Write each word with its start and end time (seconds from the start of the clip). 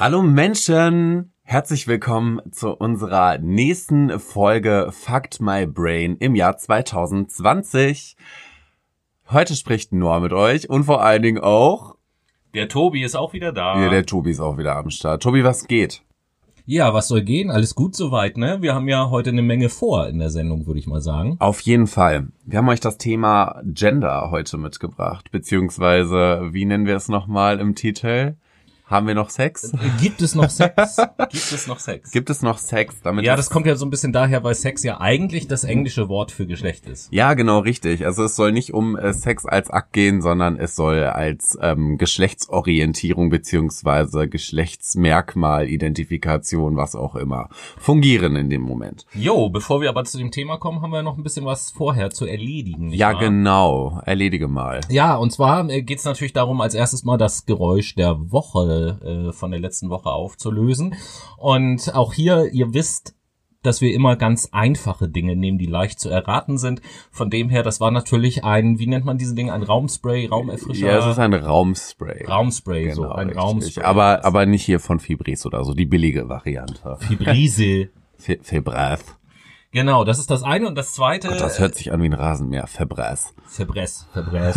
Hallo 0.00 0.22
Menschen! 0.22 1.34
Herzlich 1.42 1.86
willkommen 1.86 2.40
zu 2.52 2.70
unserer 2.70 3.36
nächsten 3.36 4.18
Folge 4.18 4.88
Fact 4.92 5.42
My 5.42 5.66
Brain 5.66 6.16
im 6.16 6.34
Jahr 6.34 6.56
2020. 6.56 8.16
Heute 9.28 9.54
spricht 9.54 9.92
Noah 9.92 10.20
mit 10.20 10.32
euch 10.32 10.70
und 10.70 10.84
vor 10.84 11.04
allen 11.04 11.20
Dingen 11.20 11.42
auch. 11.42 11.96
Der 12.54 12.70
Tobi 12.70 13.02
ist 13.02 13.14
auch 13.14 13.34
wieder 13.34 13.52
da. 13.52 13.78
Ja, 13.78 13.90
der 13.90 14.06
Tobi 14.06 14.30
ist 14.30 14.40
auch 14.40 14.56
wieder 14.56 14.74
am 14.76 14.88
Start. 14.88 15.22
Tobi, 15.22 15.44
was 15.44 15.68
geht? 15.68 16.00
Ja, 16.64 16.94
was 16.94 17.08
soll 17.08 17.20
gehen? 17.20 17.50
Alles 17.50 17.74
gut 17.74 17.94
soweit, 17.94 18.38
ne? 18.38 18.62
Wir 18.62 18.74
haben 18.74 18.88
ja 18.88 19.10
heute 19.10 19.28
eine 19.28 19.42
Menge 19.42 19.68
vor 19.68 20.08
in 20.08 20.18
der 20.18 20.30
Sendung, 20.30 20.66
würde 20.66 20.80
ich 20.80 20.86
mal 20.86 21.02
sagen. 21.02 21.36
Auf 21.40 21.60
jeden 21.60 21.86
Fall. 21.86 22.28
Wir 22.46 22.56
haben 22.56 22.68
euch 22.70 22.80
das 22.80 22.96
Thema 22.96 23.60
Gender 23.66 24.30
heute 24.30 24.56
mitgebracht, 24.56 25.30
beziehungsweise, 25.30 26.48
wie 26.52 26.64
nennen 26.64 26.86
wir 26.86 26.96
es 26.96 27.10
nochmal 27.10 27.60
im 27.60 27.74
Titel? 27.74 28.36
Haben 28.90 29.06
wir 29.06 29.14
noch 29.14 29.30
Sex? 29.30 29.70
Gibt 30.00 30.20
es 30.20 30.34
noch 30.34 30.50
Sex? 30.50 30.96
Gibt 31.30 31.52
es 31.52 31.68
noch 31.68 31.78
Sex? 31.78 32.10
Gibt 32.10 32.28
es 32.28 32.42
noch 32.42 32.58
Sex? 32.58 33.00
Damit 33.04 33.24
ja, 33.24 33.36
das 33.36 33.48
kommt 33.48 33.66
ja 33.66 33.76
so 33.76 33.86
ein 33.86 33.90
bisschen 33.90 34.12
daher, 34.12 34.42
weil 34.42 34.56
Sex 34.56 34.82
ja 34.82 35.00
eigentlich 35.00 35.46
das 35.46 35.62
englische 35.62 36.08
Wort 36.08 36.32
für 36.32 36.44
Geschlecht 36.44 36.88
ist. 36.88 37.06
Ja, 37.12 37.34
genau, 37.34 37.60
richtig. 37.60 38.04
Also 38.04 38.24
es 38.24 38.34
soll 38.34 38.50
nicht 38.50 38.74
um 38.74 38.96
äh, 38.96 39.12
Sex 39.12 39.46
als 39.46 39.70
Akt 39.70 39.92
gehen, 39.92 40.22
sondern 40.22 40.56
es 40.56 40.74
soll 40.74 41.04
als 41.04 41.56
ähm, 41.62 41.98
Geschlechtsorientierung 41.98 43.30
beziehungsweise 43.30 44.26
Geschlechtsmerkmal, 44.26 45.68
Identifikation, 45.68 46.76
was 46.76 46.96
auch 46.96 47.14
immer, 47.14 47.48
fungieren 47.78 48.34
in 48.34 48.50
dem 48.50 48.62
Moment. 48.62 49.06
Jo, 49.14 49.50
bevor 49.50 49.80
wir 49.80 49.88
aber 49.88 50.02
zu 50.02 50.18
dem 50.18 50.32
Thema 50.32 50.58
kommen, 50.58 50.82
haben 50.82 50.90
wir 50.90 51.04
noch 51.04 51.16
ein 51.16 51.22
bisschen 51.22 51.44
was 51.44 51.70
vorher 51.70 52.10
zu 52.10 52.26
erledigen. 52.26 52.90
ja, 52.90 53.12
wahr? 53.12 53.20
genau. 53.20 54.02
Erledige 54.04 54.48
mal. 54.48 54.80
Ja, 54.88 55.14
und 55.14 55.30
zwar 55.30 55.70
äh, 55.70 55.82
geht 55.82 55.98
es 55.98 56.04
natürlich 56.04 56.32
darum, 56.32 56.60
als 56.60 56.74
erstes 56.74 57.04
mal 57.04 57.18
das 57.18 57.46
Geräusch 57.46 57.94
der 57.94 58.32
Woche 58.32 58.79
äh, 58.88 59.32
von 59.32 59.50
der 59.50 59.60
letzten 59.60 59.90
Woche 59.90 60.10
aufzulösen. 60.10 60.94
Und 61.36 61.94
auch 61.94 62.12
hier, 62.12 62.52
ihr 62.52 62.74
wisst, 62.74 63.14
dass 63.62 63.80
wir 63.80 63.92
immer 63.92 64.16
ganz 64.16 64.48
einfache 64.52 65.08
Dinge 65.08 65.36
nehmen, 65.36 65.58
die 65.58 65.66
leicht 65.66 66.00
zu 66.00 66.08
erraten 66.08 66.56
sind. 66.58 66.80
Von 67.10 67.30
dem 67.30 67.50
her, 67.50 67.62
das 67.62 67.80
war 67.80 67.90
natürlich 67.90 68.44
ein, 68.44 68.78
wie 68.78 68.86
nennt 68.86 69.04
man 69.04 69.18
diese 69.18 69.34
Dinge, 69.34 69.52
ein 69.52 69.62
Raumspray, 69.62 70.26
Raumerfrischer? 70.26 70.86
Ja, 70.86 70.98
es 70.98 71.06
ist 71.06 71.18
ein 71.18 71.34
Raumspray. 71.34 72.24
Raumspray, 72.26 72.84
genau, 72.84 72.94
so 72.94 73.08
ein 73.10 73.28
richtig. 73.28 73.42
Raumspray. 73.42 73.84
Aber, 73.84 74.24
aber 74.24 74.46
nicht 74.46 74.64
hier 74.64 74.80
von 74.80 74.98
Fibris 74.98 75.44
oder 75.44 75.64
so, 75.64 75.74
die 75.74 75.86
billige 75.86 76.28
Variante. 76.28 76.96
Fibrise. 77.00 77.90
Fibras. 78.42 79.04
Genau, 79.72 80.04
das 80.04 80.18
ist 80.18 80.30
das 80.30 80.42
eine 80.42 80.66
und 80.66 80.74
das 80.74 80.94
zweite. 80.94 81.28
Gott, 81.28 81.40
das 81.40 81.60
hört 81.60 81.76
sich 81.76 81.92
an 81.92 82.02
wie 82.02 82.06
ein 82.06 82.12
Rasenmäher. 82.12 82.66
Fabres. 82.66 83.32
Fabres. 83.46 84.06
Fabres. 84.12 84.54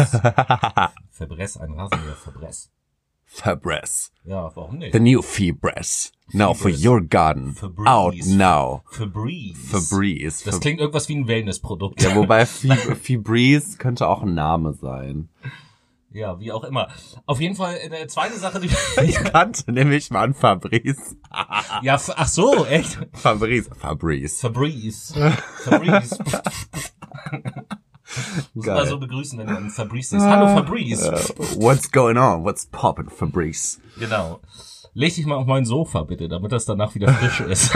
Fabres, 1.12 1.58
ein 1.58 1.74
Rasenmäher. 1.74 2.16
Fabres. 2.16 2.73
Fabres. 3.34 4.12
Ja, 4.26 4.56
warum 4.56 4.78
nicht? 4.78 4.94
The 4.94 5.00
new 5.00 5.24
Febreze. 5.24 6.12
Now 6.34 6.54
for 6.54 6.70
your 6.70 7.02
garden. 7.02 7.56
Febreze. 7.56 7.90
Out 7.90 8.16
now. 8.28 8.84
Febreze. 8.92 9.58
Febreze. 9.58 10.46
Das 10.46 10.60
klingt 10.60 10.80
irgendwas 10.80 11.10
wie 11.10 11.16
ein 11.16 11.28
Wellnessprodukt. 11.28 12.02
Ja, 12.02 12.16
wobei 12.16 12.46
Febreze 12.46 13.78
könnte 13.78 14.08
auch 14.08 14.22
ein 14.22 14.36
Name 14.36 14.74
sein. 14.74 15.30
Ja, 16.12 16.40
wie 16.40 16.52
auch 16.52 16.64
immer. 16.64 16.90
Auf 17.26 17.42
jeden 17.42 17.56
Fall 17.56 17.76
eine 17.84 18.02
äh, 18.02 18.08
zweite 18.08 18.38
Sache, 18.38 18.60
die 18.60 18.70
ich 19.04 19.16
kannte 19.16 19.72
nämlich 19.72 20.12
mal 20.12 20.22
an 20.22 20.36
Fabrice. 20.36 21.18
ja, 21.82 22.00
ach 22.16 22.28
so, 22.28 22.66
echt? 22.66 23.00
Fabrice, 23.14 23.68
Fabrice. 23.76 24.40
Fabrice. 24.40 25.14
Fabrice. 25.64 26.20
Muss 28.54 28.66
mal 28.66 28.88
so 28.88 29.00
begrüßen, 29.00 29.38
wenn 29.40 29.48
du 29.48 29.56
an 29.56 29.70
Fabrice 29.70 30.10
siehst. 30.12 30.26
Hallo 30.26 30.48
Fabrice. 30.48 31.10
Uh, 31.10 31.62
what's 31.62 31.92
going 31.92 32.18
on? 32.18 32.44
What's 32.44 32.66
poppin', 32.66 33.10
Fabrice? 33.10 33.80
Genau. 34.00 34.40
Leg 34.96 35.16
dich 35.16 35.26
mal 35.26 35.36
auf 35.36 35.48
mein 35.48 35.66
Sofa 35.66 36.04
bitte, 36.04 36.30
damit 36.30 36.52
das 36.52 36.66
danach 36.66 36.94
wieder 36.94 37.12
frisch 37.12 37.40
ist. 37.50 37.74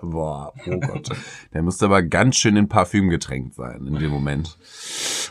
Boah, 0.00 0.52
oh 0.66 0.80
Gott. 0.80 1.10
Der 1.52 1.62
müsste 1.62 1.84
aber 1.86 2.02
ganz 2.02 2.36
schön 2.36 2.56
in 2.56 2.68
Parfüm 2.68 3.10
getränkt 3.10 3.54
sein 3.54 3.86
in 3.86 3.96
dem 3.96 4.10
Moment. 4.10 4.56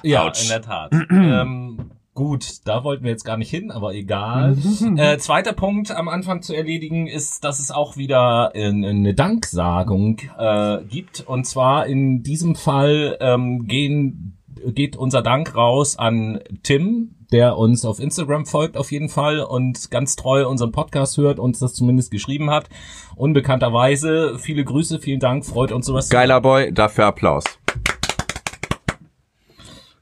Ja, 0.03 0.27
Ouch. 0.27 0.41
in 0.43 0.49
der 0.49 0.61
Tat. 0.61 0.91
ähm, 1.09 1.91
Gut, 2.15 2.67
da 2.67 2.83
wollten 2.83 3.05
wir 3.05 3.09
jetzt 3.09 3.25
gar 3.25 3.37
nicht 3.37 3.49
hin, 3.49 3.71
aber 3.71 3.95
egal. 3.95 4.55
äh, 4.97 5.17
zweiter 5.17 5.53
Punkt 5.53 5.89
am 5.89 6.07
Anfang 6.07 6.43
zu 6.43 6.53
erledigen 6.53 7.07
ist, 7.07 7.43
dass 7.43 7.57
es 7.59 7.71
auch 7.71 7.97
wieder 7.97 8.53
eine 8.53 9.15
Danksagung 9.15 10.19
äh, 10.37 10.83
gibt. 10.83 11.21
Und 11.21 11.47
zwar 11.47 11.87
in 11.87 12.21
diesem 12.21 12.53
Fall 12.53 13.17
ähm, 13.19 13.65
gehen, 13.65 14.37
geht 14.71 14.95
unser 14.95 15.21
Dank 15.21 15.55
raus 15.55 15.97
an 15.97 16.39
Tim, 16.63 17.15
der 17.31 17.57
uns 17.57 17.83
auf 17.85 17.99
Instagram 17.99 18.45
folgt 18.45 18.77
auf 18.77 18.91
jeden 18.91 19.09
Fall 19.09 19.39
und 19.39 19.89
ganz 19.89 20.15
treu 20.15 20.47
unseren 20.47 20.71
Podcast 20.71 21.17
hört, 21.17 21.39
uns 21.39 21.59
das 21.59 21.73
zumindest 21.73 22.11
geschrieben 22.11 22.49
hat. 22.51 22.69
Unbekannterweise, 23.15 24.37
viele 24.39 24.63
Grüße, 24.63 24.99
vielen 24.99 25.19
Dank, 25.19 25.45
freut 25.45 25.71
uns 25.71 25.85
sowas. 25.85 26.09
Geiler 26.09 26.41
Boy, 26.41 26.71
dafür 26.73 27.07
Applaus. 27.07 27.43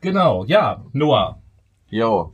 Genau, 0.02 0.44
ja, 0.46 0.84
Noah. 0.94 1.42
Jo. 1.90 2.34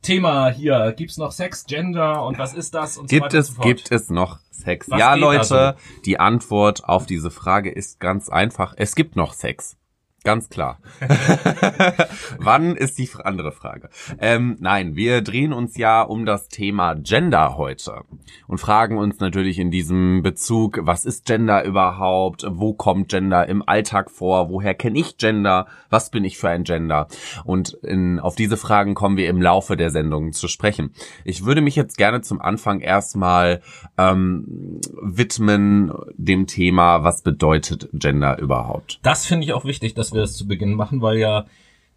Thema 0.00 0.50
hier, 0.50 0.92
gibt's 0.96 1.16
noch 1.16 1.30
Sex, 1.30 1.64
Gender 1.66 2.24
und 2.26 2.36
was 2.38 2.54
ist 2.54 2.74
das? 2.74 2.98
Und 2.98 3.08
so 3.08 3.16
gibt 3.16 3.34
es, 3.34 3.48
so 3.48 3.62
gibt 3.62 3.92
es 3.92 4.10
noch 4.10 4.40
Sex? 4.50 4.90
Was 4.90 4.98
ja, 4.98 5.14
Leute, 5.14 5.76
so? 5.78 6.00
die 6.04 6.18
Antwort 6.18 6.84
auf 6.84 7.06
diese 7.06 7.30
Frage 7.30 7.70
ist 7.70 8.00
ganz 8.00 8.28
einfach. 8.28 8.74
Es 8.76 8.96
gibt 8.96 9.14
noch 9.14 9.32
Sex. 9.32 9.76
Ganz 10.24 10.48
klar. 10.48 10.78
Wann 12.38 12.76
ist 12.76 12.98
die 12.98 13.08
andere 13.24 13.50
Frage? 13.50 13.88
Ähm, 14.20 14.56
nein, 14.60 14.94
wir 14.94 15.20
drehen 15.22 15.52
uns 15.52 15.76
ja 15.76 16.02
um 16.02 16.26
das 16.26 16.48
Thema 16.48 16.94
Gender 16.94 17.56
heute 17.56 18.04
und 18.46 18.58
fragen 18.58 18.98
uns 18.98 19.18
natürlich 19.18 19.58
in 19.58 19.72
diesem 19.72 20.22
Bezug, 20.22 20.78
was 20.82 21.04
ist 21.04 21.26
Gender 21.26 21.64
überhaupt? 21.64 22.46
Wo 22.48 22.72
kommt 22.72 23.08
Gender 23.08 23.48
im 23.48 23.66
Alltag 23.66 24.10
vor? 24.10 24.48
Woher 24.48 24.74
kenne 24.74 25.00
ich 25.00 25.16
Gender? 25.16 25.66
Was 25.90 26.10
bin 26.10 26.24
ich 26.24 26.38
für 26.38 26.48
ein 26.48 26.62
Gender? 26.62 27.08
Und 27.44 27.72
in, 27.82 28.20
auf 28.20 28.36
diese 28.36 28.56
Fragen 28.56 28.94
kommen 28.94 29.16
wir 29.16 29.28
im 29.28 29.42
Laufe 29.42 29.76
der 29.76 29.90
Sendung 29.90 30.32
zu 30.32 30.46
sprechen. 30.46 30.94
Ich 31.24 31.44
würde 31.44 31.62
mich 31.62 31.74
jetzt 31.74 31.98
gerne 31.98 32.20
zum 32.20 32.40
Anfang 32.40 32.80
erstmal 32.80 33.60
ähm, 33.98 34.80
widmen 35.02 35.92
dem 36.14 36.46
Thema, 36.46 37.02
was 37.02 37.22
bedeutet 37.22 37.88
Gender 37.92 38.38
überhaupt? 38.38 39.00
Das 39.02 39.26
finde 39.26 39.46
ich 39.46 39.52
auch 39.52 39.64
wichtig, 39.64 39.94
dass 39.94 40.11
wir 40.12 40.20
das 40.20 40.36
zu 40.36 40.46
Beginn 40.46 40.74
machen, 40.74 41.02
weil 41.02 41.18
ja 41.18 41.46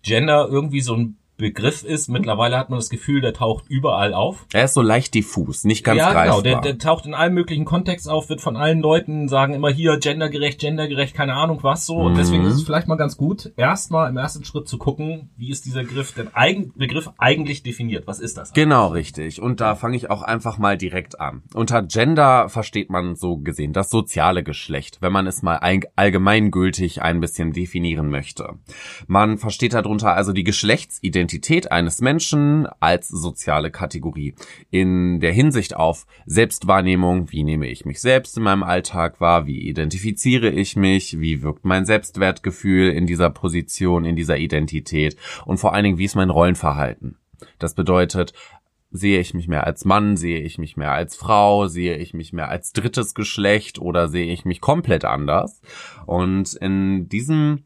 Gender 0.02 0.48
irgendwie 0.50 0.81
so 0.81 0.96
ein 0.96 1.18
Begriff 1.38 1.84
ist. 1.84 2.07
Mittlerweile 2.07 2.57
hat 2.57 2.69
man 2.69 2.79
das 2.79 2.90
Gefühl, 2.90 3.19
der 3.19 3.34
taucht 3.34 3.66
überall 3.68 4.13
auf. 4.13 4.46
Er 4.53 4.66
ist 4.66 4.73
so 4.73 4.81
leicht 4.81 5.13
diffus, 5.13 5.66
nicht 5.66 5.84
ganz 5.84 6.00
ja, 6.00 6.13
greifbar. 6.13 6.25
Ja, 6.25 6.41
genau. 6.41 6.62
Der, 6.62 6.62
der 6.62 6.78
taucht 6.78 7.06
in 7.06 7.13
allen 7.13 7.34
möglichen 7.34 7.66
Kontexten 7.66 8.12
auf, 8.12 8.29
wird 8.29 8.41
von 8.41 8.56
allen 8.56 8.79
Leuten 8.79 9.28
sagen 9.28 9.53
immer 9.53 9.69
hier 9.69 9.97
gendergerecht, 9.97 10.59
gendergerecht, 10.59 11.13
keine 11.13 11.35
Ahnung 11.35 11.59
was 11.62 11.85
so. 11.85 11.97
Und 11.97 12.13
mhm. 12.13 12.18
deswegen 12.18 12.45
ist 12.45 12.53
es 12.53 12.63
vielleicht 12.63 12.88
mal 12.88 12.95
ganz 12.95 13.18
gut, 13.18 13.51
erstmal 13.57 14.09
im 14.09 14.18
ersten 14.18 14.45
Schritt 14.45 14.68
zu 14.68 14.78
gucken, 14.78 15.29
wie 15.35 15.50
ist 15.50 15.66
dieser 15.66 15.81
Begriff 15.81 16.13
denn 16.13 16.34
eigen, 16.34 16.72
Begriff 16.75 17.09
eigentlich 17.18 17.63
definiert? 17.63 18.07
Was 18.07 18.19
ist 18.19 18.38
das? 18.38 18.50
Eigentlich? 18.50 18.63
Genau, 18.63 18.88
richtig. 18.88 19.41
Und 19.41 19.59
da 19.59 19.75
fange 19.75 19.97
ich 19.97 20.09
auch 20.09 20.22
einfach 20.22 20.57
mal 20.57 20.78
direkt 20.78 21.19
an. 21.19 21.44
Unter 21.53 21.81
Gender 21.81 22.47
versteht 22.47 22.90
man 22.90 23.16
so 23.16 23.38
gesehen 23.38 23.74
das 23.74 23.90
soziale 23.90 24.44
Geschlecht, 24.44 25.00
wenn 25.01 25.12
man 25.12 25.28
es 25.28 25.41
mal 25.41 25.59
allgemeingültig 25.95 27.01
ein 27.01 27.19
bisschen 27.19 27.51
definieren 27.51 28.09
möchte. 28.09 28.53
Man 29.07 29.38
versteht 29.38 29.74
darunter 29.74 30.13
also 30.13 30.31
die 30.31 30.44
Geschlechtsidentität 30.44 31.25
Identität 31.25 31.72
eines 31.72 32.01
Menschen 32.01 32.68
als 32.80 33.07
soziale 33.07 33.72
Kategorie. 33.72 34.36
In 34.69 35.19
der 35.19 35.33
Hinsicht 35.33 35.75
auf 35.75 36.06
Selbstwahrnehmung, 36.27 37.31
wie 37.31 37.44
nehme 37.44 37.68
ich 37.68 37.83
mich 37.83 38.00
selbst 38.00 38.38
in 38.38 38.44
meinem 38.44 38.62
Alltag 38.62 39.19
wahr, 39.19 39.48
wie 39.48 39.68
identifiziere 39.68 40.51
ich 40.51 40.75
mich, 40.75 41.19
wie 41.19 41.42
wirkt 41.42 41.66
mein 41.66 41.86
Selbstwertgefühl 41.86 42.92
in 42.92 43.07
dieser 43.07 43.31
Position, 43.31 44.06
in 44.06 44.16
dieser 44.16 44.38
Identität 44.38 45.18
und 45.45 45.57
vor 45.57 45.74
allen 45.74 45.86
Dingen, 45.86 45.98
wie 45.98 46.06
ist 46.06 46.16
mein 46.16 46.30
Rollenverhalten. 46.30 47.18
Das 47.57 47.74
bedeutet, 47.74 48.33
sehe 48.92 49.19
ich 49.19 49.33
mich 49.33 49.48
mehr 49.48 49.66
als 49.66 49.83
Mann, 49.83 50.18
sehe 50.18 50.42
ich 50.42 50.60
mich 50.60 50.77
mehr 50.77 50.92
als 50.92 51.16
Frau, 51.16 51.66
sehe 51.66 51.98
ich 51.98 52.13
mich 52.13 52.33
mehr 52.33 52.50
als 52.50 52.72
drittes 52.72 53.16
Geschlecht 53.16 53.80
oder 53.80 54.10
sehe 54.10 54.31
ich 54.31 54.45
mich 54.45 54.62
komplett 54.62 55.06
anders. 55.06 55.60
Und 56.06 56.54
in 56.54 57.10
diesem 57.10 57.63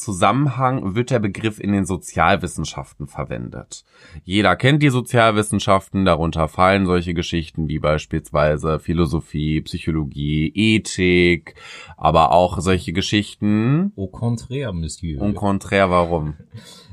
Zusammenhang 0.00 0.94
wird 0.94 1.10
der 1.10 1.18
Begriff 1.18 1.60
in 1.60 1.72
den 1.72 1.84
Sozialwissenschaften 1.84 3.06
verwendet. 3.06 3.84
Jeder 4.24 4.56
kennt 4.56 4.82
die 4.82 4.88
Sozialwissenschaften, 4.88 6.04
darunter 6.04 6.48
fallen 6.48 6.86
solche 6.86 7.14
Geschichten 7.14 7.68
wie 7.68 7.78
beispielsweise 7.78 8.80
Philosophie, 8.80 9.60
Psychologie, 9.60 10.50
Ethik, 10.54 11.54
aber 11.96 12.32
auch 12.32 12.60
solche 12.60 12.92
Geschichten. 12.92 13.92
Au 13.96 14.06
contraire, 14.06 14.72
Monsieur. 14.72 15.20
Au 15.20 15.32
contraire, 15.32 15.90
warum? 15.90 16.34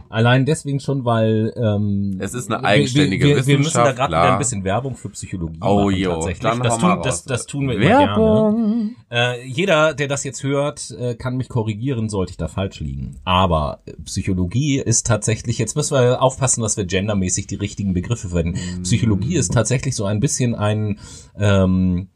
Allein 0.09 0.45
deswegen 0.45 0.79
schon, 0.79 1.05
weil 1.05 1.53
ähm, 1.55 2.17
es 2.19 2.33
ist 2.33 2.51
eine 2.51 2.63
eigenständige 2.63 3.25
wir, 3.25 3.29
wir, 3.29 3.37
Wissenschaft. 3.37 3.47
Wir 3.47 3.59
müssen 3.59 3.83
da 3.83 3.91
gerade 3.91 4.33
ein 4.33 4.37
bisschen 4.37 4.63
Werbung 4.63 4.95
für 4.95 5.09
Psychologie 5.09 5.59
Oh, 5.61 5.85
machen 5.85 5.97
jo, 5.97 6.11
tatsächlich. 6.13 6.39
dann 6.41 6.59
das, 6.61 6.77
tun, 6.77 6.99
das, 7.03 7.23
das 7.23 7.45
tun 7.45 7.67
wir 7.67 7.75
immer 7.75 7.85
Werbung. 7.85 8.95
gerne. 9.09 9.35
Äh, 9.39 9.47
jeder, 9.47 9.93
der 9.93 10.07
das 10.07 10.23
jetzt 10.23 10.43
hört, 10.43 10.91
äh, 10.91 11.15
kann 11.15 11.37
mich 11.37 11.49
korrigieren, 11.49 12.09
sollte 12.09 12.31
ich 12.31 12.37
da 12.37 12.47
falsch 12.47 12.79
liegen. 12.79 13.17
Aber 13.23 13.79
Psychologie 14.05 14.79
ist 14.79 15.05
tatsächlich, 15.05 15.57
jetzt 15.57 15.75
müssen 15.75 15.95
wir 15.95 16.21
aufpassen, 16.21 16.61
dass 16.61 16.77
wir 16.77 16.85
gendermäßig 16.85 17.47
die 17.47 17.55
richtigen 17.55 17.93
Begriffe 17.93 18.29
verwenden. 18.29 18.59
Mm. 18.79 18.83
Psychologie 18.83 19.35
ist 19.35 19.53
tatsächlich 19.53 19.95
so 19.95 20.05
ein 20.05 20.19
bisschen 20.19 20.55
ein 20.55 20.99
ähm, 21.37 22.07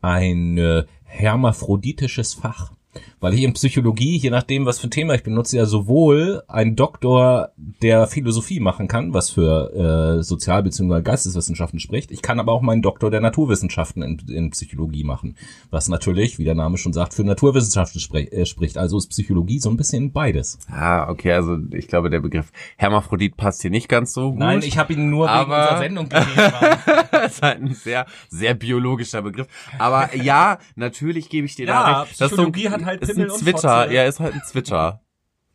ein 0.00 0.58
äh, 0.58 0.84
hermaphroditisches 1.04 2.34
Fach. 2.34 2.72
Weil 3.20 3.34
ich 3.34 3.42
in 3.42 3.52
Psychologie, 3.52 4.16
je 4.16 4.30
nachdem, 4.30 4.66
was 4.66 4.78
für 4.78 4.86
ein 4.88 4.90
Thema 4.90 5.14
ich 5.14 5.22
benutze, 5.22 5.56
ja 5.56 5.66
sowohl 5.66 6.42
ein 6.48 6.76
Doktor 6.76 7.50
der 7.82 8.06
Philosophie 8.06 8.60
machen 8.60 8.88
kann, 8.88 9.12
was 9.14 9.30
für 9.30 10.18
äh, 10.18 10.22
Sozial- 10.22 10.62
bzw. 10.62 11.02
Geisteswissenschaften 11.02 11.80
spricht. 11.80 12.10
Ich 12.10 12.22
kann 12.22 12.40
aber 12.40 12.52
auch 12.52 12.62
meinen 12.62 12.82
Doktor 12.82 13.10
der 13.10 13.20
Naturwissenschaften 13.20 14.02
in, 14.02 14.18
in 14.28 14.50
Psychologie 14.50 15.04
machen. 15.04 15.36
Was 15.70 15.88
natürlich, 15.88 16.38
wie 16.38 16.44
der 16.44 16.54
Name 16.54 16.78
schon 16.78 16.92
sagt, 16.92 17.14
für 17.14 17.24
Naturwissenschaften 17.24 18.00
spre 18.00 18.20
äh, 18.32 18.46
spricht. 18.46 18.78
Also 18.78 18.98
ist 18.98 19.08
Psychologie 19.08 19.58
so 19.58 19.70
ein 19.70 19.76
bisschen 19.76 20.12
beides. 20.12 20.58
Ah, 20.70 21.08
okay, 21.10 21.32
also 21.32 21.58
ich 21.72 21.88
glaube, 21.88 22.10
der 22.10 22.20
Begriff 22.20 22.52
Hermaphrodit 22.76 23.36
passt 23.36 23.62
hier 23.62 23.70
nicht 23.70 23.88
ganz 23.88 24.12
so 24.12 24.30
gut. 24.30 24.38
Nein, 24.38 24.62
ich 24.62 24.78
habe 24.78 24.92
ihn 24.92 25.10
nur 25.10 25.26
wegen 25.26 25.32
Aber- 25.34 25.60
unserer 25.62 25.78
Sendung. 25.78 26.08
Mann. 26.10 26.26
das 27.12 27.32
ist 27.34 27.42
halt 27.42 27.62
ein 27.62 27.74
sehr, 27.74 28.06
sehr 28.28 28.54
biologischer 28.54 29.22
Begriff. 29.22 29.46
Aber 29.78 30.14
ja, 30.16 30.58
natürlich 30.76 31.28
gebe 31.28 31.46
ich 31.46 31.56
dir 31.56 31.66
Ja, 31.66 31.72
da 31.92 32.00
recht. 32.02 32.12
Psychologie 32.12 32.68
hat 32.70 32.84
halt 32.88 33.02
ist 33.02 33.16
ein 33.16 33.30
und 33.30 33.38
Zwitter. 33.38 33.82
Fotze. 33.84 33.94
Ja, 33.94 34.04
ist 34.04 34.20
halt 34.20 34.34
ein 34.34 34.42
Zwitter. 34.44 35.00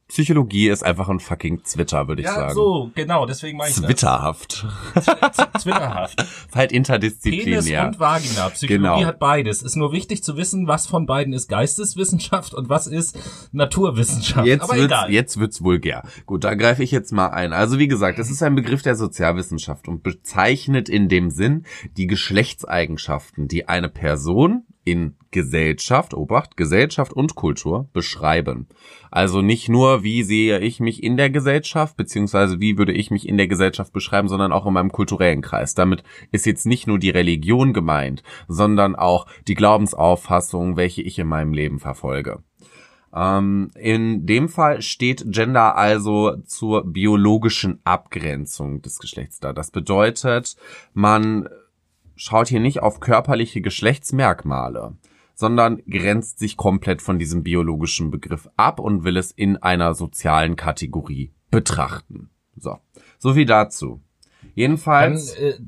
Psychologie 0.10 0.68
ist 0.68 0.84
einfach 0.84 1.08
ein 1.10 1.20
fucking 1.22 1.64
Zwitter, 1.64 2.08
würde 2.08 2.22
ich 2.22 2.28
ja, 2.28 2.36
sagen. 2.36 2.54
so, 2.54 2.92
genau, 2.94 3.26
deswegen 3.26 3.58
meine 3.58 3.70
ich 3.72 3.78
das. 3.78 3.86
Zwitterhaft. 3.86 4.68
Zwitterhaft. 5.58 6.22
Ist 6.22 6.30
halt 6.56 6.70
Penis 6.70 6.78
interdisziplinär. 6.90 7.88
und 7.88 8.00
Vagina. 8.00 8.50
Psychologie 8.50 8.84
Genau. 8.84 9.06
hat 9.06 9.18
beides. 9.18 9.64
Ist 9.64 9.76
nur 9.76 9.92
wichtig 9.92 10.22
zu 10.22 10.36
wissen, 10.38 10.68
was 10.68 10.86
von 10.88 11.06
beiden 11.08 11.34
ist 11.34 11.48
Geisteswissenschaft 11.48 12.54
und 12.54 12.70
was 12.70 12.86
ist 12.86 13.18
Naturwissenschaft. 13.54 14.46
Jetzt 14.46 14.64
Aber 14.64 14.74
wird's, 14.76 14.86
egal. 14.86 15.12
jetzt 15.12 15.40
wird's 15.40 15.64
vulgär. 15.64 16.04
Gut, 16.26 16.44
da 16.44 16.54
greife 16.54 16.84
ich 16.84 16.92
jetzt 16.92 17.12
mal 17.12 17.28
ein. 17.30 17.54
Also 17.54 17.80
wie 17.80 17.88
gesagt, 17.88 18.20
es 18.20 18.30
ist 18.30 18.44
ein 18.44 18.56
Begriff 18.56 18.82
der 18.84 18.96
Sozialwissenschaft 18.96 19.88
und 19.88 20.04
bezeichnet 20.04 20.90
in 20.90 21.08
dem 21.08 21.32
Sinn 21.32 21.66
die 21.98 22.08
Geschlechtseigenschaften, 22.08 23.48
die 23.48 23.68
eine 23.68 23.90
Person 23.90 24.66
in 24.86 25.16
Gesellschaft, 25.32 26.14
Obacht, 26.14 26.58
Gesellschaft 26.58 27.14
und 27.14 27.36
Kultur 27.36 27.90
beschreiben. 27.94 28.68
Also 29.12 29.42
nicht 29.42 29.70
nur, 29.70 30.04
wie 30.04 30.24
sehe 30.24 30.60
ich 30.60 30.80
mich 30.80 31.04
in 31.04 31.18
der 31.18 31.30
Gesellschaft, 31.30 31.98
beziehungsweise 31.98 32.60
wie 32.60 32.78
würde 32.78 32.94
ich 32.94 33.12
mich 33.12 33.28
in 33.28 33.38
der 33.38 33.48
Gesellschaft 33.48 33.94
beschreiben, 33.94 34.28
sondern 34.28 34.52
auch 34.52 34.66
in 34.66 34.74
meinem 34.74 34.92
kulturellen 34.92 35.42
Kreis. 35.42 35.76
Damit 35.76 36.04
ist 36.32 36.46
jetzt 36.46 36.66
nicht 36.66 36.88
nur 36.88 37.00
die 37.00 37.10
Religion 37.10 37.74
gemeint, 37.74 38.24
sondern 38.48 38.96
auch 38.96 39.26
die 39.48 39.56
Glaubensauffassung, 39.56 40.78
welche 40.78 41.02
ich 41.02 41.18
in 41.20 41.28
meinem 41.28 41.54
Leben 41.54 41.80
verfolge. 41.80 42.44
Ähm, 43.14 43.70
in 43.76 44.26
dem 44.26 44.50
Fall 44.50 44.82
steht 44.82 45.24
Gender 45.28 45.76
also 45.78 46.38
zur 46.46 46.86
biologischen 46.86 47.80
Abgrenzung 47.84 48.82
des 48.82 49.00
Geschlechts 49.00 49.40
da. 49.40 49.54
Das 49.54 49.72
bedeutet, 49.72 50.56
man 50.94 51.48
schaut 52.24 52.48
hier 52.48 52.62
nicht 52.62 52.82
auf 52.82 53.02
körperliche 53.02 53.60
Geschlechtsmerkmale, 53.60 54.96
sondern 55.36 55.82
grenzt 55.90 56.40
sich 56.40 56.56
komplett 56.56 57.02
von 57.02 57.20
diesem 57.20 57.44
biologischen 57.44 58.12
Begriff 58.12 58.50
ab 58.56 58.80
und 58.80 59.04
will 59.04 59.18
es 59.18 59.32
in 59.32 59.58
einer 59.58 59.94
sozialen 59.94 60.56
Kategorie 60.56 61.34
betrachten. 61.52 62.30
So, 62.56 62.78
so 63.20 63.34
viel 63.34 63.46
dazu. 63.46 64.00
Dann, 64.42 64.52
Jedenfalls, 64.56 65.34
äh, 65.36 65.60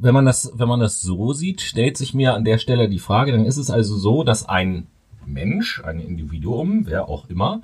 wenn 0.00 0.14
man 0.14 0.24
das, 0.24 0.52
wenn 0.54 0.68
man 0.68 0.80
das 0.80 1.02
so 1.02 1.34
sieht, 1.34 1.60
stellt 1.60 1.98
sich 1.98 2.14
mir 2.14 2.32
an 2.32 2.44
der 2.44 2.56
Stelle 2.56 2.88
die 2.88 2.98
Frage, 2.98 3.32
dann 3.32 3.44
ist 3.44 3.58
es 3.58 3.70
also 3.70 3.96
so, 3.96 4.24
dass 4.24 4.48
ein 4.48 4.86
Mensch, 5.26 5.82
ein 5.84 6.00
Individuum, 6.00 6.86
wer 6.86 7.10
auch 7.10 7.28
immer, 7.28 7.60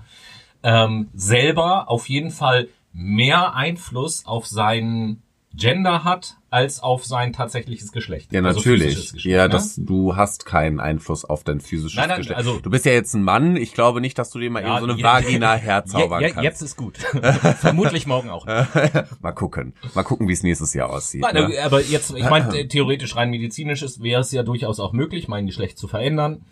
ähm, 0.62 1.08
selber 1.14 1.88
auf 1.88 2.08
jeden 2.10 2.30
Fall 2.30 2.68
mehr 2.92 3.54
Einfluss 3.54 4.26
auf 4.26 4.46
sein 4.46 5.22
Gender 5.54 6.04
hat, 6.04 6.36
als 6.48 6.80
auf 6.80 7.04
sein 7.04 7.32
tatsächliches 7.32 7.90
Geschlecht. 7.92 8.32
ja 8.32 8.40
Also 8.42 8.58
natürlich, 8.60 8.88
physisches 8.90 9.12
Geschlecht, 9.14 9.36
ja, 9.36 9.42
ne? 9.44 9.48
das, 9.50 9.74
du 9.76 10.16
hast 10.16 10.46
keinen 10.46 10.78
Einfluss 10.80 11.24
auf 11.24 11.42
dein 11.44 11.60
physisches 11.60 11.96
Nein, 11.96 12.08
nein, 12.08 12.18
Geschlecht. 12.18 12.38
also- 12.38 12.60
du 12.60 12.70
bist 12.70 12.86
ja 12.86 12.92
jetzt 12.92 13.14
ein 13.14 13.22
Mann, 13.24 13.56
ich 13.56 13.72
glaube 13.74 14.00
nicht, 14.00 14.16
dass 14.18 14.30
du 14.30 14.38
dir 14.38 14.50
mal 14.50 14.62
Ja, 14.62 14.78
eben 14.78 14.86
so 14.86 14.92
eine 14.92 15.02
Vagina 15.02 15.54
herzaubern 15.54 16.22
kannst. 16.22 16.42
Jetzt 16.42 16.62
ist 16.62 16.76
gut. 16.76 16.98
Vermutlich 17.58 18.06
morgen 18.06 18.30
auch. 18.30 18.46
Mal 19.20 19.32
gucken. 19.32 19.74
Mal 19.94 20.02
gucken, 20.04 20.28
wie 20.28 20.32
es 20.32 20.42
nächstes 20.42 20.72
Jahr 20.74 20.90
aussieht. 20.90 21.22
Nein, 21.22 21.50
ne? 21.50 21.58
aber 21.64 21.82
jetzt, 21.82 22.12
ich 22.16 22.28
meine, 22.30 22.66
theoretisch 22.68 23.16
rein 23.16 23.30
medizinisch 23.30 23.82
ist, 23.82 24.02
wäre 24.02 24.20
es 24.20 24.30
ja 24.32 24.42
durchaus 24.42 24.78
auch 24.80 24.92
möglich, 24.92 25.26
mein 25.28 25.46
Geschlecht 25.46 25.78
zu 25.78 25.88
verändern. 25.88 26.44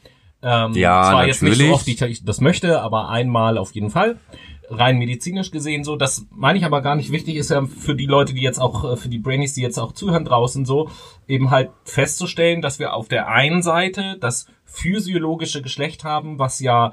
Ähm, 0.43 0.73
Ja, 0.75 1.03
zwar 1.03 1.27
jetzt 1.27 1.43
nicht 1.43 1.57
so 1.57 1.63
natürlich. 1.65 1.73
oft, 1.75 1.87
wie 1.87 2.05
ich 2.13 2.25
das 2.25 2.41
möchte, 2.41 2.81
aber 2.81 3.09
einmal 3.09 3.59
auf 3.59 3.73
jeden 3.73 3.91
Fall. 3.91 4.19
Rein 4.71 4.99
medizinisch 4.99 5.51
gesehen 5.51 5.83
so, 5.85 5.97
das 5.97 6.27
meine 6.31 6.59
ich 6.59 6.65
aber 6.65 6.83
gar 6.83 6.95
nicht 6.95 7.11
wichtig, 7.11 7.37
ist 7.37 7.51
ja 7.51 7.65
für 7.67 7.95
die 7.95 8.07
Leute, 8.07 8.35
die 8.35 8.43
jetzt 8.43 8.59
auch, 8.61 8.93
äh, 8.93 8.97
für 8.97 9.09
die 9.09 9.19
Brainies, 9.19 9.55
die 9.55 9.63
jetzt 9.63 9.79
auch 9.79 9.93
zuhören 9.93 10.25
draußen 10.25 10.65
so, 10.65 10.91
eben 11.27 11.51
halt 11.51 11.71
festzustellen, 11.85 12.61
dass 12.61 12.79
wir 12.79 12.93
auf 12.95 13.09
der 13.09 13.29
einen 13.29 13.63
Seite 13.63 14.17
das 14.21 14.47
physiologische 14.65 15.63
Geschlecht 15.63 16.05
haben, 16.05 16.39
was 16.39 16.61
ja 16.61 16.93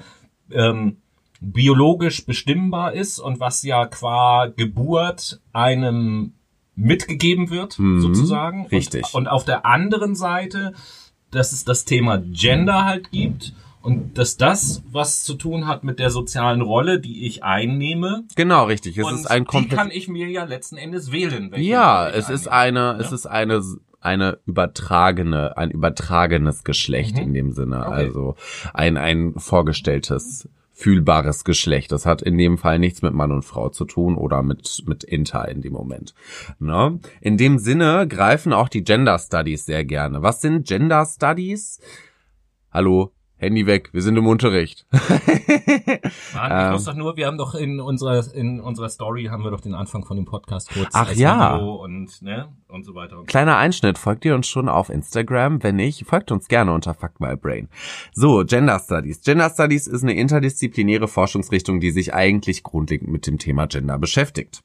ähm, 0.52 0.98
biologisch 1.42 2.26
bestimmbar 2.26 2.94
ist 2.94 3.20
und 3.20 3.40
was 3.40 3.62
ja 3.64 3.86
qua 3.86 4.48
Geburt 4.48 5.42
einem 5.54 6.34
mitgegeben 6.76 7.50
wird, 7.50 7.78
Mhm, 7.80 8.02
sozusagen. 8.02 8.68
richtig. 8.68 9.04
Und, 9.14 9.22
und 9.22 9.28
auf 9.28 9.46
der 9.46 9.66
anderen 9.66 10.16
Seite, 10.16 10.74
dass 11.32 11.52
es 11.52 11.66
das 11.66 11.86
Thema 11.86 12.18
Gender 12.20 12.86
halt 12.86 13.12
gibt 13.12 13.54
und 13.86 14.18
dass 14.18 14.36
das 14.38 14.84
was 14.92 15.24
zu 15.24 15.36
tun 15.36 15.68
hat 15.68 15.84
mit 15.84 16.00
der 16.00 16.10
sozialen 16.10 16.62
Rolle, 16.62 17.00
die 17.00 17.26
ich 17.26 17.44
einnehme. 17.44 18.24
Genau, 18.36 18.66
richtig. 18.66 18.98
Es 18.98 19.12
ist 19.12 19.28
ein 19.32 19.46
die 19.46 19.68
kann 19.68 19.92
ich 19.92 20.08
mir 20.08 20.28
ja 20.28 20.44
letzten 20.44 20.78
Endes 20.78 21.12
wählen. 21.12 21.52
welche 21.52 21.70
Ja, 21.70 22.10
es 22.10 22.30
ist 22.30 22.48
einnehme. 22.48 22.92
eine, 22.96 23.02
es 23.04 23.12
ist 23.12 23.28
eine, 23.28 23.62
eine 24.02 24.40
übertragene, 24.46 25.56
ein 25.58 25.72
übertragenes 25.72 26.64
Geschlecht 26.64 27.16
Mhm. 27.16 27.22
in 27.22 27.34
dem 27.34 27.52
Sinne. 27.52 27.86
Okay. 27.86 27.94
Also 27.94 28.36
ein, 28.74 28.98
ein 28.98 29.34
vorgestelltes, 29.38 30.50
fühlbares 30.74 31.44
Geschlecht. 31.46 31.92
Das 31.92 32.06
hat 32.06 32.22
in 32.22 32.38
dem 32.38 32.58
Fall 32.58 32.80
nichts 32.80 33.02
mit 33.02 33.14
Mann 33.14 33.32
und 33.32 33.44
Frau 33.46 33.70
zu 33.70 33.86
tun 33.86 34.16
oder 34.18 34.44
mit, 34.44 34.84
mit 34.88 35.04
Inter 35.04 35.48
in 35.48 35.62
dem 35.62 35.74
Moment. 35.74 36.14
Ne? 36.60 37.00
In 37.22 37.38
dem 37.38 37.60
Sinne 37.60 38.08
greifen 38.08 38.52
auch 38.52 38.68
die 38.68 38.84
Gender 38.84 39.18
Studies 39.20 39.66
sehr 39.66 39.86
gerne. 39.86 40.22
Was 40.22 40.42
sind 40.42 40.68
Gender 40.68 41.06
Studies? 41.06 41.80
Hallo, 42.72 43.12
Handy 43.46 43.68
weg, 43.68 43.90
wir 43.94 44.02
sind 44.02 44.18
im 44.18 44.26
Unterricht. 44.26 44.88
Mann, 44.92 46.52
Ähm. 46.52 46.66
ich 46.66 46.72
muss 46.72 46.86
doch 46.86 46.96
nur, 46.96 47.16
wir 47.16 47.28
haben 47.28 47.38
doch 47.38 47.54
in 47.54 47.80
unserer, 47.80 48.34
in 48.34 48.60
unserer 48.60 48.90
Story 48.90 49.26
haben 49.26 49.44
wir 49.44 49.52
doch 49.52 49.62
den 49.62 49.76
Anfang 49.76 50.04
von 50.04 50.18
dem 50.18 50.26
Podcast 50.26 50.72
kurz 50.74 50.90
Ach 50.94 51.14
ja. 51.14 51.56
Und, 51.56 52.24
ne, 52.24 52.50
und 52.68 52.86
so 52.86 52.96
weiter. 52.96 53.22
Kleiner 53.28 53.58
Einschnitt, 53.58 54.00
folgt 54.00 54.26
ihr 54.26 54.34
uns 54.34 54.48
schon 54.48 54.68
auf 54.68 54.90
Instagram? 54.90 55.62
Wenn 55.62 55.76
nicht, 55.76 56.06
folgt 56.08 56.32
uns 56.32 56.48
gerne 56.48 56.74
unter 56.74 56.96
Fuck 56.96 57.20
My 57.20 57.36
Brain. 57.36 57.70
So, 58.14 58.44
Gender 58.46 58.80
Studies. 58.80 59.22
Gender 59.22 59.50
Studies 59.52 59.86
ist 59.86 60.02
eine 60.02 60.16
interdisziplinäre 60.16 61.08
Forschungsrichtung, 61.08 61.80
die 61.80 61.92
sich 61.92 62.16
eigentlich 62.16 62.64
grundlegend 62.64 63.12
mit 63.12 63.28
dem 63.28 63.38
Thema 63.38 63.68
Gender 63.68 64.00
beschäftigt. 64.00 64.64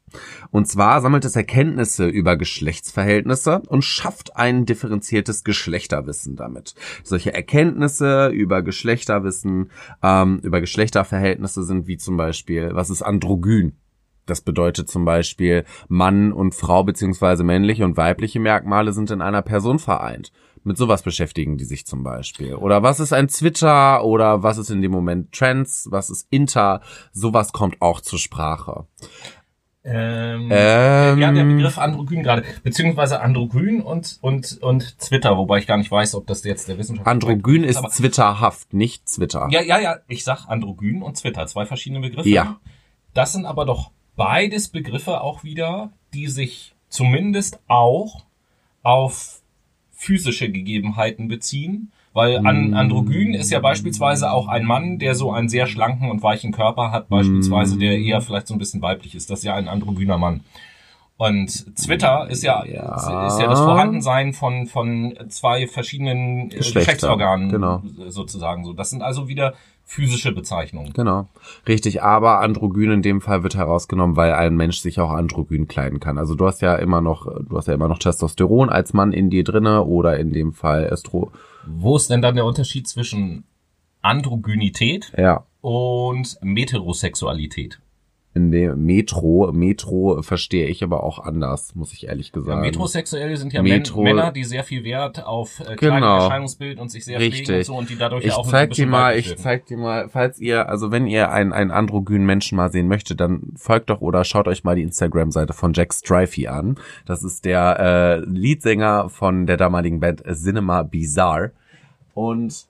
Und 0.50 0.68
zwar 0.68 1.02
sammelt 1.02 1.24
es 1.26 1.36
Erkenntnisse 1.36 2.06
über 2.08 2.36
Geschlechtsverhältnisse 2.36 3.60
und 3.68 3.84
schafft 3.84 4.36
ein 4.36 4.64
differenziertes 4.64 5.44
Geschlechterwissen 5.44 6.36
damit. 6.36 6.74
Solche 7.04 7.34
Erkenntnisse 7.34 8.28
über 8.28 8.62
Geschlechterwissen, 8.70 9.70
ähm, 10.02 10.38
über 10.42 10.60
Geschlechterverhältnisse 10.60 11.64
sind 11.64 11.86
wie 11.88 11.96
zum 11.96 12.16
Beispiel, 12.16 12.70
was 12.72 12.88
ist 12.88 13.02
androgyn? 13.02 13.72
Das 14.26 14.40
bedeutet 14.40 14.88
zum 14.88 15.04
Beispiel, 15.04 15.64
Mann 15.88 16.32
und 16.32 16.54
Frau 16.54 16.84
beziehungsweise 16.84 17.42
männliche 17.42 17.84
und 17.84 17.96
weibliche 17.96 18.38
Merkmale 18.38 18.92
sind 18.92 19.10
in 19.10 19.22
einer 19.22 19.42
Person 19.42 19.80
vereint. 19.80 20.30
Mit 20.62 20.76
sowas 20.76 21.02
beschäftigen 21.02 21.56
die 21.56 21.64
sich 21.64 21.84
zum 21.84 22.04
Beispiel. 22.04 22.54
Oder 22.54 22.82
was 22.82 23.00
ist 23.00 23.12
ein 23.12 23.28
Twitter 23.28 24.04
oder 24.04 24.44
was 24.44 24.58
ist 24.58 24.70
in 24.70 24.82
dem 24.82 24.92
Moment 24.92 25.32
Trans, 25.32 25.88
was 25.90 26.10
ist 26.10 26.28
Inter, 26.30 26.80
sowas 27.12 27.52
kommt 27.52 27.80
auch 27.82 28.00
zur 28.00 28.20
Sprache. 28.20 28.86
Ähm, 29.82 30.48
Ähm, 30.52 31.18
ja, 31.18 31.32
der 31.32 31.44
Begriff 31.44 31.78
Androgyn 31.78 32.22
gerade, 32.22 32.44
beziehungsweise 32.62 33.20
Androgyn 33.22 33.80
und, 33.80 34.18
und, 34.20 34.58
und 34.60 34.98
Twitter, 34.98 35.38
wobei 35.38 35.58
ich 35.58 35.66
gar 35.66 35.78
nicht 35.78 35.90
weiß, 35.90 36.14
ob 36.16 36.26
das 36.26 36.44
jetzt 36.44 36.68
der 36.68 36.76
Wissenschaft 36.76 37.06
Androgyn 37.08 37.64
ist 37.64 37.76
aber- 37.76 37.88
zwitterhaft, 37.88 38.74
nicht 38.74 39.06
Twitter. 39.06 39.48
Ja, 39.50 39.62
ja, 39.62 39.78
ja, 39.80 39.96
ich 40.06 40.22
sag 40.24 40.46
Androgyn 40.48 41.02
und 41.02 41.16
Twitter, 41.18 41.46
zwei 41.46 41.64
verschiedene 41.64 42.00
Begriffe. 42.00 42.28
Ja. 42.28 42.60
Das 43.14 43.32
sind 43.32 43.46
aber 43.46 43.64
doch 43.64 43.90
beides 44.16 44.68
Begriffe 44.68 45.22
auch 45.22 45.44
wieder, 45.44 45.90
die 46.12 46.26
sich 46.26 46.74
zumindest 46.90 47.58
auch 47.66 48.24
auf 48.82 49.40
physische 49.92 50.50
Gegebenheiten 50.50 51.28
beziehen, 51.28 51.90
Weil 52.12 52.38
an, 52.38 52.74
androgyn 52.74 53.34
ist 53.34 53.50
ja 53.50 53.60
beispielsweise 53.60 54.32
auch 54.32 54.48
ein 54.48 54.64
Mann, 54.64 54.98
der 54.98 55.14
so 55.14 55.30
einen 55.30 55.48
sehr 55.48 55.68
schlanken 55.68 56.10
und 56.10 56.22
weichen 56.22 56.50
Körper 56.50 56.90
hat, 56.90 57.08
beispielsweise, 57.08 57.78
der 57.78 57.98
eher 57.98 58.20
vielleicht 58.20 58.48
so 58.48 58.54
ein 58.54 58.58
bisschen 58.58 58.82
weiblich 58.82 59.14
ist. 59.14 59.30
Das 59.30 59.40
ist 59.40 59.44
ja 59.44 59.54
ein 59.54 59.68
androgyner 59.68 60.18
Mann. 60.18 60.40
Und 61.16 61.76
Twitter 61.76 62.28
ist 62.30 62.42
ja, 62.42 62.64
Ja. 62.64 62.96
Ist, 62.96 63.34
ist 63.34 63.40
ja 63.40 63.46
das 63.46 63.60
Vorhandensein 63.60 64.32
von, 64.32 64.66
von 64.66 65.14
zwei 65.28 65.66
verschiedenen 65.66 66.50
äh, 66.50 66.56
Geschlechter, 66.56 66.80
Geschlechtsorganen 66.80 67.50
genau. 67.50 67.82
sozusagen 68.08 68.64
so. 68.64 68.72
Das 68.72 68.90
sind 68.90 69.02
also 69.02 69.28
wieder 69.28 69.52
physische 69.90 70.30
Bezeichnungen. 70.30 70.92
Genau. 70.92 71.26
Richtig, 71.66 72.00
aber 72.00 72.38
androgyn 72.42 72.92
in 72.92 73.02
dem 73.02 73.20
Fall 73.20 73.42
wird 73.42 73.56
herausgenommen, 73.56 74.14
weil 74.14 74.32
ein 74.34 74.54
Mensch 74.54 74.78
sich 74.78 75.00
auch 75.00 75.10
androgyn 75.10 75.66
kleiden 75.66 75.98
kann. 75.98 76.16
Also 76.16 76.36
du 76.36 76.46
hast 76.46 76.62
ja 76.62 76.76
immer 76.76 77.00
noch, 77.00 77.26
du 77.26 77.56
hast 77.56 77.66
ja 77.66 77.74
immer 77.74 77.88
noch 77.88 77.98
Testosteron 77.98 78.68
als 78.70 78.92
Mann 78.92 79.12
in 79.12 79.30
dir 79.30 79.42
drinne 79.42 79.82
oder 79.82 80.16
in 80.16 80.32
dem 80.32 80.52
Fall 80.52 80.84
Estro. 80.84 81.32
Wo 81.66 81.96
ist 81.96 82.08
denn 82.08 82.22
dann 82.22 82.36
der 82.36 82.44
Unterschied 82.44 82.86
zwischen 82.86 83.42
Androgynität 84.00 85.12
Ja. 85.18 85.44
und 85.60 86.38
Meterosexualität? 86.40 87.80
In 88.32 88.52
dem 88.52 88.84
Metro, 88.86 89.50
Metro 89.52 90.22
verstehe 90.22 90.68
ich 90.68 90.84
aber 90.84 91.02
auch 91.02 91.18
anders, 91.18 91.74
muss 91.74 91.92
ich 91.92 92.06
ehrlich 92.06 92.28
Ja, 92.28 92.32
gesagt. 92.34 92.60
Metrosexuelle 92.62 93.36
sind 93.36 93.52
ja 93.52 93.60
Metro- 93.60 94.02
Män 94.04 94.14
Männer, 94.14 94.30
die 94.30 94.44
sehr 94.44 94.62
viel 94.62 94.84
Wert 94.84 95.24
auf 95.26 95.58
äh, 95.58 95.74
Genau. 95.74 96.22
Erscheinungsbild 96.26 96.78
und 96.78 96.90
sich 96.90 97.04
sehr 97.04 97.18
pflegen 97.18 97.34
und 97.34 97.40
Richtig. 97.48 97.66
so 97.66 97.74
und 97.76 97.90
die 97.90 97.96
dadurch 97.96 98.22
ja 98.22 98.28
Ich 98.28 98.34
auch 98.34 98.44
ein 98.44 98.50
zeig 98.50 98.70
dir 98.70 98.86
mal, 98.86 99.18
ich 99.18 99.36
zeig 99.36 99.66
dir 99.66 99.76
mal, 99.76 100.08
falls 100.08 100.38
ihr, 100.38 100.68
also 100.68 100.92
wenn 100.92 101.08
ihr 101.08 101.32
einen, 101.32 101.52
einen 101.52 101.72
androgynen 101.72 102.24
Menschen 102.24 102.54
mal 102.54 102.70
sehen 102.70 102.86
möchtet, 102.86 103.18
dann 103.18 103.52
folgt 103.56 103.90
doch 103.90 104.00
oder 104.00 104.22
schaut 104.22 104.46
euch 104.46 104.62
mal 104.62 104.76
die 104.76 104.82
Instagram-Seite 104.82 105.52
von 105.52 105.72
Jack 105.72 105.92
Strifey 105.92 106.46
an. 106.46 106.76
Das 107.06 107.24
ist 107.24 107.44
der 107.44 107.80
äh, 107.80 108.18
Leadsänger 108.30 109.08
von 109.08 109.46
der 109.46 109.56
damaligen 109.56 109.98
Band 109.98 110.22
Cinema 110.32 110.84
Bizarre. 110.84 111.50
Und 112.14 112.68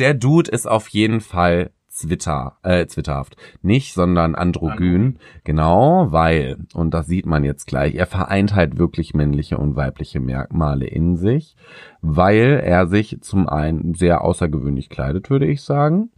der 0.00 0.14
Dude 0.14 0.50
ist 0.50 0.66
auf 0.66 0.88
jeden 0.88 1.20
Fall 1.20 1.70
Twitter, 1.94 2.58
äh, 2.62 2.86
zwitterhaft. 2.86 3.36
Nicht, 3.62 3.94
sondern 3.94 4.34
androgyn. 4.34 5.18
Genau, 5.44 6.12
weil, 6.12 6.58
und 6.74 6.92
das 6.92 7.06
sieht 7.06 7.26
man 7.26 7.44
jetzt 7.44 7.66
gleich, 7.66 7.94
er 7.94 8.06
vereint 8.06 8.54
halt 8.54 8.78
wirklich 8.78 9.14
männliche 9.14 9.58
und 9.58 9.76
weibliche 9.76 10.20
Merkmale 10.20 10.86
in 10.86 11.16
sich, 11.16 11.56
weil 12.02 12.60
er 12.64 12.86
sich 12.86 13.18
zum 13.20 13.48
einen 13.48 13.94
sehr 13.94 14.22
außergewöhnlich 14.22 14.88
kleidet, 14.88 15.30
würde 15.30 15.46
ich 15.46 15.62
sagen. 15.62 16.10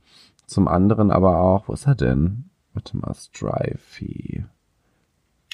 Zum 0.47 0.69
anderen 0.69 1.11
aber 1.11 1.41
auch, 1.41 1.69
wo 1.69 1.73
ist 1.73 1.87
er 1.87 1.95
denn? 1.95 2.51
Warte 2.73 2.97
mal, 2.97 3.15
Strifey. 3.15 4.45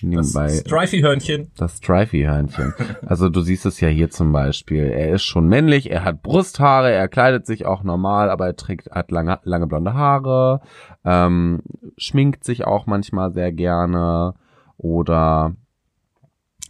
Das 0.03 0.35
Nebenbei 0.35 0.49
Strifey-Hörnchen. 0.49 1.51
das 1.57 1.79
Strifey-Hörnchen. 1.79 2.75
Also 3.07 3.29
du 3.29 3.41
siehst 3.41 3.65
es 3.67 3.81
ja 3.81 3.89
hier 3.89 4.11
zum 4.11 4.33
Beispiel. 4.33 4.85
Er 4.85 5.11
ist 5.13 5.23
schon 5.25 5.47
männlich, 5.49 5.91
er 5.91 6.05
hat 6.05 6.23
Brusthaare, 6.23 6.91
er 6.93 7.09
kleidet 7.09 7.47
sich 7.47 7.67
auch 7.67 7.83
normal, 7.83 8.31
aber 8.31 8.47
er 8.47 8.57
trägt, 8.57 8.91
hat 8.91 9.11
lange, 9.11 9.39
lange 9.45 9.67
blonde 9.67 9.95
Haare, 9.95 10.61
ähm, 11.05 11.63
schminkt 11.97 12.45
sich 12.45 12.65
auch 12.67 12.87
manchmal 12.87 13.33
sehr 13.33 13.53
gerne 13.53 14.35
oder 14.77 15.55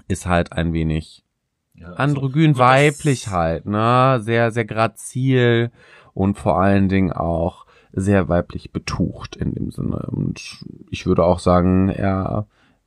ist 0.09 0.27
halt 0.27 0.53
ein 0.53 0.73
wenig 0.73 1.25
Ja, 1.75 1.87
also 1.89 1.97
androgyn 2.03 2.53
das- 2.53 2.59
weiblich 2.59 3.29
halt, 3.29 3.67
ne? 3.67 4.21
Sehr, 4.23 4.51
sehr 4.53 4.65
grazil 4.65 5.71
und 6.15 6.39
vor 6.39 6.61
allen 6.61 6.89
Dingen 6.89 7.13
auch 7.13 7.67
sehr 7.95 8.29
weiblich 8.29 8.73
betucht 8.73 9.37
in 9.37 9.53
dem 9.55 9.71
Sinne. 9.71 10.07
Und 10.11 10.65
ich 10.91 11.07
würde 11.07 11.25
auch 11.25 11.39
sagen, 11.39 11.89
er, 11.91 12.47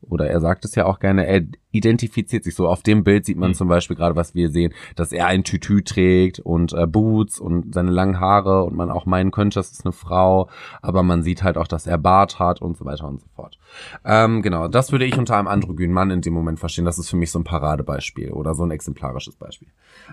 oder 0.09 0.29
er 0.29 0.39
sagt 0.39 0.65
es 0.65 0.75
ja 0.75 0.85
auch 0.85 0.99
gerne, 0.99 1.25
er 1.27 1.41
identifiziert 1.75 2.43
sich 2.43 2.55
so. 2.55 2.67
Auf 2.67 2.81
dem 2.83 3.03
Bild 3.03 3.25
sieht 3.25 3.37
man 3.37 3.51
Mhm. 3.51 3.55
zum 3.55 3.67
Beispiel 3.67 3.95
gerade, 3.95 4.15
was 4.15 4.33
wir 4.33 4.49
sehen, 4.49 4.73
dass 4.95 5.11
er 5.11 5.27
ein 5.27 5.43
Tütü 5.43 5.81
trägt 5.83 6.39
und 6.39 6.73
äh, 6.73 6.87
Boots 6.87 7.39
und 7.39 7.73
seine 7.73 7.91
langen 7.91 8.19
Haare 8.19 8.63
und 8.63 8.75
man 8.75 8.89
auch 8.89 9.05
meinen 9.05 9.31
könnte, 9.31 9.59
das 9.59 9.71
ist 9.71 9.85
eine 9.85 9.91
Frau, 9.91 10.49
aber 10.81 11.03
man 11.03 11.23
sieht 11.23 11.43
halt 11.43 11.57
auch, 11.57 11.67
dass 11.67 11.87
er 11.87 11.97
Bart 11.97 12.39
hat 12.39 12.61
und 12.61 12.77
so 12.77 12.85
weiter 12.85 13.07
und 13.07 13.19
so 13.21 13.27
fort. 13.35 13.57
Ähm, 14.05 14.41
genau, 14.41 14.67
das 14.67 14.91
würde 14.91 15.05
ich 15.05 15.17
unter 15.17 15.37
einem 15.37 15.47
androgynen 15.47 15.93
Mann 15.93 16.09
in 16.11 16.21
dem 16.21 16.33
Moment 16.33 16.59
verstehen. 16.59 16.85
Das 16.85 16.97
ist 16.97 17.09
für 17.09 17.17
mich 17.17 17.31
so 17.31 17.39
ein 17.39 17.43
Paradebeispiel 17.43 18.31
oder 18.31 18.55
so 18.55 18.63
ein 18.63 18.71
exemplarisches 18.71 19.35
Beispiel. 19.35 19.67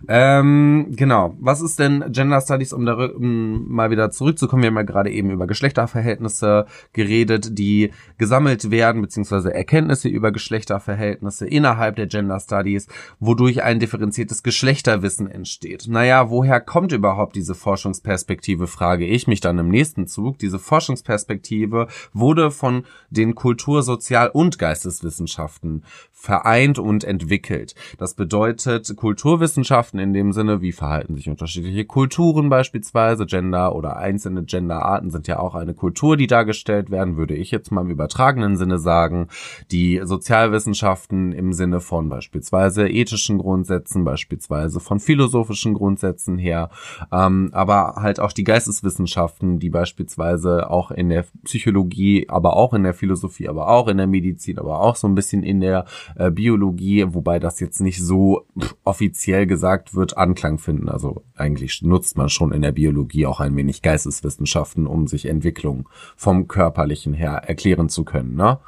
Ähm, 0.09 0.89
genau, 0.97 1.37
was 1.41 1.61
ist 1.61 1.79
denn 1.79 2.05
Gender 2.11 2.41
Studies, 2.41 2.73
um 2.73 2.85
da 2.87 2.95
um 2.95 3.69
mal 3.73 3.91
wieder 3.91 4.11
zurückzukommen? 4.11 4.63
Wir 4.63 4.69
haben 4.71 4.77
ja 4.77 4.83
gerade 4.83 5.11
eben 5.11 5.31
über 5.31 5.47
Geschlechterverhältnisse 5.47 6.67
geredet, 6.93 7.57
die 7.59 7.91
gesammelt 8.19 8.71
werden, 8.71 9.03
beziehungsweise 9.03 9.55
Erkenntnisse 9.55 10.09
über 10.09 10.33
Geschlechterverhältnisse 10.33 11.47
innerhalb 11.53 11.97
der 11.97 12.07
Gender 12.07 12.41
Studies, 12.41 12.87
wodurch 13.21 13.63
ein 13.63 13.81
differenziertes 13.81 14.43
Geschlechterwissen 14.43 15.31
entsteht. 15.31 15.87
Naja, 15.89 16.31
woher 16.31 16.61
kommt 16.61 16.93
überhaupt 16.93 17.37
diese 17.37 17.55
Forschungsperspektive, 17.55 18.67
frage 18.67 19.07
ich 19.07 19.27
mich 19.27 19.41
dann 19.41 19.59
im 19.59 19.69
nächsten 19.69 20.07
Zug. 20.07 20.39
Diese 20.39 20.59
Forschungsperspektive 20.59 21.89
wurde 22.13 22.51
von 22.51 22.85
den 23.11 23.35
Kultur-, 23.35 23.83
Sozial- 23.83 24.31
und 24.31 24.59
Geisteswissenschaften 24.59 25.85
vereint 26.23 26.79
und 26.79 27.03
entwickelt. 27.03 27.75
Das 27.99 28.15
bedeutet 28.15 28.95
Kulturwissenschaften 28.97 29.99
in 29.99 30.13
dem 30.13 30.33
Sinne, 30.33 30.63
wie 30.63 30.71
verhalten 30.71 31.17
sich 31.17 31.29
unterschiedliche 31.29 31.85
Kulturen 31.85 32.49
beispielsweise, 32.49 33.27
Gender 33.27 33.75
oder 33.75 33.97
einzelne 33.97 34.45
Genderarten 34.45 35.11
sind 35.11 35.27
ja 35.27 35.41
auch 35.41 35.57
eine 35.57 35.75
Kultur, 35.75 36.17
die 36.17 36.29
dargestellt 36.29 36.93
werden, 36.93 37.17
würde 37.17 37.35
ich 37.35 37.51
jetzt 37.51 37.73
mal 37.73 37.81
im 37.81 37.91
übertragenen 37.91 38.57
Sinne 38.57 38.79
sagen. 38.79 39.27
Die 39.73 40.01
Sozialwissenschaften 40.05 41.33
im 41.33 41.53
Sinne 41.53 41.81
von 41.81 42.09
beispielsweise 42.09 42.89
ethischen 42.89 43.39
Grundsätzen, 43.39 44.05
beispielsweise 44.05 44.79
von 44.79 45.01
philosophischen 45.01 45.75
Grundsätzen 45.75 46.39
her, 46.39 46.71
ähm, 47.11 47.51
aber 47.53 47.97
halt 47.97 48.21
auch 48.21 48.33
die 48.33 48.45
Geisteswissenschaften, 48.45 49.59
die 49.59 49.71
beispielsweise 49.71 50.71
auch 50.71 50.93
in 50.93 51.09
der 51.09 51.25
Psychologie, 51.43 52.29
aber 52.29 52.55
auch 52.55 52.75
in 52.75 52.85
der 52.85 52.95
Philosophie, 52.95 53.49
aber 53.49 53.67
auch 53.67 53.89
in 53.89 53.97
der 53.97 54.07
Medizin, 54.07 54.61
aber 54.61 54.81
auch 54.81 54.95
so 54.95 55.09
ein 55.09 55.17
bisschen 55.17 55.43
in 55.43 55.61
der 55.61 55.85
äh, 56.17 56.31
Biologie, 56.31 57.05
wobei 57.09 57.39
das 57.39 57.61
jetzt 57.61 57.81
nicht 57.81 58.03
so 58.03 58.47
offiziell 58.85 59.47
gesagt 59.47 59.95
wird, 59.95 60.17
Anklang 60.17 60.59
finden. 60.59 60.89
Also 60.89 61.25
eigentlich 61.37 61.83
nutzt 61.83 62.17
man 62.17 62.29
schon 62.29 62.53
in 62.53 62.63
der 62.63 62.73
Biologie 62.73 63.27
auch 63.27 63.41
ein 63.41 63.57
wenig 63.57 63.83
Geisteswissenschaften, 63.83 64.87
um 64.87 65.07
sich 65.07 65.27
Entwicklung 65.27 65.89
vom 66.17 66.49
körperlichen 66.49 67.15
her 67.15 67.43
erklären 67.47 67.89
zu 67.89 68.05
können, 68.05 68.35
ne? 68.35 68.59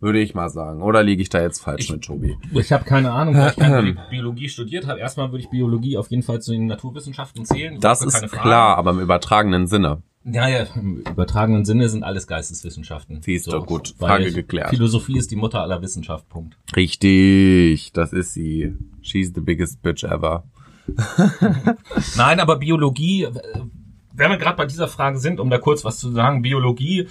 Würde 0.00 0.20
ich 0.20 0.32
mal 0.32 0.48
sagen. 0.48 0.80
Oder 0.80 1.02
liege 1.02 1.22
ich 1.22 1.28
da 1.28 1.42
jetzt 1.42 1.58
falsch 1.58 1.86
Ich- 1.86 1.90
mit 1.90 2.04
Tobi? 2.04 2.36
Ich 2.52 2.70
habe 2.70 2.84
keine 2.84 3.10
Ahnung, 3.10 3.34
weil 3.34 3.50
ich 3.50 3.56
keine 3.56 3.82
Bi- 3.82 3.98
Biologie 4.10 4.48
studiert 4.48 4.86
habe. 4.86 5.00
Erstmal 5.00 5.32
würde 5.32 5.42
ich 5.42 5.50
Biologie 5.50 5.96
auf 5.98 6.08
jeden 6.10 6.22
Fall 6.22 6.40
zu 6.40 6.52
den 6.52 6.66
Naturwissenschaften 6.66 7.44
zählen. 7.44 7.80
Das 7.80 8.00
ist 8.02 8.30
klar, 8.30 8.78
aber 8.78 8.92
im 8.92 9.00
übertragenen 9.00 9.66
Sinne. 9.66 10.02
Ja, 10.30 10.48
ja, 10.48 10.66
im 10.74 10.98
übertragenen 10.98 11.64
Sinne 11.64 11.88
sind 11.88 12.02
alles 12.02 12.26
Geisteswissenschaften. 12.26 13.22
Siehst 13.22 13.46
du, 13.46 13.60
gut. 13.62 13.94
Frage 13.98 14.32
geklärt. 14.32 14.70
Philosophie 14.70 15.16
ist 15.16 15.30
die 15.30 15.36
Mutter 15.36 15.62
aller 15.62 15.80
Wissenschaft, 15.80 16.28
Punkt. 16.28 16.56
Richtig, 16.76 17.92
das 17.92 18.12
ist 18.12 18.34
sie. 18.34 18.74
She's 19.00 19.32
the 19.34 19.40
biggest 19.40 19.82
bitch 19.82 20.04
ever. 20.04 20.44
Nein, 22.16 22.40
aber 22.40 22.56
Biologie, 22.56 23.24
äh, 23.24 23.32
wenn 24.12 24.30
wir 24.30 24.38
gerade 24.38 24.56
bei 24.56 24.66
dieser 24.66 24.88
Frage 24.88 25.18
sind, 25.18 25.40
um 25.40 25.50
da 25.50 25.58
kurz 25.58 25.84
was 25.84 25.98
zu 25.98 26.10
sagen, 26.10 26.42
Biologie 26.42 27.08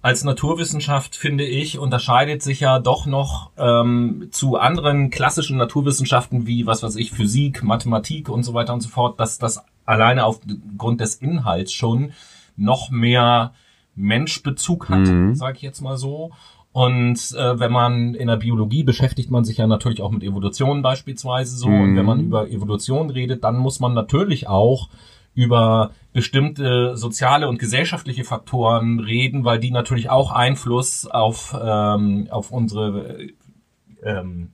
als 0.00 0.24
Naturwissenschaft, 0.24 1.16
finde 1.16 1.44
ich, 1.44 1.78
unterscheidet 1.78 2.42
sich 2.42 2.60
ja 2.60 2.78
doch 2.78 3.06
noch 3.06 3.50
ähm, 3.56 4.28
zu 4.30 4.56
anderen 4.56 5.10
klassischen 5.10 5.56
Naturwissenschaften 5.56 6.46
wie, 6.46 6.66
was 6.66 6.82
weiß 6.82 6.96
ich, 6.96 7.10
Physik, 7.10 7.62
Mathematik 7.62 8.28
und 8.28 8.44
so 8.44 8.54
weiter 8.54 8.74
und 8.74 8.80
so 8.80 8.88
fort, 8.88 9.18
dass 9.18 9.38
das 9.38 9.62
alleine 9.84 10.24
aufgrund 10.24 11.00
des 11.00 11.16
Inhalts 11.16 11.72
schon 11.72 12.12
noch 12.58 12.90
mehr 12.90 13.52
Menschbezug 13.94 14.88
hat, 14.88 15.00
Mhm. 15.08 15.34
sage 15.34 15.56
ich 15.56 15.62
jetzt 15.62 15.80
mal 15.80 15.96
so. 15.96 16.30
Und 16.72 17.34
äh, 17.36 17.58
wenn 17.58 17.72
man 17.72 18.14
in 18.14 18.28
der 18.28 18.36
Biologie 18.36 18.84
beschäftigt 18.84 19.30
man 19.30 19.44
sich 19.44 19.56
ja 19.56 19.66
natürlich 19.66 20.02
auch 20.02 20.10
mit 20.10 20.22
Evolution 20.22 20.82
beispielsweise 20.82 21.56
so. 21.56 21.68
Und 21.68 21.92
Mhm. 21.92 21.96
wenn 21.96 22.06
man 22.06 22.20
über 22.20 22.48
Evolution 22.50 23.10
redet, 23.10 23.42
dann 23.42 23.56
muss 23.56 23.80
man 23.80 23.94
natürlich 23.94 24.46
auch 24.48 24.88
über 25.34 25.92
bestimmte 26.12 26.96
soziale 26.96 27.48
und 27.48 27.58
gesellschaftliche 27.58 28.24
Faktoren 28.24 29.00
reden, 29.00 29.44
weil 29.44 29.58
die 29.60 29.70
natürlich 29.70 30.10
auch 30.10 30.30
Einfluss 30.32 31.06
auf, 31.06 31.56
ähm, 31.60 32.28
auf 32.30 32.50
unsere 32.50 33.18
äh, 33.20 33.32
ähm, 34.02 34.50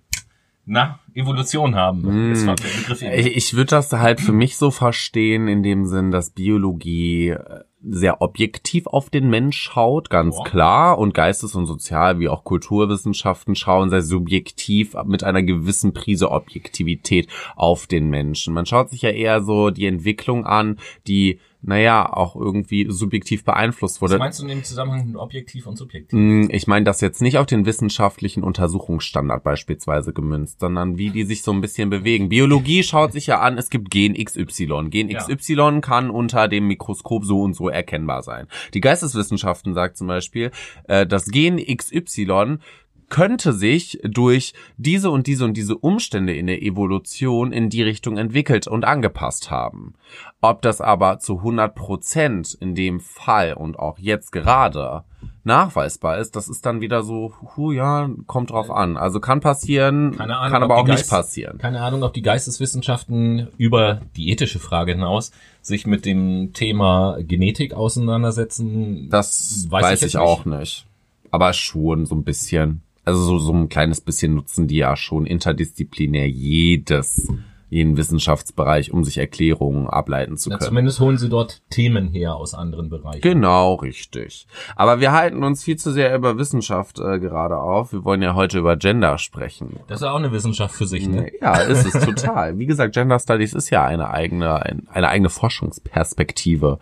na, 0.67 0.99
Evolution 1.15 1.75
haben. 1.75 2.31
Mm. 2.31 2.33
Ich, 2.33 3.37
ich 3.37 3.55
würde 3.55 3.71
das 3.71 3.93
halt 3.93 4.21
für 4.21 4.33
mich 4.33 4.57
so 4.57 4.71
verstehen, 4.71 5.47
in 5.49 5.63
dem 5.63 5.85
Sinn, 5.85 6.11
dass 6.11 6.31
Biologie 6.31 7.31
äh, 7.31 7.65
sehr 7.87 8.23
objektiv 8.23 8.87
auf 8.87 9.11
den 9.11 9.29
Mensch 9.29 9.59
schaut, 9.61 10.11
ganz 10.11 10.37
Ja. 10.39 10.45
klar, 10.45 10.99
und 10.99 11.15
Geistes- 11.15 11.55
und 11.55 11.67
Sozial- 11.67 12.19
wie 12.19 12.29
auch 12.29 12.45
Kulturwissenschaften 12.45 13.55
schauen 13.55 13.91
sehr 13.91 14.03
subjektiv 14.03 14.95
mit 15.05 15.25
einer 15.25 15.43
gewissen 15.43 15.93
Prise 15.93 16.31
Objektivität 16.31 17.29
auf 17.57 17.87
den 17.87 18.09
Menschen. 18.09 18.55
Man 18.55 18.67
schaut 18.67 18.91
sich 18.91 19.03
ja 19.03 19.11
eher 19.11 19.43
so 19.43 19.71
die 19.71 19.87
Entwicklung 19.87 20.47
an, 20.47 20.79
die 21.07 21.39
naja, 21.67 22.13
auch 22.13 22.37
irgendwie 22.37 22.87
subjektiv 22.89 23.45
beeinflusst 23.45 24.01
wurde. 24.01 24.15
Was 24.15 24.19
meinst 24.19 24.39
du 24.41 24.45
in 24.45 24.51
dem 24.51 24.65
Zusammenhang 24.65 25.07
mit 25.07 25.17
objektiv 25.17 25.67
und 25.67 25.77
subjektiv? 25.77 26.19
Mm, 26.19 26.49
ich 26.51 26.67
meine 26.67 26.85
das 26.85 27.01
jetzt 27.01 27.23
nicht 27.23 27.39
auf 27.39 27.47
den 27.47 27.67
wissenschaftlichen 27.67 28.43
Untersuchungsstandard 28.43 29.43
beispielsweise 29.43 30.13
gemünzt, 30.13 30.61
sondern 30.61 30.99
wie 30.99 31.11
die 31.11 31.25
sich 31.25 31.43
so 31.43 31.53
ein 31.53 31.61
bisschen 31.61 31.91
bewegen. 31.91 32.29
Biologie 32.29 32.83
schaut 32.83 33.13
sich 33.13 33.27
ja 33.27 33.41
an, 33.41 33.59
es 33.59 33.71
gibt 33.71 33.91
Gen 33.91 34.15
XY. 34.15 34.89
Gen 34.91 35.09
Ja. 35.09 35.25
XY 35.25 35.81
kann 35.81 36.11
unter 36.11 36.49
dem 36.49 36.67
Mikroskop 36.67 37.25
so 37.25 37.43
und 37.43 37.55
so 37.55 37.69
erkennbar 37.69 38.23
sein. 38.23 38.47
Die 38.75 38.81
Geisteswissenschaften 38.81 39.75
sagt 39.75 39.97
zum 39.97 40.07
Beispiel, 40.07 40.51
äh, 40.89 41.07
das 41.07 41.27
Gen 41.27 41.57
XY 41.57 42.59
könnte 43.09 43.53
sich 43.53 43.99
durch 44.05 44.55
diese 44.77 45.11
und 45.11 45.27
diese 45.27 45.45
und 45.45 45.57
diese 45.57 45.77
Umstände 45.77 46.35
in 46.35 46.47
der 46.47 46.63
Evolution 46.63 47.53
in 47.53 47.71
die 47.71 47.83
Richtung 47.83 48.17
entwickelt 48.17 48.67
und 48.67 48.85
angepasst 48.85 49.51
haben. 49.51 49.95
Ob 50.41 50.63
das 50.63 50.81
aber 50.81 51.19
zu 51.19 51.39
100 51.39 51.75
Prozent 51.75 52.55
in 52.61 52.75
dem 52.75 53.01
Fall 53.01 53.55
und 53.55 53.79
auch 53.79 53.99
jetzt 53.99 54.33
gerade 54.33 55.05
nachweisbar 55.45 56.19
ist, 56.19 56.37
das 56.37 56.49
ist 56.49 56.65
dann 56.67 56.81
wieder 56.81 57.03
so, 57.03 57.33
hu, 57.57 57.73
ja, 57.73 58.09
kommt 58.27 58.51
drauf 58.51 58.71
an. 58.71 58.97
Also 58.97 59.21
kann 59.21 59.41
passieren, 59.41 60.19
Ahnung, 60.19 60.51
kann 60.53 60.63
aber 60.63 60.77
auch 60.77 60.85
nicht 60.87 60.97
Geist- 60.97 61.11
passieren. 61.11 61.59
Keine 61.59 61.81
Ahnung, 61.83 62.03
ob 62.03 62.15
die 62.15 62.23
Geisteswissenschaften 62.23 63.49
über 63.59 64.01
die 64.17 64.31
ethische 64.31 64.59
Frage 64.59 64.93
hinaus 64.93 65.33
sich 65.61 65.87
mit 65.87 66.05
dem 66.07 66.53
Thema 66.53 67.19
Genetik 67.21 67.75
auseinandersetzen. 67.75 69.09
Das 69.11 69.67
Weiß 69.71 69.83
weiß, 69.85 70.03
ich 70.03 70.09
ich, 70.15 70.17
auch 70.19 70.45
nicht. 70.45 70.87
Aber 71.31 71.53
schon 71.53 72.07
so 72.07 72.15
ein 72.15 72.25
bisschen. 72.25 72.83
Also 73.05 73.23
so, 73.23 73.39
so 73.39 73.53
ein 73.53 73.69
kleines 73.69 74.01
bisschen 74.01 74.35
nutzen 74.35 74.67
die 74.69 74.77
ja 74.77 74.97
schon 74.97 75.27
interdisziplinär 75.27 76.29
jedes, 76.29 77.29
jeden 77.71 77.97
Wissenschaftsbereich, 77.97 78.93
um 78.93 79.03
sich 79.05 79.19
Erklärungen 79.19 79.89
ableiten 79.89 80.37
zu 80.37 80.49
Ja, 80.49 80.59
können. 80.59 80.69
zumindest 80.69 81.01
holen 81.01 81.19
sie 81.19 81.29
dort 81.29 81.61
Themen 81.71 82.09
her 82.09 82.37
aus 82.37 82.55
anderen 82.55 82.89
Bereichen. 82.89 83.21
Genau, 83.21 83.75
richtig. 83.75 84.47
Aber 84.77 85.01
wir 85.01 85.13
halten 85.13 85.43
uns 85.43 85.65
viel 85.65 85.77
zu 85.77 85.93
sehr 85.93 86.15
über 86.15 86.39
Wissenschaft 86.39 86.99
äh, 87.01 87.19
gerade 87.19 87.59
auf. 87.59 87.93
Wir 87.93 88.05
wollen 88.05 88.23
ja 88.23 88.35
heute 88.35 88.59
über 88.59 88.77
Gender 88.77 89.19
sprechen. 89.19 89.81
Das 89.89 90.01
ist 90.01 90.05
ja 90.05 90.13
auch 90.13 90.19
eine 90.19 90.31
Wissenschaft 90.33 90.75
für 90.75 90.87
sich, 90.87 91.09
ne? 91.09 91.31
Ja, 91.41 91.57
ist 91.57 91.85
es 91.95 92.05
total. 92.05 92.59
Wie 92.59 92.67
gesagt, 92.67 92.95
Gender 92.95 93.19
Studies 93.19 93.55
ist 93.55 93.71
ja 93.71 93.85
eine 93.85 94.09
eigene, 94.11 94.63
ein, 94.63 94.87
eine 94.91 95.09
eigene 95.09 95.29
Forschungsperspektive. 95.31 96.79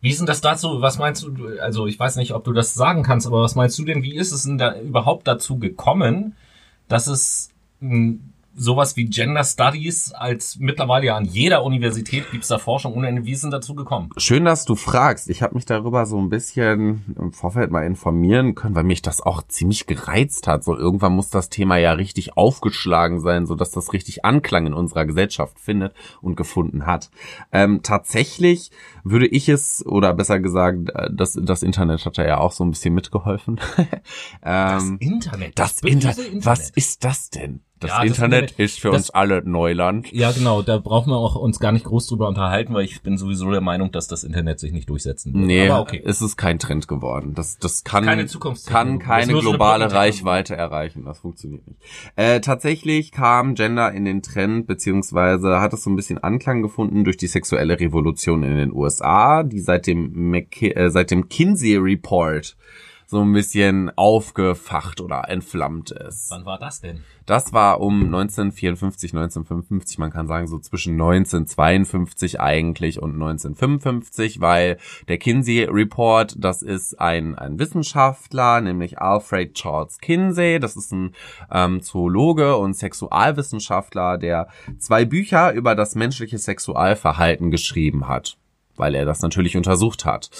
Wie 0.00 0.14
denn 0.14 0.26
das 0.26 0.40
dazu? 0.40 0.80
Was 0.80 0.98
meinst 0.98 1.22
du? 1.22 1.58
Also 1.60 1.86
ich 1.86 1.98
weiß 1.98 2.16
nicht, 2.16 2.32
ob 2.32 2.44
du 2.44 2.52
das 2.52 2.74
sagen 2.74 3.02
kannst, 3.02 3.26
aber 3.26 3.42
was 3.42 3.54
meinst 3.54 3.78
du 3.78 3.84
denn? 3.84 4.02
Wie 4.02 4.16
ist 4.16 4.32
es 4.32 4.44
denn 4.44 4.58
da 4.58 4.78
überhaupt 4.78 5.26
dazu 5.26 5.58
gekommen, 5.58 6.36
dass 6.86 7.06
es 7.06 7.50
sowas 8.58 8.96
wie 8.96 9.06
Gender 9.06 9.44
Studies 9.44 10.12
als 10.12 10.58
mittlerweile 10.58 11.06
ja 11.06 11.16
an 11.16 11.24
jeder 11.24 11.64
Universität 11.64 12.30
gibt's 12.30 12.48
da 12.48 12.58
Forschung 12.58 12.94
ohne 12.94 13.08
Ende. 13.08 13.24
Wie 13.24 13.32
ist 13.32 13.44
denn 13.44 13.50
dazu 13.50 13.74
gekommen? 13.74 14.10
Schön, 14.16 14.44
dass 14.44 14.64
du 14.64 14.74
fragst. 14.74 15.30
Ich 15.30 15.42
habe 15.42 15.54
mich 15.54 15.64
darüber 15.64 16.06
so 16.06 16.18
ein 16.18 16.28
bisschen 16.28 17.14
im 17.18 17.32
Vorfeld 17.32 17.70
mal 17.70 17.86
informieren 17.86 18.54
können, 18.54 18.74
weil 18.74 18.84
mich 18.84 19.00
das 19.00 19.20
auch 19.20 19.42
ziemlich 19.42 19.86
gereizt 19.86 20.46
hat. 20.46 20.64
So 20.64 20.76
irgendwann 20.76 21.12
muss 21.14 21.30
das 21.30 21.48
Thema 21.48 21.76
ja 21.76 21.92
richtig 21.92 22.36
aufgeschlagen 22.36 23.20
sein, 23.20 23.46
so 23.46 23.54
dass 23.54 23.70
das 23.70 23.92
richtig 23.92 24.24
Anklang 24.24 24.66
in 24.66 24.74
unserer 24.74 25.06
Gesellschaft 25.06 25.58
findet 25.58 25.94
und 26.20 26.36
gefunden 26.36 26.86
hat. 26.86 27.10
Ähm, 27.52 27.80
tatsächlich 27.82 28.70
würde 29.04 29.26
ich 29.26 29.48
es, 29.48 29.86
oder 29.86 30.12
besser 30.14 30.40
gesagt, 30.40 30.90
äh, 30.90 31.08
das, 31.12 31.38
das 31.40 31.62
Internet 31.62 32.04
hat 32.04 32.18
da 32.18 32.26
ja 32.26 32.38
auch 32.38 32.52
so 32.52 32.64
ein 32.64 32.70
bisschen 32.70 32.94
mitgeholfen. 32.94 33.60
ähm, 34.42 34.96
Internet. 35.00 35.58
das 35.58 35.80
böse 35.80 35.94
Internet. 35.94 36.44
Was 36.44 36.70
ist 36.70 37.04
das 37.04 37.30
denn? 37.30 37.62
Das, 37.80 37.90
Ja, 37.90 37.98
das 37.98 38.06
Internet 38.08 38.50
Internet- 38.50 38.58
ist 38.58 38.80
für 38.80 38.88
das- 38.90 38.96
uns 39.02 39.10
alle 39.10 39.42
Neuland. 39.48 40.12
Ja, 40.12 40.32
genau. 40.32 40.62
Da 40.62 40.78
brauchen 40.78 41.10
wir 41.10 41.16
auch 41.16 41.36
uns 41.36 41.60
gar 41.60 41.72
nicht 41.72 41.84
groß 41.84 42.08
drüber 42.08 42.26
unterhalten, 42.28 42.74
weil 42.74 42.84
ich 42.84 43.02
bin 43.02 43.16
sowieso 43.18 43.50
der 43.50 43.60
Meinung, 43.60 43.92
dass 43.92 44.08
das 44.08 44.24
Internet 44.24 44.58
sich 44.60 44.72
nicht 44.72 44.88
durchsetzen 44.90 45.32
wird. 45.32 45.44
Nee, 45.46 45.68
Aber 45.68 45.80
okay. 45.82 46.02
es 46.04 46.20
ist 46.20 46.36
kein 46.36 46.58
Trend 46.58 46.88
geworden. 46.88 47.34
Das, 47.34 47.58
das 47.58 47.84
kann, 47.84 48.04
Keine 48.04 48.26
kann 48.26 48.40
Das 48.66 49.02
keine 49.04 49.32
globale. 49.38 49.92
Reichweite 49.92 50.56
erreichen. 50.56 51.04
Das 51.04 51.20
funktioniert 51.20 51.66
nicht. 51.66 51.80
Äh, 52.16 52.40
tatsächlich 52.40 53.12
kam 53.12 53.54
Gender 53.54 53.92
in 53.92 54.04
den 54.04 54.22
Trend, 54.22 54.66
beziehungsweise 54.66 55.60
hat 55.60 55.72
es 55.72 55.84
so 55.84 55.90
ein 55.90 55.96
bisschen 55.96 56.18
Anklang 56.18 56.62
gefunden 56.62 57.04
durch 57.04 57.16
die 57.16 57.26
sexuelle 57.28 57.78
Revolution 57.78 58.42
in 58.42 58.56
den 58.56 58.72
USA, 58.72 59.42
die 59.42 59.60
seit 59.60 59.86
dem, 59.86 60.10
McKi 60.30 60.72
äh, 60.72 60.90
seit 60.90 61.10
dem 61.10 61.28
Kinsey 61.28 61.76
Report 61.76 62.56
so 63.10 63.22
ein 63.22 63.32
bisschen 63.32 63.90
aufgefacht 63.96 65.00
oder 65.00 65.30
entflammt 65.30 65.92
ist. 65.92 66.30
Wann 66.30 66.44
war 66.44 66.58
das 66.58 66.82
denn? 66.82 67.04
Das 67.24 67.54
war 67.54 67.80
um 67.80 68.04
1954, 68.04 69.14
1955, 69.14 69.96
man 69.98 70.10
kann 70.10 70.26
sagen 70.26 70.46
so 70.46 70.58
zwischen 70.58 70.92
1952 70.92 72.38
eigentlich 72.38 73.00
und 73.00 73.14
1955, 73.14 74.42
weil 74.42 74.76
der 75.08 75.16
Kinsey 75.16 75.64
Report, 75.64 76.36
das 76.38 76.60
ist 76.60 77.00
ein, 77.00 77.34
ein 77.34 77.58
Wissenschaftler, 77.58 78.60
nämlich 78.60 78.98
Alfred 78.98 79.54
Charles 79.54 80.00
Kinsey, 80.00 80.60
das 80.60 80.76
ist 80.76 80.92
ein 80.92 81.14
ähm, 81.50 81.80
Zoologe 81.80 82.58
und 82.58 82.74
Sexualwissenschaftler, 82.74 84.18
der 84.18 84.48
zwei 84.78 85.06
Bücher 85.06 85.54
über 85.54 85.74
das 85.74 85.94
menschliche 85.94 86.36
Sexualverhalten 86.36 87.50
geschrieben 87.50 88.06
hat 88.06 88.36
weil 88.78 88.94
er 88.94 89.04
das 89.04 89.20
natürlich 89.22 89.56
untersucht 89.56 90.04
hat. 90.04 90.30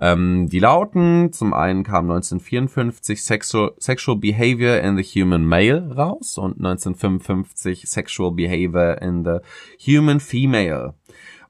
Ähm, 0.00 0.48
die 0.48 0.58
lauten, 0.58 1.32
zum 1.32 1.54
einen 1.54 1.84
kam 1.84 2.10
1954 2.10 3.22
Sexual, 3.22 3.72
Sexual 3.78 4.18
Behavior 4.18 4.78
in 4.78 4.96
the 4.96 5.02
Human 5.02 5.44
Male 5.44 5.94
raus 5.94 6.38
und 6.38 6.58
1955 6.58 7.88
Sexual 7.88 8.32
Behavior 8.32 9.00
in 9.00 9.24
the 9.24 9.38
Human 9.86 10.20
Female. 10.20 10.94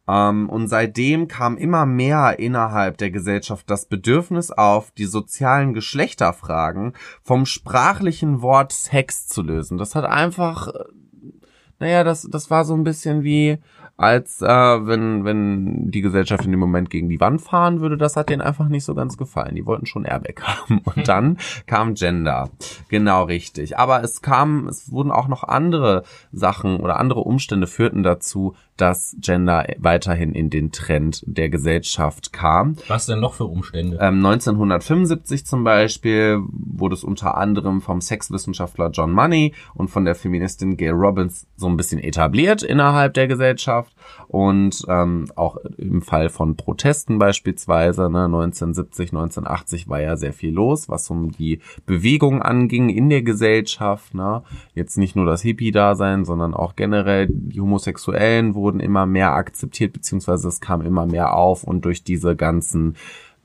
Ähm, 0.09 0.49
und 0.49 0.69
seitdem 0.69 1.29
kam 1.29 1.59
immer 1.59 1.85
mehr 1.85 2.39
innerhalb 2.39 2.97
der 2.97 3.11
Gesellschaft 3.11 3.69
das 3.69 3.87
Bedürfnis 3.87 4.51
auf, 4.51 4.91
die 4.91 5.05
sozialen 5.05 5.75
Geschlechterfragen 5.75 6.95
vom 7.23 7.45
sprachlichen 7.45 8.41
Wort 8.41 8.73
Sex 8.73 9.29
zu 9.29 9.43
lösen. 9.43 9.77
Das 9.77 9.95
hat 9.95 10.07
einfach, 10.07 10.69
äh, 10.69 10.85
naja, 11.79 12.05
das, 12.05 12.27
das 12.31 12.51
war 12.51 12.65
so 12.65 12.75
ein 12.75 12.85
bisschen 12.85 13.23
wie, 13.23 13.59
als 13.99 14.41
äh, 14.43 14.47
wenn, 14.47 15.25
wenn 15.25 15.91
die 15.91 16.03
Gesellschaft 16.03 16.45
in 16.45 16.53
dem 16.53 16.61
Moment 16.61 16.89
gegen 16.89 17.09
die 17.09 17.21
Wand 17.21 17.43
fahren 17.43 17.81
würde, 17.81 17.99
das 17.99 18.15
hat 18.15 18.31
denen 18.31 18.41
einfach 18.41 18.69
nicht 18.69 18.85
so 18.85 18.95
ganz 18.95 19.17
gefallen. 19.17 19.57
Die 19.57 19.67
wollten 19.67 19.87
schon 19.87 20.05
Airbag 20.05 20.41
haben. 20.43 20.81
Und 20.85 21.09
dann 21.09 21.37
kam 21.67 21.95
Gender. 21.95 22.49
Genau 22.89 23.25
richtig. 23.25 23.77
Aber 23.77 24.05
es 24.05 24.23
kam, 24.23 24.69
es 24.69 24.93
wurden 24.93 25.11
auch 25.11 25.27
noch 25.27 25.43
andere 25.43 26.05
Sachen 26.31 26.79
oder 26.79 27.01
andere 27.01 27.21
Umstände 27.21 27.67
führten 27.67 28.05
dazu, 28.05 28.55
dass 28.77 29.17
Gender 29.21 29.67
weiterhin 29.79 30.33
in 30.33 30.49
den 30.49 30.71
Trend 30.71 31.25
der 31.27 31.49
Gesellschaft 31.49 32.33
kam. 32.33 32.77
Was 32.87 33.07
denn 33.07 33.19
noch 33.19 33.35
für 33.35 33.47
Umstände? 33.47 33.99
Ähm, 34.01 34.25
1975 34.25 35.45
zum 35.45 35.65
Beispiel 35.65 36.41
wurde 36.49 36.95
es 36.95 37.03
unter 37.03 37.37
anderem 37.37 37.81
vom 37.81 38.01
Sexwissenschaftler 38.01 38.91
John 38.91 39.11
Money 39.11 39.55
und 39.75 39.91
von 39.91 40.05
der 40.05 40.15
Feministin 40.15 40.77
Gail 40.77 40.93
Robbins 40.93 41.49
so 41.57 41.67
ein 41.67 41.77
bisschen 41.77 41.99
etabliert 41.99 42.63
innerhalb 42.63 43.15
der 43.15 43.27
Gesellschaft 43.27 43.88
und 44.29 44.85
ähm, 44.89 45.27
auch 45.37 45.57
im 45.79 46.03
Fall 46.03 46.29
von 46.29 46.57
Protesten 46.57 47.19
beispielsweise, 47.19 48.11
ne, 48.11 48.25
1970, 48.25 49.11
1980 49.13 49.89
war 49.89 50.01
ja 50.01 50.17
sehr 50.17 50.33
viel 50.33 50.53
los, 50.53 50.89
was 50.89 51.09
um 51.11 51.33
die 51.33 51.61
Bewegung 51.87 52.43
anging 52.43 52.91
in 52.91 53.09
der 53.09 53.23
Gesellschaft. 53.23 54.15
Ne? 54.15 54.43
Jetzt 54.75 54.99
nicht 54.99 55.17
nur 55.17 55.25
das 55.25 55.43
Hippie-Dasein, 55.43 56.25
sondern 56.25 56.55
auch 56.55 56.77
generell 56.77 57.29
die 57.31 57.61
Homosexuellen 57.61 58.55
wurden 58.55 58.81
immer 58.81 59.07
mehr 59.07 59.33
akzeptiert, 59.33 59.95
beziehungsweise 59.95 60.49
es 60.49 60.61
kam 60.61 60.83
immer 60.83 61.07
mehr 61.07 61.35
auf 61.35 61.65
und 61.65 61.85
durch 61.85 62.05
diese 62.05 62.37
ganzen 62.37 62.97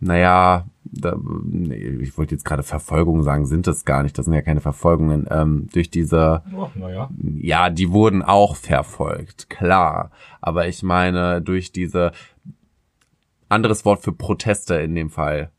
naja, 0.03 0.65
da, 0.83 1.17
nee, 1.45 1.75
ich 1.75 2.17
wollte 2.17 2.35
jetzt 2.35 2.45
gerade 2.45 2.63
Verfolgungen 2.63 3.23
sagen, 3.23 3.45
sind 3.45 3.67
es 3.67 3.85
gar 3.85 4.03
nicht, 4.03 4.17
das 4.17 4.25
sind 4.25 4.33
ja 4.33 4.41
keine 4.41 4.61
Verfolgungen, 4.61 5.25
ähm, 5.31 5.67
durch 5.73 5.89
diese, 5.89 6.43
Oh, 6.55 6.69
naja. 6.75 7.09
ja, 7.39 7.69
die 7.69 7.91
wurden 7.91 8.21
auch 8.21 8.55
verfolgt, 8.55 9.49
klar, 9.49 10.11
aber 10.41 10.67
ich 10.67 10.83
meine, 10.83 11.41
durch 11.41 11.71
diese, 11.71 12.11
anderes 13.49 13.85
Wort 13.85 14.03
für 14.03 14.11
Proteste 14.11 14.75
in 14.75 14.95
dem 14.95 15.09
Fall, 15.09 15.51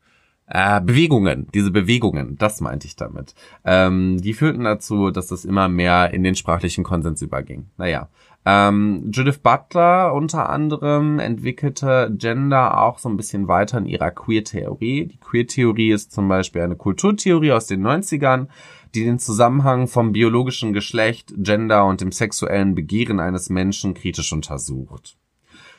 äh, 0.47 0.79
Bewegungen, 0.81 1.47
diese 1.53 1.71
Bewegungen, 1.71 2.37
das 2.37 2.61
meinte 2.61 2.85
ich 2.85 2.95
damit. 2.95 3.33
Ähm, 3.63 4.21
die 4.21 4.33
führten 4.33 4.63
dazu, 4.63 5.09
dass 5.09 5.27
das 5.27 5.43
immer 5.43 5.67
mehr 5.69 6.13
in 6.13 6.23
den 6.23 6.35
sprachlichen 6.35 6.83
Konsens 6.83 7.21
überging. 7.21 7.69
Naja. 7.77 8.09
Ähm, 8.47 9.09
Judith 9.11 9.39
Butler 9.39 10.13
unter 10.13 10.49
anderem 10.49 11.17
entwickelte 11.17 12.11
Gender 12.15 12.79
auch 12.83 12.99
so 12.99 13.09
ein 13.09 13.17
bisschen 13.17 13.47
weiter 13.47 13.79
in 13.79 13.87
ihrer 13.87 14.11
Queer-Theorie. 14.11 15.07
Die 15.07 15.17
Queer-Theorie 15.17 15.91
ist 15.91 16.11
zum 16.11 16.27
Beispiel 16.27 16.61
eine 16.61 16.75
Kulturtheorie 16.75 17.53
aus 17.53 17.65
den 17.65 17.81
90ern, 17.81 18.47
die 18.93 19.03
den 19.03 19.17
Zusammenhang 19.17 19.87
vom 19.87 20.11
biologischen 20.11 20.73
Geschlecht, 20.73 21.33
Gender 21.37 21.85
und 21.85 22.01
dem 22.01 22.11
sexuellen 22.11 22.75
Begehren 22.75 23.19
eines 23.19 23.49
Menschen 23.49 23.95
kritisch 23.95 24.31
untersucht. 24.31 25.17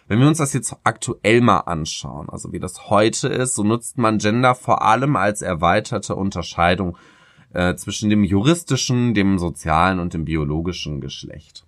Wenn 0.09 0.19
wir 0.19 0.27
uns 0.27 0.39
das 0.39 0.53
jetzt 0.53 0.77
aktuell 0.83 1.41
mal 1.41 1.61
anschauen, 1.61 2.29
also 2.29 2.53
wie 2.53 2.61
das 2.61 2.91
heute 2.91 3.29
ist, 3.29 3.55
so 3.55 3.63
nutzt 3.63 3.97
man 3.97 4.19
Gender 4.19 4.57
vor 4.57 4.83
allem 4.83 5.15
als 5.15 5.41
erweiterte 5.41 6.17
Unterscheidung 6.17 6.97
äh, 7.53 7.77
zwischen 7.77 8.11
dem 8.11 8.25
juristischen, 8.25 9.15
dem 9.15 9.39
sozialen 9.39 10.01
und 10.01 10.15
dem 10.15 10.25
biologischen 10.25 11.01
Geschlecht. 11.01 11.66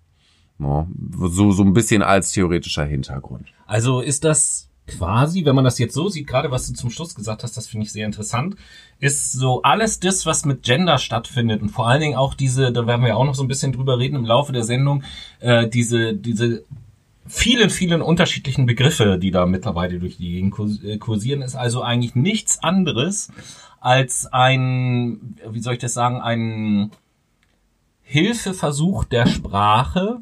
So, 0.58 1.52
so 1.52 1.62
ein 1.62 1.72
bisschen 1.72 2.02
als 2.02 2.32
theoretischer 2.32 2.84
Hintergrund. 2.84 3.46
Also 3.66 4.00
ist 4.00 4.24
das 4.24 4.68
quasi, 4.88 5.44
wenn 5.44 5.54
man 5.54 5.64
das 5.64 5.78
jetzt 5.78 5.94
so 5.94 6.08
sieht, 6.08 6.26
gerade 6.26 6.50
was 6.50 6.66
du 6.66 6.72
zum 6.72 6.90
Schluss 6.90 7.14
gesagt 7.14 7.42
hast, 7.44 7.56
das 7.56 7.68
finde 7.68 7.84
ich 7.84 7.92
sehr 7.92 8.06
interessant, 8.06 8.56
ist 8.98 9.32
so 9.32 9.62
alles 9.62 10.00
das, 10.00 10.26
was 10.26 10.44
mit 10.44 10.62
Gender 10.62 10.98
stattfindet 10.98 11.62
und 11.62 11.68
vor 11.68 11.86
allen 11.86 12.00
Dingen 12.00 12.16
auch 12.16 12.34
diese, 12.34 12.72
da 12.72 12.86
werden 12.86 13.04
wir 13.04 13.16
auch 13.16 13.24
noch 13.24 13.34
so 13.34 13.44
ein 13.44 13.48
bisschen 13.48 13.72
drüber 13.72 13.98
reden 13.98 14.16
im 14.16 14.24
Laufe 14.24 14.52
der 14.52 14.64
Sendung, 14.64 15.04
äh, 15.40 15.68
diese, 15.68 16.14
diese 16.14 16.64
vielen, 17.26 17.70
vielen 17.70 18.02
unterschiedlichen 18.02 18.66
Begriffe, 18.66 19.18
die 19.18 19.30
da 19.30 19.46
mittlerweile 19.46 19.98
durch 19.98 20.16
die 20.16 20.30
Gegend 20.30 20.82
äh, 20.84 20.98
kursieren, 20.98 21.42
ist 21.42 21.54
also 21.54 21.82
eigentlich 21.82 22.14
nichts 22.14 22.62
anderes 22.62 23.30
als 23.80 24.26
ein, 24.32 25.36
wie 25.48 25.60
soll 25.60 25.74
ich 25.74 25.78
das 25.78 25.94
sagen, 25.94 26.20
ein 26.20 26.90
Hilfeversuch 28.02 29.04
der 29.04 29.26
Sprache, 29.26 30.20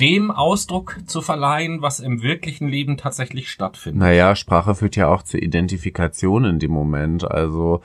dem 0.00 0.30
Ausdruck 0.30 0.98
zu 1.06 1.20
verleihen, 1.20 1.80
was 1.80 2.00
im 2.00 2.22
wirklichen 2.22 2.68
Leben 2.68 2.96
tatsächlich 2.96 3.50
stattfindet. 3.50 4.00
Naja, 4.00 4.34
Sprache 4.34 4.74
führt 4.74 4.96
ja 4.96 5.08
auch 5.08 5.22
zur 5.22 5.40
Identifikation 5.40 6.44
in 6.44 6.58
dem 6.58 6.72
Moment. 6.72 7.30
Also 7.30 7.80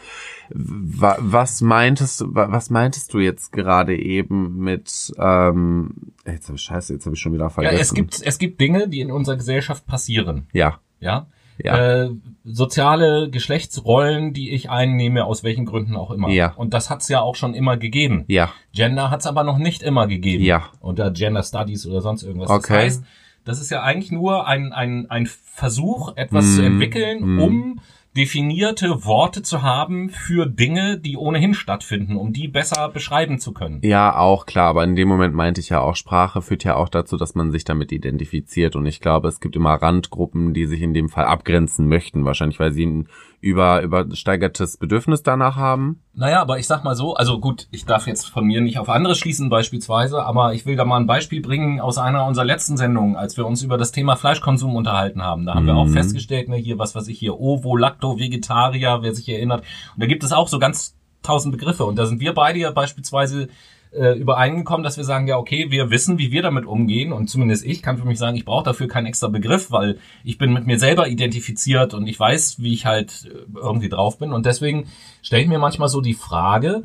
wa 0.50 1.18
was 1.20 1.62
meintest 1.62 2.22
du, 2.22 2.28
was 2.32 2.70
meintest 2.70 3.14
du 3.14 3.20
jetzt 3.20 3.52
gerade 3.52 3.96
eben 3.96 4.58
mit 4.58 5.14
ähm, 5.20 5.94
jetzt 6.26 6.48
habe 6.48 6.56
ich 6.58 6.64
scheiße, 6.64 6.94
jetzt 6.94 7.06
habe 7.06 7.16
ich 7.16 7.22
schon 7.22 7.34
wieder 7.34 7.50
vergessen. 7.50 7.76
Ja, 7.76 7.82
es 7.82 7.94
gibt 7.94 8.22
es 8.22 8.38
gibt 8.40 8.60
Dinge, 8.60 8.88
die 8.88 9.02
in 9.02 9.12
unserer 9.12 9.38
Gesellschaft 9.38 9.86
passieren. 9.86 10.48
Ja. 10.52 10.80
Ja 11.00 11.28
ja. 11.64 12.04
äh, 12.04 12.10
soziale 12.44 13.30
Geschlechtsrollen, 13.30 14.34
die 14.34 14.52
ich 14.52 14.70
einnehme, 14.70 15.26
aus 15.26 15.44
welchen 15.44 15.66
Gründen 15.66 15.96
auch 15.96 16.12
immer. 16.12 16.30
Ja. 16.30 16.54
Und 16.56 16.74
das 16.74 16.90
hat's 16.90 17.10
ja 17.10 17.22
auch 17.22 17.36
schon 17.36 17.54
immer 17.54 17.78
gegeben. 17.78 18.26
Ja. 18.28 18.52
Gender 18.74 19.12
hat's 19.12 19.28
aber 19.28 19.44
noch 19.44 19.58
nicht 19.58 19.84
immer 19.84 20.08
gegeben. 20.08 20.44
Ja. 20.44 20.70
Unter 20.80 21.12
Gender 21.12 21.44
Studies 21.44 21.86
oder 21.86 22.02
sonst 22.02 22.24
irgendwas. 22.24 22.50
Okay. 22.50 22.74
Das 22.74 22.84
heißt, 22.84 23.04
das 23.46 23.62
ist 23.62 23.70
ja 23.72 23.82
eigentlich 23.82 24.12
nur 24.12 24.48
ein, 24.48 24.74
ein, 24.74 25.10
ein 25.10 25.26
Versuch, 25.26 26.16
etwas 26.16 26.46
mm. 26.46 26.56
zu 26.56 26.62
entwickeln, 26.62 27.36
mm. 27.36 27.42
um 27.42 27.80
definierte 28.16 29.06
Worte 29.06 29.44
zu 29.44 29.62
haben 29.62 30.10
für 30.10 30.46
Dinge, 30.46 30.98
die 30.98 31.16
ohnehin 31.16 31.54
stattfinden, 31.54 32.16
um 32.16 32.34
die 32.34 32.48
besser 32.48 32.90
beschreiben 32.90 33.40
zu 33.40 33.54
können. 33.54 33.80
Ja, 33.84 34.18
auch 34.18 34.46
klar, 34.46 34.70
aber 34.70 34.84
in 34.84 34.96
dem 34.96 35.08
Moment 35.08 35.36
meinte 35.36 35.62
ich 35.62 35.70
ja 35.70 35.82
auch, 35.82 35.96
Sprache 35.96 36.42
führt 36.42 36.64
ja 36.64 36.76
auch 36.76 36.90
dazu, 36.90 37.18
dass 37.18 37.36
man 37.36 37.52
sich 37.52 37.64
damit 37.64 37.92
identifiziert 37.92 38.76
und 38.76 38.86
ich 38.86 39.00
glaube, 39.00 39.28
es 39.28 39.40
gibt 39.40 39.56
immer 39.56 39.76
Randgruppen, 39.76 40.54
die 40.54 40.66
sich 40.66 40.82
in 40.82 40.94
dem 40.94 41.10
Fall 41.10 41.26
abgrenzen 41.26 41.88
möchten, 41.88 42.26
wahrscheinlich, 42.26 42.60
weil 42.60 42.72
sie 42.72 43.06
über 43.42 43.82
übersteigertes 43.82 44.78
Bedürfnis 44.78 45.24
danach 45.24 45.56
haben? 45.56 46.02
Naja, 46.14 46.42
aber 46.42 46.60
ich 46.60 46.68
sag 46.68 46.84
mal 46.84 46.96
so, 46.96 47.16
also 47.16 47.40
gut, 47.40 47.68
ich 47.72 47.86
darf 47.86 48.08
jetzt 48.08 48.28
von 48.28 48.46
mir 48.46 48.60
nicht 48.62 48.80
auf 48.80 48.90
andere 48.90 49.16
schließen 49.16 49.50
beispielsweise, 49.50 50.24
aber 50.24 50.54
ich 50.54 50.66
will 50.66 50.76
da 50.76 50.86
mal 50.86 50.98
ein 50.98 51.08
Beispiel 51.08 51.42
bringen 51.42 51.80
aus 51.80 51.98
einer 51.98 52.26
unserer 52.26 52.46
letzten 52.46 52.76
Sendungen, 52.76 53.16
als 53.16 53.38
wir 53.38 53.46
uns 53.46 53.64
über 53.64 53.78
das 53.78 53.92
Thema 53.92 54.16
Fleischkonsum 54.16 54.76
unterhalten 54.76 55.24
haben. 55.24 55.46
Da 55.46 55.56
haben 55.56 55.64
mhm. 55.64 55.68
wir 55.68 55.76
auch 55.76 55.86
mhm. 55.86 55.94
festgestellt, 55.94 56.50
ne, 56.50 56.58
hier, 56.58 56.78
was 56.78 56.96
weiß 56.96 57.08
ich 57.08 57.20
hier, 57.20 57.40
Ovo, 57.40 57.78
Lacto, 57.78 58.20
Vegetarier, 58.20 59.00
wer 59.02 59.14
sich 59.16 59.30
erinnert. 59.30 59.62
Und 59.96 60.04
da 60.04 60.08
gibt 60.08 60.24
es 60.24 60.34
auch 60.34 60.48
so 60.48 60.60
ganz 60.60 60.98
tausend 61.24 61.52
Begriffe. 61.52 61.86
Und 61.86 61.98
da 61.98 62.06
sind 62.06 62.20
wir 62.20 62.34
beide 62.34 62.60
ja 62.60 62.72
beispielsweise 62.72 63.50
äh, 63.92 64.18
übereingekommen, 64.18 64.84
dass 64.84 64.98
wir 64.98 65.04
sagen, 65.04 65.28
ja, 65.28 65.38
okay, 65.38 65.72
wir 65.72 65.90
wissen, 65.90 66.18
wie 66.18 66.32
wir 66.32 66.42
damit 66.42 66.66
umgehen. 66.66 67.12
Und 67.12 67.30
zumindest 67.30 67.66
ich 67.66 67.82
kann 67.82 67.98
für 67.98 68.06
mich 68.06 68.20
sagen, 68.20 68.38
ich 68.38 68.46
brauche 68.46 68.64
dafür 68.64 68.88
keinen 68.88 69.08
extra 69.08 69.28
Begriff, 69.28 69.72
weil 69.72 69.98
ich 70.24 70.38
bin 70.38 70.54
mit 70.54 70.68
mir 70.68 70.78
selber 70.78 71.08
identifiziert 71.08 71.94
und 71.94 72.08
ich 72.08 72.20
weiß, 72.20 72.62
wie 72.62 72.74
ich 72.74 72.86
halt 72.86 73.30
äh, 73.32 73.58
irgendwie 73.58 73.90
drauf 73.90 74.20
bin. 74.20 74.32
Und 74.32 74.46
deswegen 74.46 74.88
stelle 75.22 75.44
ich 75.44 75.50
mir 75.50 75.60
manchmal 75.60 75.90
so 75.90 76.02
die 76.02 76.14
Frage, 76.14 76.84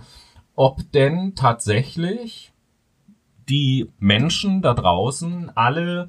ob 0.54 0.80
denn 0.92 1.34
tatsächlich 1.34 2.52
die 3.48 3.90
Menschen 3.98 4.62
da 4.62 4.72
draußen 4.72 5.50
alle 5.54 6.08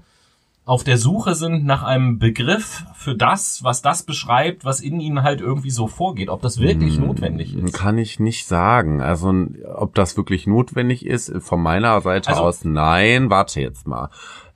auf 0.65 0.84
der 0.84 0.97
Suche 0.97 1.36
sind 1.36 1.63
nach 1.63 1.84
einem 1.84 2.17
Begriff 2.17 2.86
für 2.95 3.15
das, 3.15 3.63
was 3.63 3.84
das 3.84 4.01
beschreibt, 4.01 4.65
was 4.65 4.82
in 4.82 4.99
ihnen 4.99 5.21
halt 5.21 5.39
irgendwie 5.39 5.69
so 5.69 5.88
vorgeht, 5.88 6.30
ob 6.30 6.41
das 6.41 6.60
wirklich 6.60 6.97
hm, 6.97 7.06
notwendig 7.06 7.56
ist. 7.56 7.73
Kann 7.73 7.99
ich 7.99 8.19
nicht 8.19 8.47
sagen. 8.47 8.99
Also 8.99 9.32
ob 9.75 9.93
das 9.93 10.17
wirklich 10.17 10.47
notwendig 10.47 11.06
ist, 11.06 11.32
von 11.39 11.62
meiner 11.62 12.01
Seite 12.01 12.30
also, 12.32 12.41
aus 12.41 12.65
nein. 12.65 13.30
Warte 13.30 13.62
jetzt 13.62 13.86
mal. 13.86 14.10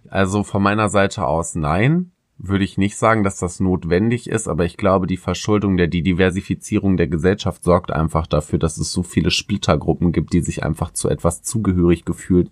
Also 0.10 0.43
von 0.43 0.63
meiner 0.63 0.89
Seite 0.89 1.28
aus 1.28 1.54
nein 1.54 2.12
würde 2.39 2.63
ich 2.63 2.78
nicht 2.78 2.98
sagen, 2.98 3.24
dass 3.24 3.38
das 3.38 3.60
notwendig 3.60 4.30
ist, 4.30 4.48
aber 4.48 4.63
ich 4.63 4.78
glaube, 4.78 5.08
die 5.08 5.17
Verschuldung 5.17 5.76
der 5.76 5.88
die 5.88 6.02
Diversifizierung 6.02 6.95
der 6.95 7.08
Gesellschaft 7.08 7.63
sorgt 7.63 7.91
einfach 7.91 8.26
dafür, 8.28 8.58
dass 8.58 8.78
es 8.78 8.93
so 8.93 9.04
viele 9.04 9.30
Splittergruppen 9.30 10.13
gibt, 10.13 10.32
die 10.32 10.39
sich 10.39 10.63
einfach 10.63 10.91
zu 10.91 11.10
etwas 11.10 11.43
zugehörig 11.43 12.06
gefühlt 12.06 12.50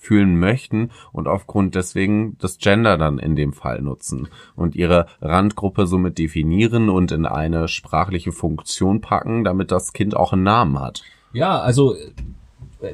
fühlen 0.00 0.38
möchten 0.38 0.90
und 1.12 1.28
aufgrund 1.28 1.74
deswegen 1.74 2.36
das 2.38 2.58
Gender 2.58 2.98
dann 2.98 3.18
in 3.18 3.36
dem 3.36 3.52
Fall 3.52 3.82
nutzen 3.82 4.28
und 4.56 4.74
ihre 4.74 5.06
Randgruppe 5.20 5.86
somit 5.86 6.18
definieren 6.18 6.88
und 6.88 7.12
in 7.12 7.26
eine 7.26 7.68
sprachliche 7.68 8.32
Funktion 8.32 9.00
packen, 9.00 9.44
damit 9.44 9.70
das 9.70 9.92
Kind 9.92 10.16
auch 10.16 10.32
einen 10.32 10.42
Namen 10.42 10.80
hat. 10.80 11.02
Ja, 11.32 11.60
also 11.60 11.94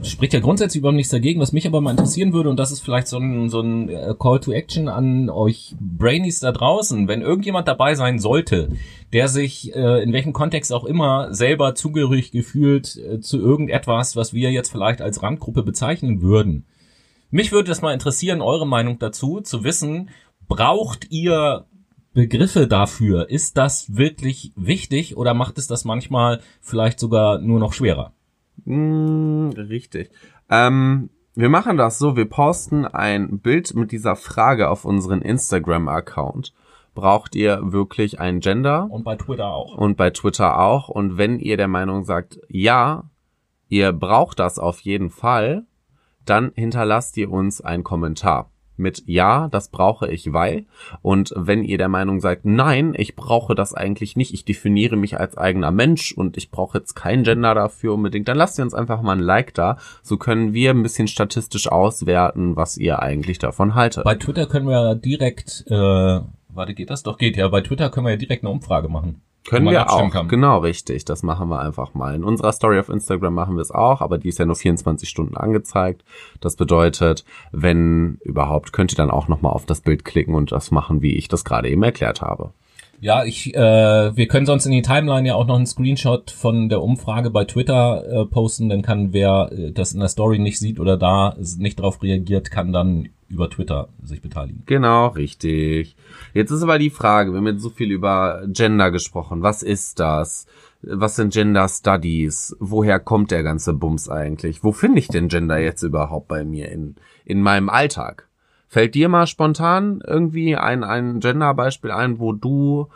spricht 0.02 0.32
ja 0.32 0.40
grundsätzlich 0.40 0.80
überhaupt 0.80 0.96
nichts 0.96 1.12
dagegen. 1.12 1.40
Was 1.40 1.52
mich 1.52 1.66
aber 1.66 1.80
mal 1.80 1.92
interessieren 1.92 2.32
würde, 2.32 2.50
und 2.50 2.58
das 2.58 2.72
ist 2.72 2.80
vielleicht 2.80 3.08
so 3.08 3.18
ein, 3.18 3.48
so 3.48 3.60
ein 3.60 3.88
äh, 3.88 4.14
Call 4.18 4.40
to 4.40 4.52
Action 4.52 4.88
an 4.88 5.30
euch 5.30 5.74
Brainies 5.80 6.40
da 6.40 6.52
draußen, 6.52 7.08
wenn 7.08 7.22
irgendjemand 7.22 7.68
dabei 7.68 7.94
sein 7.94 8.18
sollte, 8.18 8.70
der 9.12 9.28
sich 9.28 9.74
äh, 9.74 10.02
in 10.02 10.12
welchem 10.12 10.32
Kontext 10.32 10.72
auch 10.72 10.84
immer 10.84 11.32
selber 11.32 11.74
zugehörig 11.74 12.32
gefühlt 12.32 12.96
äh, 12.96 13.20
zu 13.20 13.38
irgendetwas, 13.38 14.16
was 14.16 14.34
wir 14.34 14.50
jetzt 14.50 14.70
vielleicht 14.70 15.00
als 15.00 15.22
Randgruppe 15.22 15.62
bezeichnen 15.62 16.20
würden. 16.22 16.64
Mich 17.36 17.52
würde 17.52 17.68
das 17.68 17.82
mal 17.82 17.92
interessieren, 17.92 18.40
eure 18.40 18.66
Meinung 18.66 18.98
dazu, 18.98 19.42
zu 19.42 19.62
wissen, 19.62 20.08
braucht 20.48 21.10
ihr 21.10 21.66
Begriffe 22.14 22.66
dafür? 22.66 23.28
Ist 23.28 23.58
das 23.58 23.94
wirklich 23.94 24.54
wichtig 24.56 25.18
oder 25.18 25.34
macht 25.34 25.58
es 25.58 25.66
das 25.66 25.84
manchmal 25.84 26.40
vielleicht 26.62 26.98
sogar 26.98 27.38
nur 27.40 27.60
noch 27.60 27.74
schwerer? 27.74 28.14
Mm, 28.64 29.50
richtig. 29.50 30.08
Ähm, 30.48 31.10
wir 31.34 31.50
machen 31.50 31.76
das 31.76 31.98
so, 31.98 32.16
wir 32.16 32.24
posten 32.24 32.86
ein 32.86 33.38
Bild 33.40 33.74
mit 33.74 33.92
dieser 33.92 34.16
Frage 34.16 34.70
auf 34.70 34.86
unseren 34.86 35.20
Instagram-Account. 35.20 36.54
Braucht 36.94 37.34
ihr 37.34 37.60
wirklich 37.70 38.18
ein 38.18 38.40
Gender? 38.40 38.88
Und 38.90 39.04
bei 39.04 39.16
Twitter 39.16 39.52
auch. 39.52 39.76
Und 39.76 39.98
bei 39.98 40.08
Twitter 40.08 40.58
auch. 40.58 40.88
Und 40.88 41.18
wenn 41.18 41.38
ihr 41.38 41.58
der 41.58 41.68
Meinung 41.68 42.04
sagt, 42.04 42.38
ja, 42.48 43.10
ihr 43.68 43.92
braucht 43.92 44.38
das 44.38 44.58
auf 44.58 44.80
jeden 44.80 45.10
Fall, 45.10 45.66
dann 46.26 46.52
hinterlasst 46.54 47.16
ihr 47.16 47.30
uns 47.30 47.60
einen 47.60 47.84
Kommentar 47.84 48.50
mit 48.76 49.04
Ja, 49.06 49.48
das 49.48 49.68
brauche 49.68 50.10
ich, 50.10 50.32
weil. 50.32 50.66
Und 51.02 51.32
wenn 51.36 51.64
ihr 51.64 51.78
der 51.78 51.88
Meinung 51.88 52.20
seid, 52.20 52.44
nein, 52.44 52.94
ich 52.96 53.16
brauche 53.16 53.54
das 53.54 53.74
eigentlich 53.74 54.16
nicht, 54.16 54.34
ich 54.34 54.44
definiere 54.44 54.96
mich 54.96 55.18
als 55.18 55.36
eigener 55.36 55.70
Mensch 55.70 56.12
und 56.12 56.36
ich 56.36 56.50
brauche 56.50 56.78
jetzt 56.78 56.94
kein 56.94 57.22
Gender 57.22 57.54
dafür 57.54 57.94
unbedingt, 57.94 58.28
dann 58.28 58.36
lasst 58.36 58.58
ihr 58.58 58.64
uns 58.64 58.74
einfach 58.74 59.02
mal 59.02 59.12
ein 59.12 59.20
Like 59.20 59.54
da. 59.54 59.78
So 60.02 60.16
können 60.16 60.52
wir 60.52 60.70
ein 60.70 60.82
bisschen 60.82 61.08
statistisch 61.08 61.68
auswerten, 61.68 62.56
was 62.56 62.76
ihr 62.76 63.00
eigentlich 63.00 63.38
davon 63.38 63.74
haltet. 63.74 64.04
Bei 64.04 64.14
Twitter 64.14 64.46
können 64.46 64.68
wir 64.68 64.94
direkt, 64.94 65.64
äh, 65.68 66.20
warte, 66.56 66.74
geht 66.74 66.90
das? 66.90 67.02
Doch, 67.02 67.18
geht 67.18 67.36
ja. 67.36 67.48
Bei 67.48 67.60
Twitter 67.60 67.90
können 67.90 68.06
wir 68.06 68.10
ja 68.12 68.16
direkt 68.16 68.44
eine 68.44 68.50
Umfrage 68.50 68.88
machen. 68.88 69.22
Können 69.46 69.70
wir 69.70 69.90
auch. 69.90 70.10
Kann. 70.10 70.28
Genau, 70.28 70.58
richtig. 70.58 71.04
Das 71.04 71.22
machen 71.22 71.48
wir 71.48 71.60
einfach 71.60 71.94
mal. 71.94 72.14
In 72.14 72.24
unserer 72.24 72.52
Story 72.52 72.78
auf 72.78 72.88
Instagram 72.88 73.32
machen 73.32 73.56
wir 73.56 73.62
es 73.62 73.70
auch, 73.70 74.00
aber 74.00 74.18
die 74.18 74.28
ist 74.28 74.38
ja 74.38 74.44
nur 74.44 74.56
24 74.56 75.08
Stunden 75.08 75.36
angezeigt. 75.36 76.04
Das 76.40 76.56
bedeutet, 76.56 77.24
wenn 77.52 78.18
überhaupt, 78.24 78.72
könnt 78.72 78.92
ihr 78.92 78.96
dann 78.96 79.10
auch 79.10 79.28
nochmal 79.28 79.52
auf 79.52 79.64
das 79.64 79.80
Bild 79.80 80.04
klicken 80.04 80.34
und 80.34 80.50
das 80.50 80.72
machen, 80.72 81.00
wie 81.00 81.16
ich 81.16 81.28
das 81.28 81.44
gerade 81.44 81.68
eben 81.68 81.82
erklärt 81.84 82.22
habe. 82.22 82.52
Ja, 83.00 83.24
ich, 83.24 83.54
äh, 83.54 84.16
wir 84.16 84.26
können 84.28 84.46
sonst 84.46 84.66
in 84.66 84.72
die 84.72 84.82
Timeline 84.82 85.28
ja 85.28 85.34
auch 85.34 85.46
noch 85.46 85.56
einen 85.56 85.66
Screenshot 85.66 86.30
von 86.30 86.68
der 86.68 86.82
Umfrage 86.82 87.30
bei 87.30 87.44
Twitter 87.44 88.04
äh, 88.06 88.26
posten, 88.26 88.68
dann 88.68 88.82
kann 88.82 89.12
wer 89.12 89.50
äh, 89.52 89.72
das 89.72 89.92
in 89.92 90.00
der 90.00 90.08
Story 90.08 90.38
nicht 90.38 90.58
sieht 90.58 90.80
oder 90.80 90.96
da 90.96 91.36
nicht 91.58 91.80
drauf 91.80 92.02
reagiert, 92.02 92.50
kann 92.50 92.72
dann 92.72 93.10
über 93.28 93.50
Twitter 93.50 93.88
sich 94.02 94.22
beteiligen. 94.22 94.62
Genau, 94.66 95.08
richtig. 95.08 95.96
Jetzt 96.32 96.50
ist 96.50 96.62
aber 96.62 96.78
die 96.78 96.90
Frage, 96.90 97.32
wir 97.32 97.38
haben 97.38 97.46
jetzt 97.46 97.62
so 97.62 97.70
viel 97.70 97.90
über 97.90 98.42
Gender 98.46 98.90
gesprochen. 98.90 99.42
Was 99.42 99.62
ist 99.62 99.98
das? 99.98 100.46
Was 100.82 101.16
sind 101.16 101.32
Gender 101.32 101.68
Studies? 101.68 102.56
Woher 102.60 103.00
kommt 103.00 103.32
der 103.32 103.42
ganze 103.42 103.72
Bums 103.74 104.08
eigentlich? 104.08 104.62
Wo 104.62 104.72
finde 104.72 105.00
ich 105.00 105.08
denn 105.08 105.28
Gender 105.28 105.58
jetzt 105.58 105.82
überhaupt 105.82 106.28
bei 106.28 106.44
mir 106.44 106.70
in, 106.70 106.94
in 107.24 107.42
meinem 107.42 107.68
Alltag? 107.68 108.28
Fällt 108.68 108.94
dir 108.94 109.08
mal 109.08 109.26
spontan 109.26 110.02
irgendwie 110.04 110.56
ein, 110.56 110.84
ein 110.84 111.20
Gender-Beispiel 111.20 111.90
ein, 111.90 112.18
wo 112.18 112.32
du 112.32 112.88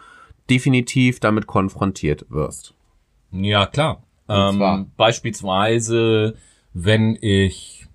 definitiv 0.49 1.21
damit 1.21 1.47
konfrontiert 1.47 2.27
wirst? 2.29 2.75
Ja, 3.31 3.67
klar. 3.67 4.03
Ähm, 4.29 4.91
beispielsweise, 4.97 6.35
wenn 6.73 7.17
ich 7.21 7.87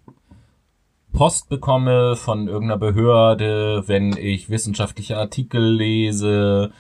Post 1.14 1.48
bekomme 1.48 2.16
von 2.18 2.48
irgendeiner 2.48 2.78
Behörde, 2.78 3.84
wenn 3.88 4.18
ich 4.18 4.50
wissenschaftliche 4.50 5.18
Artikel 5.18 5.76
lese, 5.76 6.72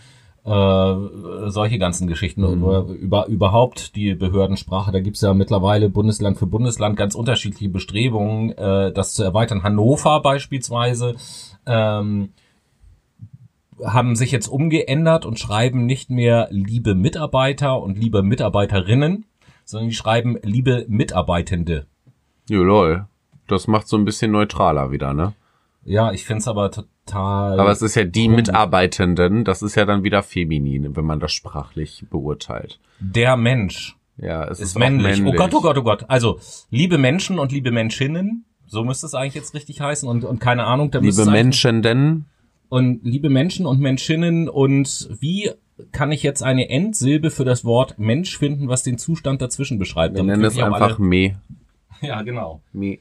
äh, 0.45 1.49
solche 1.49 1.79
ganzen 1.79 2.07
Geschichten 2.07 2.41
mhm. 2.41 2.53
über, 2.53 2.85
über 2.85 3.27
überhaupt 3.27 3.95
die 3.95 4.13
Behördensprache. 4.13 4.91
Da 4.91 4.99
gibt's 4.99 5.21
ja 5.21 5.33
mittlerweile 5.33 5.89
Bundesland 5.89 6.37
für 6.37 6.45
Bundesland 6.45 6.97
ganz 6.97 7.15
unterschiedliche 7.15 7.69
Bestrebungen, 7.69 8.51
äh, 8.51 8.91
das 8.91 9.15
zu 9.15 9.23
erweitern. 9.23 9.63
Hannover 9.63 10.21
beispielsweise 10.21 11.15
ähm, 11.65 12.29
haben 13.83 14.15
sich 14.15 14.31
jetzt 14.31 14.47
umgeändert 14.47 15.25
und 15.25 15.39
schreiben 15.39 15.85
nicht 15.85 16.11
mehr 16.11 16.47
liebe 16.51 16.93
Mitarbeiter 16.93 17.81
und 17.81 17.97
liebe 17.97 18.21
Mitarbeiterinnen, 18.21 19.25
sondern 19.63 19.89
die 19.89 19.95
schreiben 19.95 20.37
liebe 20.43 20.85
Mitarbeitende. 20.87 21.87
Jo, 22.47 22.63
lol. 22.63 23.07
Das 23.47 23.67
macht 23.67 23.87
so 23.87 23.97
ein 23.97 24.05
bisschen 24.05 24.31
neutraler 24.31 24.91
wieder, 24.91 25.13
ne? 25.13 25.33
Ja, 25.85 26.11
ich 26.11 26.25
find's 26.25 26.47
aber 26.47 26.71
total. 26.71 27.59
Aber 27.59 27.71
es 27.71 27.81
ist 27.81 27.95
ja 27.95 28.03
die 28.03 28.27
Mitarbeitenden, 28.27 29.43
das 29.43 29.61
ist 29.61 29.75
ja 29.75 29.85
dann 29.85 30.03
wieder 30.03 30.23
feminin, 30.23 30.95
wenn 30.95 31.05
man 31.05 31.19
das 31.19 31.31
sprachlich 31.31 32.05
beurteilt. 32.09 32.79
Der 32.99 33.37
Mensch. 33.37 33.95
Ja, 34.17 34.45
es 34.45 34.59
ist, 34.59 34.69
ist 34.69 34.79
männlich. 34.79 35.17
männlich. 35.19 35.35
Oh 35.35 35.37
Gott, 35.37 35.53
oh 35.53 35.61
Gott, 35.61 35.77
oh 35.77 35.83
Gott. 35.83 36.05
Also, 36.07 36.39
liebe 36.71 36.97
Menschen 36.97 37.37
und 37.37 37.51
liebe 37.51 37.71
Menschinnen, 37.71 38.45
so 38.65 38.83
müsste 38.83 39.05
es 39.05 39.13
eigentlich 39.13 39.35
jetzt 39.35 39.53
richtig 39.53 39.79
heißen 39.79 40.09
und, 40.09 40.23
und 40.23 40.39
keine 40.39 40.65
Ahnung, 40.65 40.89
da 40.89 40.99
Liebe 40.99 41.21
eigentlich- 41.21 41.31
Menschenden, 41.31 42.25
und 42.69 43.03
liebe 43.03 43.29
Menschen 43.29 43.65
und 43.65 43.79
Menschinnen 43.79 44.49
und 44.49 45.09
wie 45.19 45.51
kann 45.91 46.11
ich 46.11 46.23
jetzt 46.23 46.41
eine 46.41 46.69
Endsilbe 46.69 47.29
für 47.29 47.45
das 47.45 47.63
Wort 47.63 47.99
Mensch 47.99 48.37
finden, 48.37 48.67
was 48.67 48.81
den 48.83 48.97
Zustand 48.97 49.41
dazwischen 49.41 49.77
beschreibt? 49.77 50.15
wir 50.15 50.23
nennen 50.23 50.43
es 50.43 50.57
einfach 50.57 50.97
me. 50.97 51.35
Alle, 52.01 52.09
ja, 52.09 52.21
genau. 52.23 52.61
me. 52.73 52.99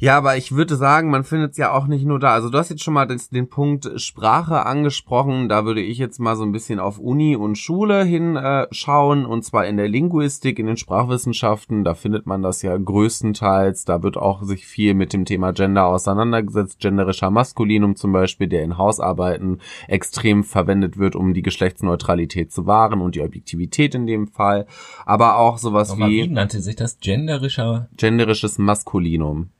Ja, 0.00 0.16
aber 0.16 0.38
ich 0.38 0.52
würde 0.52 0.76
sagen, 0.76 1.10
man 1.10 1.24
findet 1.24 1.52
es 1.52 1.58
ja 1.58 1.72
auch 1.72 1.86
nicht 1.86 2.06
nur 2.06 2.18
da. 2.18 2.32
Also 2.32 2.48
du 2.48 2.56
hast 2.56 2.70
jetzt 2.70 2.82
schon 2.82 2.94
mal 2.94 3.06
das, 3.06 3.28
den 3.28 3.50
Punkt 3.50 3.86
Sprache 4.00 4.64
angesprochen. 4.64 5.50
Da 5.50 5.66
würde 5.66 5.82
ich 5.82 5.98
jetzt 5.98 6.18
mal 6.18 6.36
so 6.36 6.42
ein 6.42 6.52
bisschen 6.52 6.80
auf 6.80 6.98
Uni 6.98 7.36
und 7.36 7.58
Schule 7.58 8.02
hinschauen. 8.02 9.24
Äh, 9.24 9.26
und 9.26 9.44
zwar 9.44 9.66
in 9.66 9.76
der 9.76 9.88
Linguistik, 9.88 10.58
in 10.58 10.68
den 10.68 10.78
Sprachwissenschaften. 10.78 11.84
Da 11.84 11.92
findet 11.92 12.24
man 12.24 12.40
das 12.40 12.62
ja 12.62 12.74
größtenteils. 12.78 13.84
Da 13.84 14.02
wird 14.02 14.16
auch 14.16 14.42
sich 14.42 14.66
viel 14.66 14.94
mit 14.94 15.12
dem 15.12 15.26
Thema 15.26 15.52
Gender 15.52 15.84
auseinandergesetzt. 15.84 16.80
Genderischer 16.80 17.30
Maskulinum 17.30 17.94
zum 17.94 18.12
Beispiel, 18.12 18.48
der 18.48 18.62
in 18.62 18.78
Hausarbeiten 18.78 19.60
extrem 19.86 20.44
verwendet 20.44 20.96
wird, 20.96 21.14
um 21.14 21.34
die 21.34 21.42
Geschlechtsneutralität 21.42 22.50
zu 22.50 22.64
wahren 22.64 23.02
und 23.02 23.16
die 23.16 23.20
Objektivität 23.20 23.94
in 23.94 24.06
dem 24.06 24.28
Fall. 24.28 24.66
Aber 25.04 25.36
auch 25.36 25.58
sowas 25.58 25.90
Nochmal, 25.90 26.08
wie 26.08 26.24
wie 26.24 26.28
nannte 26.28 26.62
sich 26.62 26.76
das? 26.76 27.00
Genderischer? 27.00 27.90
genderisches 27.98 28.56
Maskulinum. 28.56 29.50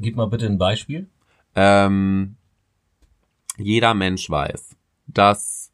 Gib 0.00 0.16
mal 0.16 0.26
bitte 0.26 0.46
ein 0.46 0.58
Beispiel. 0.58 1.08
ähm, 1.54 2.36
jeder 3.56 3.94
Mensch 3.94 4.30
weiß, 4.30 4.76
dass 5.06 5.70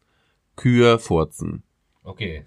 Kühe 0.56 0.98
furzen. 0.98 1.62
Okay. 2.02 2.44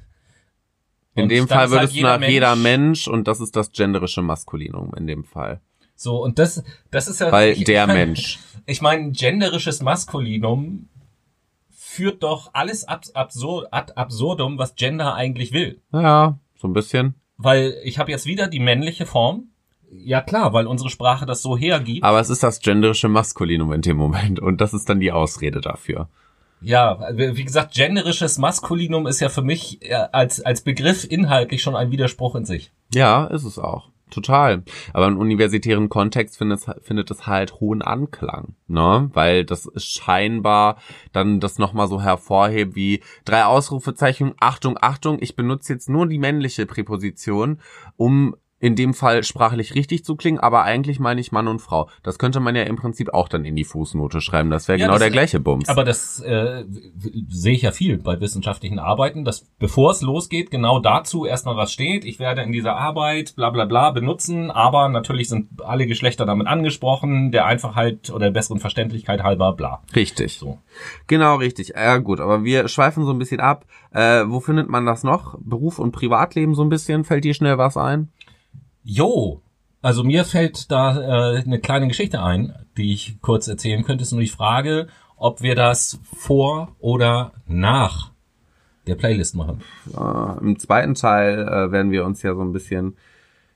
In 1.16 1.24
Und 1.24 1.30
dem 1.30 1.48
Fall 1.48 1.70
halt 1.70 1.90
es 1.90 1.94
jeder 1.94 2.18
nach 2.18 2.28
jeder 2.28 2.56
Mensch- 2.56 3.08
Mensch 3.08 3.08
und 3.08 3.28
das 3.28 3.40
ist 3.40 3.56
das 3.56 3.72
genderische 3.72 4.22
Maskulinum 4.22 4.94
in 4.96 5.08
dem 5.08 5.24
Fall. 5.24 5.62
So, 5.96 6.22
und 6.24 6.40
das, 6.40 6.64
das 6.92 7.08
ist 7.08 7.20
ja... 7.20 7.32
Weil 7.32 7.52
ich, 7.54 7.64
der 7.66 7.84
ich 7.84 7.88
mein, 7.88 7.98
Mensch. 7.98 8.40
Ich 8.66 8.82
meine, 8.82 9.12
genderisches 9.12 9.82
Maskulinum 9.82 10.88
führt 11.70 12.24
doch 12.24 12.54
alles 12.54 12.86
ab, 12.86 13.04
absur, 13.14 13.68
ad 13.72 13.94
absurdum, 13.96 14.58
was 14.58 14.76
Gender 14.76 15.14
eigentlich 15.16 15.52
will. 15.52 15.82
Ja, 15.92 16.40
so 16.56 16.68
ein 16.68 16.74
bisschen. 16.74 17.16
Weil 17.38 17.78
ich 17.84 18.00
habe 18.00 18.12
jetzt 18.12 18.26
wieder 18.26 18.48
die 18.48 18.60
männliche 18.60 19.06
Form. 19.06 19.49
Ja 19.92 20.22
klar, 20.22 20.54
weil 20.54 20.68
unsere 20.68 20.90
Sprache 20.90 21.26
das 21.26 21.42
so 21.42 21.58
hergibt. 21.58 22.04
Aber 22.04 22.20
es 22.20 22.30
ist 22.30 22.44
das 22.44 22.60
genderische 22.60 23.10
Maskulinum 23.10 23.74
in 23.74 23.82
dem 23.82 23.98
Moment 23.98 24.40
und 24.40 24.62
das 24.62 24.74
ist 24.74 24.90
dann 24.90 25.00
die 25.00 25.12
Ausrede 25.12 25.62
dafür. 25.62 26.08
Ja, 26.62 27.00
wie 27.14 27.46
gesagt, 27.46 27.74
genderisches 27.74 28.38
Maskulinum 28.38 29.08
ist 29.08 29.22
ja 29.22 29.30
für 29.30 29.42
mich 29.42 29.82
äh, 29.82 29.94
als, 30.12 30.42
als 30.42 30.62
Begriff 30.62 31.10
inhaltlich 31.10 31.62
schon 31.62 31.76
ein 31.76 31.92
Widerspruch 31.92 32.36
in 32.36 32.46
sich. 32.46 32.72
Ja, 32.94 33.26
ist 33.26 33.46
es 33.46 33.58
auch. 33.58 33.90
Total. 34.10 34.64
Aber 34.92 35.08
im 35.08 35.18
universitären 35.18 35.88
Kontext 35.88 36.38
findet 36.38 36.60
es, 36.60 36.72
findet 36.84 37.12
es 37.12 37.28
halt 37.28 37.60
hohen 37.60 37.82
Anklang, 37.82 38.56
ne? 38.68 39.10
Weil 39.14 39.46
das 39.46 39.70
scheinbar 39.76 40.78
dann 41.14 41.40
das 41.40 41.60
nochmal 41.60 41.88
so 41.88 42.02
hervorhebt 42.02 42.76
wie 42.76 43.02
drei 43.24 43.46
Ausrufezeichen, 43.46 44.34
Achtung, 44.40 44.78
Achtung, 44.82 45.20
ich 45.22 45.36
benutze 45.36 45.74
jetzt 45.74 45.90
nur 45.90 46.08
die 46.08 46.18
männliche 46.18 46.66
Präposition, 46.66 47.60
um 47.98 48.36
in 48.60 48.76
dem 48.76 48.94
Fall 48.94 49.24
sprachlich 49.24 49.74
richtig 49.76 50.04
zu 50.04 50.16
klingen, 50.16 50.40
aber 50.40 50.64
eigentlich 50.64 51.00
meine 51.00 51.22
ich 51.22 51.32
Mann 51.32 51.48
und 51.48 51.60
Frau. 51.60 51.90
Das 52.04 52.20
könnte 52.20 52.40
man 52.40 52.56
ja 52.56 52.64
im 52.64 52.76
Prinzip 52.76 53.14
auch 53.14 53.28
dann 53.30 53.46
in 53.46 53.56
die 53.56 53.64
Fußnote 53.64 54.20
schreiben. 54.22 54.50
Das 54.50 54.68
wäre 54.68 54.78
Ja, 54.78 54.86
genau 54.86 54.96
das- 54.96 55.04
der 55.04 55.12
gleiche 55.12 55.40
Bums. 55.40 55.70
Aber 55.70 55.84
das 55.86 56.20
äh, 56.20 56.66
sehe 57.30 57.54
ich 57.54 57.62
ja 57.62 57.72
viel 57.72 57.98
bei 57.98 58.20
wissenschaftlichen 58.20 58.80
Arbeiten, 58.80 59.24
dass 59.26 59.46
bevor 59.60 59.92
es 59.92 60.02
losgeht, 60.02 60.52
genau 60.52 60.80
dazu 60.80 61.26
erstmal 61.26 61.56
was 61.56 61.72
steht. 61.72 62.04
Ich 62.06 62.20
werde 62.20 62.42
in 62.42 62.52
dieser 62.52 62.76
Arbeit 62.76 63.36
bla 63.36 63.50
bla 63.50 63.66
bla 63.66 63.92
benutzen, 63.92 64.52
aber 64.52 64.90
natürlich 64.90 65.30
sind 65.30 65.48
alle 65.64 65.88
Geschlechter 65.88 66.26
damit 66.26 66.48
angesprochen, 66.48 67.32
der 67.32 67.46
Einfachheit 67.46 68.10
oder 68.10 68.26
der 68.26 68.32
besseren 68.32 68.60
Verständlichkeit 68.60 69.24
halber 69.24 69.54
bla. 69.54 69.82
Richtig. 69.96 70.38
So. 70.38 70.58
Genau, 71.08 71.36
richtig. 71.36 71.70
Ja, 71.76 71.98
gut, 71.98 72.20
aber 72.20 72.44
wir 72.44 72.68
schweifen 72.68 73.06
so 73.06 73.12
ein 73.12 73.20
bisschen 73.20 73.40
ab. 73.40 73.66
Äh, 73.92 74.24
wo 74.28 74.40
findet 74.40 74.70
man 74.70 74.86
das 74.86 75.04
noch? 75.04 75.36
Beruf 75.40 75.80
und 75.80 75.92
Privatleben 75.92 76.54
so 76.56 76.62
ein 76.64 76.70
bisschen? 76.70 77.04
Fällt 77.04 77.24
dir 77.24 77.34
schnell 77.34 77.58
was 77.58 77.78
ein? 77.78 78.10
Jo, 78.84 79.42
also 79.82 80.04
mir 80.04 80.26
fällt 80.26 80.72
da 80.72 81.36
äh, 81.36 81.42
eine 81.42 81.60
kleine 81.60 81.88
Geschichte 81.88 82.22
ein, 82.22 82.54
die 82.78 82.94
ich 82.94 83.22
kurz 83.22 83.48
erzählen 83.48 83.84
könnte. 83.84 84.04
Ist 84.04 84.12
nur 84.12 84.22
die 84.22 84.28
Frage, 84.28 84.88
ob 85.16 85.42
wir 85.42 85.56
das 85.56 86.00
vor 86.04 86.76
oder 86.80 87.34
nach 87.48 88.12
der 88.88 88.96
Playlist 88.96 89.36
machen. 89.36 89.62
Äh, 89.96 90.40
Im 90.40 90.60
zweiten 90.60 90.96
Teil 90.96 91.48
äh, 91.48 91.72
werden 91.72 91.92
wir 91.92 92.06
uns 92.06 92.22
ja 92.24 92.34
so 92.36 92.42
ein 92.42 92.52
bisschen 92.52 92.98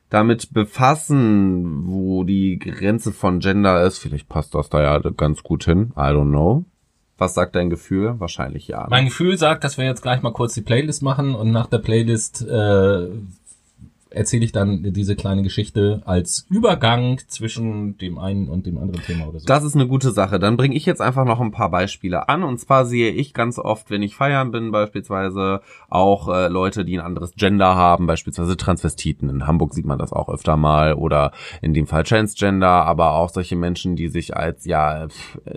damit 0.10 0.54
befassen, 0.54 1.88
wo 1.88 2.24
die 2.24 2.60
Grenze 2.60 3.12
von 3.12 3.40
Gender 3.40 3.84
ist. 3.84 3.98
Vielleicht 3.98 4.30
passt 4.30 4.54
das 4.54 4.70
da 4.70 4.82
ja 4.82 5.00
ganz 5.00 5.42
gut 5.42 5.66
hin. 5.66 5.92
I 5.96 6.12
don't 6.12 6.30
know. 6.30 6.66
Was 7.18 7.34
sagt 7.34 7.56
dein 7.56 7.70
Gefühl? 7.70 8.20
Wahrscheinlich 8.20 8.68
ja. 8.68 8.82
ne? 8.82 8.88
Mein 8.90 9.06
Gefühl 9.06 9.38
sagt, 9.38 9.64
dass 9.64 9.78
wir 9.78 9.86
jetzt 9.86 10.02
gleich 10.02 10.22
mal 10.22 10.34
kurz 10.34 10.54
die 10.54 10.62
Playlist 10.62 11.02
machen 11.02 11.36
und 11.36 11.52
nach 11.52 11.68
der 11.68 11.80
Playlist 11.80 12.46
äh, 12.48 13.08
erzähle 14.14 14.46
ich 14.46 14.52
dann 14.52 14.94
diese 14.94 15.16
kleine 15.16 15.44
Geschichte 15.44 16.02
als 16.06 16.46
Übergang 16.50 17.20
zwischen 17.28 17.98
dem 17.98 18.18
einen 18.18 18.48
und 18.48 18.66
dem 18.66 18.78
anderen 18.78 19.04
Thema 19.04 19.28
oder 19.28 19.40
so. 19.40 19.46
Das 19.46 19.64
ist 19.64 19.76
eine 19.76 19.88
gute 19.88 20.12
Sache. 20.12 20.40
Dann 20.40 20.58
bringe 20.58 20.76
ich 20.76 20.86
jetzt 20.86 21.02
einfach 21.02 21.26
noch 21.26 21.42
ein 21.42 21.52
paar 21.52 21.70
Beispiele 21.70 22.30
an. 22.30 22.44
Und 22.44 22.60
zwar 22.60 22.86
sehe 22.86 23.12
ich 23.12 23.34
ganz 23.34 23.60
oft, 23.60 23.90
wenn 23.90 24.04
ich 24.04 24.16
feiern 24.16 24.52
bin, 24.52 24.72
beispielsweise 24.72 25.62
auch 25.94 26.28
äh, 26.28 26.48
Leute, 26.48 26.86
die 26.86 26.98
ein 26.98 27.06
anderes 27.06 27.36
Gender 27.36 27.76
haben, 27.76 28.08
beispielsweise 28.08 28.58
Transvestiten. 28.58 29.30
In 29.30 29.48
Hamburg 29.48 29.74
sieht 29.74 29.86
man 29.86 30.00
das 30.00 30.12
auch 30.12 30.30
öfter 30.30 30.58
mal 30.58 30.96
oder 30.96 31.32
in 31.62 31.74
dem 31.74 31.88
Fall 31.88 32.04
Transgender, 32.04 32.86
aber 32.86 33.14
auch 33.14 33.30
solche 33.30 33.56
Menschen, 33.56 33.96
die 33.96 34.08
sich 34.08 34.36
als 34.36 34.66
ja 34.66 35.08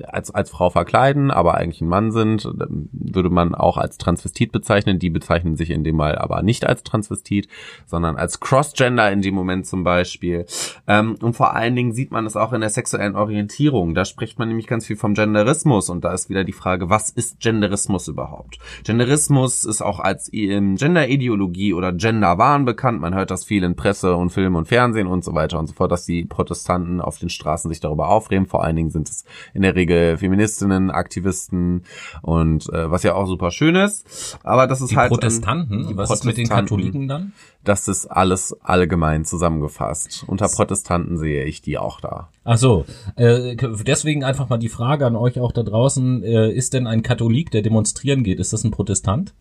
als 0.04 0.34
als 0.34 0.50
Frau 0.50 0.70
verkleiden, 0.70 1.30
aber 1.30 1.54
eigentlich 1.54 1.80
ein 1.80 1.88
Mann 1.88 2.12
sind, 2.12 2.44
würde 2.92 3.30
man 3.30 3.54
auch 3.54 3.78
als 3.78 3.96
Transvestit 3.98 4.52
bezeichnen. 4.52 4.98
Die 4.98 5.10
bezeichnen 5.10 5.56
sich 5.56 5.70
in 5.70 5.84
dem 5.84 5.96
Mal 5.96 6.18
aber 6.18 6.42
nicht 6.42 6.66
als 6.66 6.82
Transvestit, 6.82 7.48
sondern 7.86 8.16
als 8.16 8.40
Crossgender 8.40 9.10
in 9.10 9.22
dem 9.22 9.34
Moment 9.34 9.66
zum 9.66 9.84
Beispiel. 9.84 10.46
Ähm, 10.86 11.16
und 11.22 11.34
vor 11.34 11.54
allen 11.54 11.74
Dingen 11.74 11.92
sieht 11.92 12.10
man 12.10 12.26
es 12.26 12.36
auch 12.36 12.52
in 12.52 12.60
der 12.60 12.70
sexuellen 12.70 13.16
Orientierung. 13.16 13.94
Da 13.94 14.04
spricht 14.04 14.38
man 14.38 14.48
nämlich 14.48 14.66
ganz 14.66 14.86
viel 14.86 14.96
vom 14.96 15.14
Genderismus 15.14 15.88
und 15.88 16.04
da 16.04 16.12
ist 16.12 16.28
wieder 16.28 16.44
die 16.44 16.52
Frage, 16.52 16.90
was 16.90 17.10
ist 17.10 17.40
Genderismus 17.40 18.08
überhaupt? 18.08 18.58
Genderismus 18.84 19.64
ist 19.64 19.82
auch 19.82 20.00
als 20.00 20.25
ähm, 20.32 20.76
Genderideologie 20.76 21.74
oder 21.74 21.92
Genderwahn 21.92 22.64
bekannt. 22.64 23.00
Man 23.00 23.14
hört 23.14 23.30
das 23.30 23.44
viel 23.44 23.64
in 23.64 23.76
Presse 23.76 24.16
und 24.16 24.30
Film 24.30 24.54
und 24.54 24.68
Fernsehen 24.68 25.06
und 25.06 25.24
so 25.24 25.34
weiter 25.34 25.58
und 25.58 25.66
so 25.66 25.72
fort, 25.72 25.92
dass 25.92 26.04
die 26.04 26.24
Protestanten 26.24 27.00
auf 27.00 27.18
den 27.18 27.28
Straßen 27.28 27.68
sich 27.70 27.80
darüber 27.80 28.08
aufregen. 28.08 28.46
Vor 28.46 28.64
allen 28.64 28.76
Dingen 28.76 28.90
sind 28.90 29.08
es 29.08 29.24
in 29.54 29.62
der 29.62 29.74
Regel 29.74 30.16
Feministinnen, 30.18 30.90
Aktivisten 30.90 31.84
und 32.22 32.68
äh, 32.72 32.90
was 32.90 33.02
ja 33.02 33.14
auch 33.14 33.26
super 33.26 33.50
schön 33.50 33.76
ist. 33.76 34.38
Aber 34.42 34.66
das 34.66 34.80
ist 34.80 34.92
die 34.92 34.96
halt 34.96 35.10
ähm, 35.10 35.18
Protestanten, 35.18 35.88
die 35.88 35.96
was 35.96 36.10
ist 36.10 36.24
mit 36.24 36.36
den 36.36 36.48
Protestanten. 36.48 36.76
Katholiken 36.76 37.08
dann? 37.08 37.32
Das 37.64 37.88
ist 37.88 38.06
alles 38.06 38.56
allgemein 38.62 39.24
zusammengefasst. 39.24 40.24
Unter 40.28 40.48
Protestanten 40.48 41.18
sehe 41.18 41.44
ich 41.44 41.62
die 41.62 41.78
auch 41.78 42.00
da. 42.00 42.28
Ach 42.44 42.58
so, 42.58 42.84
äh, 43.16 43.56
deswegen 43.56 44.22
einfach 44.22 44.48
mal 44.48 44.58
die 44.58 44.68
Frage 44.68 45.04
an 45.04 45.16
euch 45.16 45.40
auch 45.40 45.50
da 45.50 45.64
draußen, 45.64 46.22
äh, 46.22 46.52
ist 46.52 46.74
denn 46.74 46.86
ein 46.86 47.02
Katholik, 47.02 47.50
der 47.50 47.62
demonstrieren 47.62 48.22
geht, 48.22 48.38
ist 48.38 48.52
das 48.52 48.62
ein 48.62 48.70
Protestant? 48.70 49.34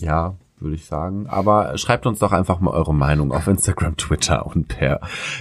Ja, 0.00 0.34
würde 0.60 0.76
ich 0.76 0.84
sagen. 0.84 1.26
Aber 1.28 1.76
schreibt 1.78 2.06
uns 2.06 2.18
doch 2.18 2.32
einfach 2.32 2.60
mal 2.60 2.72
eure 2.72 2.94
Meinung 2.94 3.32
auf 3.32 3.46
Instagram, 3.46 3.96
Twitter 3.96 4.46
und 4.46 4.68
per 4.68 5.00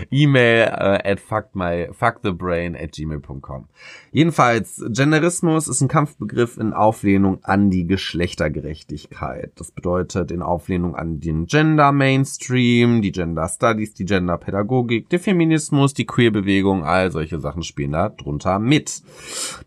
E-Mail 0.09 0.63
äh, 0.67 1.11
at 1.11 1.19
fuckthebrain 1.19 2.75
at 2.75 2.93
gmail.com. 2.93 3.67
Jedenfalls, 4.11 4.83
Genderismus 4.89 5.67
ist 5.67 5.81
ein 5.81 5.87
Kampfbegriff 5.87 6.57
in 6.57 6.73
Auflehnung 6.73 7.39
an 7.43 7.69
die 7.69 7.85
Geschlechtergerechtigkeit. 7.85 9.51
Das 9.55 9.71
bedeutet 9.71 10.31
in 10.31 10.41
Auflehnung 10.41 10.95
an 10.95 11.19
den 11.19 11.45
Gender 11.45 11.91
Mainstream, 11.91 13.01
die 13.01 13.11
Gender 13.11 13.47
Studies, 13.47 13.93
die 13.93 14.05
Gender 14.05 14.37
Pädagogik, 14.37 15.09
der 15.09 15.19
Feminismus, 15.19 15.93
die 15.93 16.05
Queerbewegung, 16.05 16.83
all 16.83 17.11
solche 17.11 17.39
Sachen 17.39 17.63
spielen 17.63 17.91
da 17.91 18.09
drunter 18.09 18.59
mit. 18.59 19.03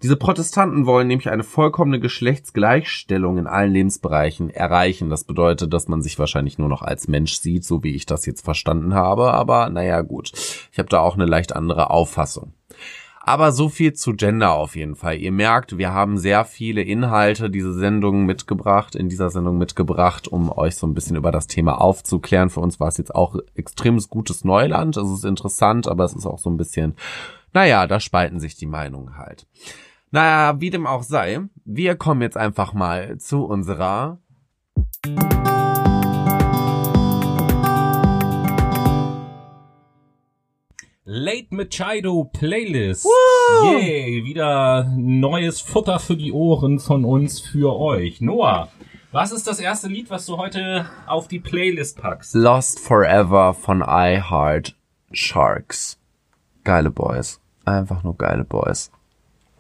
Diese 0.03 0.17
Protestanten 0.17 0.87
wollen 0.87 1.09
nämlich 1.09 1.31
eine 1.31 1.45
vollkommene 1.45 2.01
Geschlechtsgleichstellung 2.01 3.39
in 3.39 3.47
allen 3.47 3.73
Lebensbereichen 3.73 4.51
erreichen. 4.51 5.11
Das 5.11 5.25
bedeutet, 5.25 5.42
dass 5.51 5.89
man 5.89 6.03
sich 6.03 6.19
wahrscheinlich 6.19 6.59
nur 6.59 6.69
noch 6.69 6.83
als 6.83 7.09
Mensch 7.09 7.35
sieht, 7.35 7.65
so 7.65 7.83
wie 7.83 7.95
ich 7.95 8.07
das 8.07 8.27
jetzt 8.27 8.45
verstanden 8.45 8.95
habe. 8.95 9.33
Aber 9.33 9.69
naja, 9.71 10.01
gut. 10.03 10.33
Ich 10.73 10.79
habe 10.79 10.89
da 10.89 11.01
auch 11.01 11.15
eine 11.15 11.27
leicht 11.27 11.55
andere 11.55 11.91
Auffassung. 11.91 12.55
Aber 13.25 13.53
so 13.53 13.69
viel 13.69 13.93
zu 13.93 14.15
Gender 14.15 14.53
auf 14.53 14.75
jeden 14.75 14.97
Fall. 14.97 15.17
Ihr 15.19 15.31
merkt, 15.31 15.79
wir 15.79 15.93
haben 15.93 16.19
sehr 16.19 16.45
viele 16.45 16.83
Inhalte 16.83 17.51
diese 17.51 17.73
Sendung 17.73 18.27
mitgebracht, 18.27 18.97
in 18.97 19.09
dieser 19.09 19.31
Sendung 19.31 19.59
mitgebracht, 19.59 20.27
um 20.27 20.51
euch 20.51 20.75
so 20.75 20.89
ein 20.89 20.95
bisschen 20.95 21.15
über 21.15 21.31
das 21.31 21.47
Thema 21.47 21.81
aufzuklären. 21.81 22.51
Für 22.51 22.61
uns 22.61 22.81
war 22.81 22.89
es 22.89 22.99
jetzt 22.99 23.15
auch 23.15 23.37
extremes 23.55 24.09
gutes 24.09 24.45
Neuland. 24.45 24.97
Es 24.97 25.09
ist 25.09 25.25
interessant, 25.25 25.87
aber 25.87 26.05
es 26.05 26.15
ist 26.15 26.27
auch 26.27 26.41
so 26.41 26.51
ein 26.51 26.57
bisschen, 26.57 26.97
naja, 27.53 27.87
da 27.87 28.01
spalten 28.01 28.41
sich 28.41 28.57
die 28.57 28.67
Meinungen 28.67 29.17
halt. 29.17 29.47
Naja, 30.11 30.61
wie 30.61 30.71
dem 30.71 30.87
auch 30.87 31.05
sei, 31.05 31.41
wir 31.65 31.95
kommen 31.95 32.23
jetzt 32.23 32.37
einfach 32.37 32.73
mal 32.73 33.19
zu 33.19 33.45
unserer 33.45 34.19
Late 41.05 41.49
Machado 41.51 42.31
Playlist. 42.33 43.05
Woo! 43.05 43.73
Yay, 43.73 44.25
wieder 44.25 44.85
neues 44.97 45.61
Futter 45.61 45.99
für 45.99 46.17
die 46.17 46.31
Ohren 46.31 46.79
von 46.79 47.05
uns 47.05 47.41
für 47.41 47.77
euch. 47.77 48.21
Noah, 48.21 48.69
was 49.11 49.33
ist 49.33 49.49
das 49.49 49.59
erste 49.59 49.89
Lied, 49.89 50.11
was 50.11 50.27
du 50.27 50.39
heute 50.39 50.87
auf 51.09 51.27
die 51.27 51.41
Playlist 51.41 51.99
packst? 52.01 52.37
Lost 52.37 52.79
Forever 52.79 53.53
von 53.53 53.83
I 53.83 54.23
Heart 54.31 54.77
Sharks. 55.11 55.99
Geile 56.63 56.91
Boys. 56.91 57.41
Einfach 57.65 58.05
nur 58.05 58.17
geile 58.17 58.45
Boys. 58.45 58.93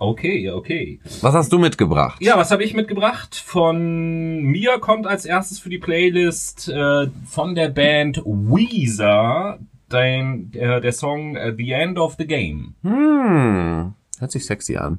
Okay, 0.02 0.50
okay. 0.50 0.98
Was 1.20 1.32
hast 1.32 1.52
du 1.52 1.60
mitgebracht? 1.60 2.20
Ja, 2.20 2.36
was 2.36 2.50
habe 2.50 2.64
ich 2.64 2.74
mitgebracht? 2.74 3.36
Von 3.36 4.42
mir 4.42 4.80
kommt 4.80 5.06
als 5.06 5.24
erstes 5.24 5.60
für 5.60 5.68
die 5.68 5.78
Playlist 5.78 6.68
äh, 6.68 7.06
von 7.24 7.54
der 7.54 7.68
Band 7.68 8.20
Weezer 8.26 9.60
dein, 9.88 10.52
äh, 10.54 10.80
der 10.80 10.90
Song 10.90 11.36
äh, 11.36 11.54
The 11.56 11.70
End 11.70 12.00
of 12.00 12.16
the 12.18 12.26
Game. 12.26 12.74
Hm, 12.82 13.94
hört 14.18 14.32
sich 14.32 14.44
sexy 14.44 14.76
an. 14.76 14.98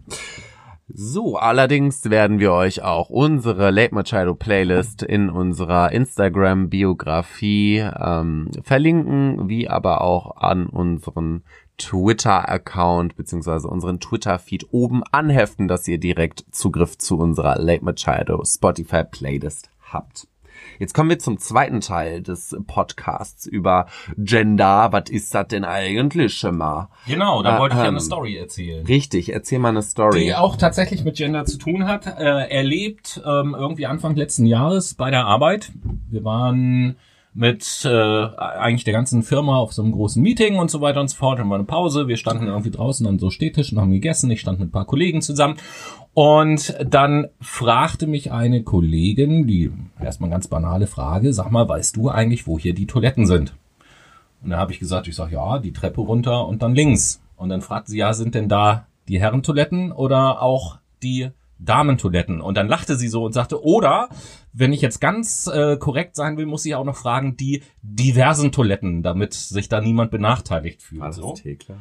So, 0.88 1.38
allerdings 1.38 2.10
werden 2.10 2.40
wir 2.40 2.54
euch 2.54 2.82
auch 2.82 3.10
unsere 3.10 3.72
Late 3.72 3.96
Machado 3.96 4.36
Playlist 4.36 5.02
in 5.02 5.30
unserer 5.30 5.92
Instagram-Biografie 5.92 7.80
ähm, 7.80 8.52
verlinken, 8.64 9.50
wie 9.50 9.68
aber 9.68 10.02
auch 10.02 10.38
an 10.38 10.68
unseren 10.68 11.44
Twitter-Account 11.78 13.16
beziehungsweise 13.16 13.68
unseren 13.68 14.00
Twitter-Feed 14.00 14.68
oben 14.72 15.04
anheften, 15.12 15.68
dass 15.68 15.88
ihr 15.88 15.98
direkt 15.98 16.46
Zugriff 16.52 16.98
zu 16.98 17.18
unserer 17.18 17.58
Late 17.58 17.84
Machado 17.84 18.44
Spotify 18.46 19.04
Playlist 19.04 19.70
habt. 19.92 20.28
Jetzt 20.80 20.94
kommen 20.94 21.10
wir 21.10 21.20
zum 21.20 21.38
zweiten 21.38 21.82
Teil 21.82 22.22
des 22.22 22.56
Podcasts 22.68 23.46
über 23.46 23.88
Gender. 24.18 24.90
Was 24.92 25.10
ist 25.10 25.34
das 25.34 25.48
denn 25.48 25.66
eigentlich 25.66 26.36
schon 26.36 26.58
mal? 26.58 26.90
Genau, 27.08 27.44
da 27.44 27.60
wollte 27.60 27.76
ich 27.76 27.82
ja 27.82 27.88
eine 27.88 27.98
ähm, 27.98 28.04
Story 28.04 28.38
erzählen. 28.38 28.86
Richtig, 28.86 29.34
erzähl 29.34 29.60
mal 29.60 29.70
eine 29.70 29.82
Story. 29.82 30.26
Die 30.26 30.36
auch 30.36 30.56
tatsächlich 30.56 31.04
mit 31.04 31.16
Gender 31.16 31.46
zu 31.46 31.58
tun 31.58 31.88
hat. 31.88 32.06
Äh, 32.06 32.50
erlebt 32.50 33.22
ähm, 33.26 33.56
irgendwie 33.58 33.86
Anfang 33.86 34.16
letzten 34.16 34.46
Jahres 34.46 34.94
bei 34.94 35.12
der 35.12 35.26
Arbeit. 35.26 35.72
Wir 36.10 36.24
waren 36.24 36.96
mit 37.36 37.84
äh, 37.86 37.90
eigentlich 37.90 38.84
der 38.84 38.94
ganzen 38.94 39.24
Firma 39.24 39.58
auf 39.58 39.74
so 39.74 39.82
einem 39.82 39.92
großen 39.92 40.22
Meeting 40.22 40.58
und 40.60 40.70
so 40.70 40.82
weiter 40.82 41.02
und 41.02 41.10
so 41.10 41.18
fort. 41.18 41.40
Dann 41.40 41.50
war 41.50 41.58
eine 41.58 41.66
Pause. 41.66 42.08
Wir 42.08 42.18
standen 42.18 42.48
irgendwie 42.48 42.70
draußen 42.70 43.08
an 43.08 43.18
so 43.18 43.30
Stehtischen, 43.30 43.80
haben 43.80 43.92
gegessen. 43.92 44.30
Ich 44.30 44.42
stand 44.42 44.60
mit 44.60 44.70
ein 44.70 44.72
paar 44.72 44.86
Kollegen 44.86 45.22
zusammen. 45.22 45.58
Und 46.14 46.76
dann 46.86 47.30
fragte 47.42 48.06
mich 48.06 48.32
eine 48.32 48.64
Kollegin, 48.64 49.48
die 49.48 49.72
erstmal 50.00 50.30
ganz 50.30 50.48
banale 50.48 50.86
Frage, 50.86 51.34
sag 51.34 51.52
mal, 51.52 51.68
weißt 51.68 51.96
du 51.96 52.10
eigentlich, 52.10 52.46
wo 52.46 52.60
hier 52.60 52.76
die 52.76 52.86
Toiletten 52.86 53.26
sind? 53.26 53.56
Und 54.44 54.52
da 54.52 54.58
habe 54.58 54.72
ich 54.72 54.80
gesagt, 54.80 55.08
ich 55.08 55.16
sag 55.16 55.32
ja, 55.32 55.58
die 55.58 55.74
Treppe 55.74 56.02
runter 56.02 56.46
und 56.48 56.62
dann 56.62 56.76
links. 56.76 57.22
Und 57.36 57.50
dann 57.50 57.62
fragte 57.62 57.92
sie, 57.92 57.98
ja, 57.98 58.14
sind 58.14 58.36
denn 58.36 58.48
da 58.48 58.86
die 59.08 59.20
Herrentoiletten 59.20 59.92
oder 59.92 60.42
auch 60.42 60.78
die 61.02 61.32
Damentoiletten. 61.66 62.42
Und 62.42 62.56
dann 62.58 62.68
lachte 62.68 62.96
sie 62.96 63.08
so 63.08 63.24
und 63.24 63.34
sagte, 63.34 63.64
oder, 63.64 64.10
wenn 64.54 64.74
ich 64.74 64.82
jetzt 64.82 65.00
ganz 65.00 65.48
äh, 65.48 65.78
korrekt 65.78 66.16
sein 66.16 66.38
will, 66.38 66.46
muss 66.46 66.66
ich 66.66 66.76
auch 66.76 66.86
noch 66.86 66.96
fragen, 66.98 67.38
die 67.38 67.64
diversen 67.82 68.52
Toiletten, 68.52 69.04
damit 69.04 69.34
sich 69.34 69.70
da 69.70 69.82
niemand 69.82 70.12
benachteiligt 70.12 70.82
fühlt. 70.82 71.02
Also, 71.02 71.36
so. 71.36 71.76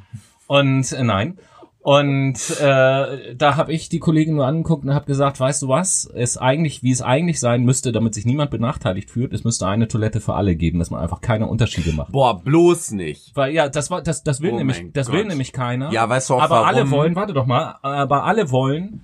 Und 0.46 0.92
äh, 0.92 1.02
nein. 1.04 1.38
Und 1.82 2.60
äh, 2.60 3.34
da 3.34 3.56
habe 3.56 3.72
ich 3.72 3.88
die 3.88 3.98
Kollegin 3.98 4.36
nur 4.36 4.46
angeguckt 4.46 4.84
und 4.84 4.94
habe 4.94 5.06
gesagt, 5.06 5.40
weißt 5.40 5.62
du 5.62 5.68
was, 5.68 6.08
es 6.14 6.38
eigentlich, 6.38 6.84
wie 6.84 6.92
es 6.92 7.02
eigentlich 7.02 7.40
sein 7.40 7.64
müsste, 7.64 7.90
damit 7.90 8.14
sich 8.14 8.24
niemand 8.24 8.52
benachteiligt 8.52 9.10
fühlt, 9.10 9.32
es 9.32 9.42
müsste 9.42 9.66
eine 9.66 9.88
Toilette 9.88 10.20
für 10.20 10.34
alle 10.34 10.54
geben, 10.54 10.78
dass 10.78 10.90
man 10.90 11.00
einfach 11.00 11.20
keine 11.20 11.48
Unterschiede 11.48 11.92
macht. 11.92 12.12
Boah, 12.12 12.40
bloß 12.40 12.92
nicht. 12.92 13.32
Weil 13.34 13.52
ja, 13.52 13.68
das 13.68 13.90
war 13.90 14.00
das 14.00 14.22
das 14.22 14.40
will 14.40 14.52
oh 14.52 14.58
nämlich 14.58 14.92
das 14.92 15.08
Gott. 15.08 15.16
will 15.16 15.24
nämlich 15.24 15.52
keiner. 15.52 15.92
Ja, 15.92 16.08
weißt 16.08 16.30
du 16.30 16.34
auch 16.34 16.42
Aber 16.42 16.54
warum? 16.56 16.68
alle 16.68 16.90
wollen, 16.92 17.16
warte 17.16 17.32
doch 17.32 17.46
mal, 17.46 17.74
aber 17.82 18.24
alle 18.24 18.52
wollen 18.52 19.02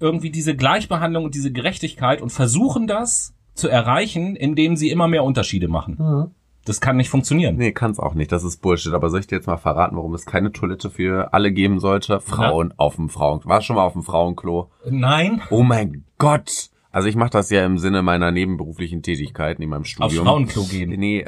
irgendwie 0.00 0.30
diese 0.30 0.54
Gleichbehandlung 0.56 1.24
und 1.24 1.34
diese 1.34 1.52
Gerechtigkeit 1.52 2.20
und 2.20 2.30
versuchen 2.30 2.86
das 2.86 3.34
zu 3.54 3.68
erreichen, 3.68 4.36
indem 4.36 4.76
sie 4.76 4.90
immer 4.90 5.08
mehr 5.08 5.24
Unterschiede 5.24 5.68
machen. 5.68 5.96
Mhm. 5.98 6.30
Das 6.66 6.80
kann 6.80 6.96
nicht 6.96 7.10
funktionieren. 7.10 7.56
Nee, 7.56 7.70
kann 7.70 7.92
es 7.92 8.00
auch 8.00 8.14
nicht. 8.14 8.32
Das 8.32 8.42
ist 8.42 8.60
Bullshit. 8.60 8.92
Aber 8.92 9.08
soll 9.08 9.20
ich 9.20 9.28
dir 9.28 9.36
jetzt 9.36 9.46
mal 9.46 9.56
verraten, 9.56 9.96
warum 9.96 10.14
es 10.14 10.26
keine 10.26 10.50
Toilette 10.50 10.90
für 10.90 11.32
alle 11.32 11.52
geben 11.52 11.78
sollte? 11.78 12.20
Frauen 12.20 12.70
ja. 12.70 12.74
auf 12.76 12.96
dem 12.96 13.08
Frauen. 13.08 13.40
War 13.44 13.62
schon 13.62 13.76
mal 13.76 13.84
auf 13.84 13.92
dem 13.92 14.02
Frauenklo? 14.02 14.70
Nein. 14.90 15.40
Oh 15.50 15.62
mein 15.62 16.04
Gott. 16.18 16.70
Also 16.96 17.08
ich 17.08 17.16
mache 17.16 17.28
das 17.28 17.50
ja 17.50 17.62
im 17.66 17.76
Sinne 17.76 18.00
meiner 18.00 18.30
nebenberuflichen 18.30 19.02
Tätigkeiten 19.02 19.60
in 19.60 19.68
meinem 19.68 19.84
Studium. 19.84 20.26
Auf 20.26 20.32
Frauenklo 20.32 20.64
gehen. 20.64 20.98
Nee. 20.98 21.26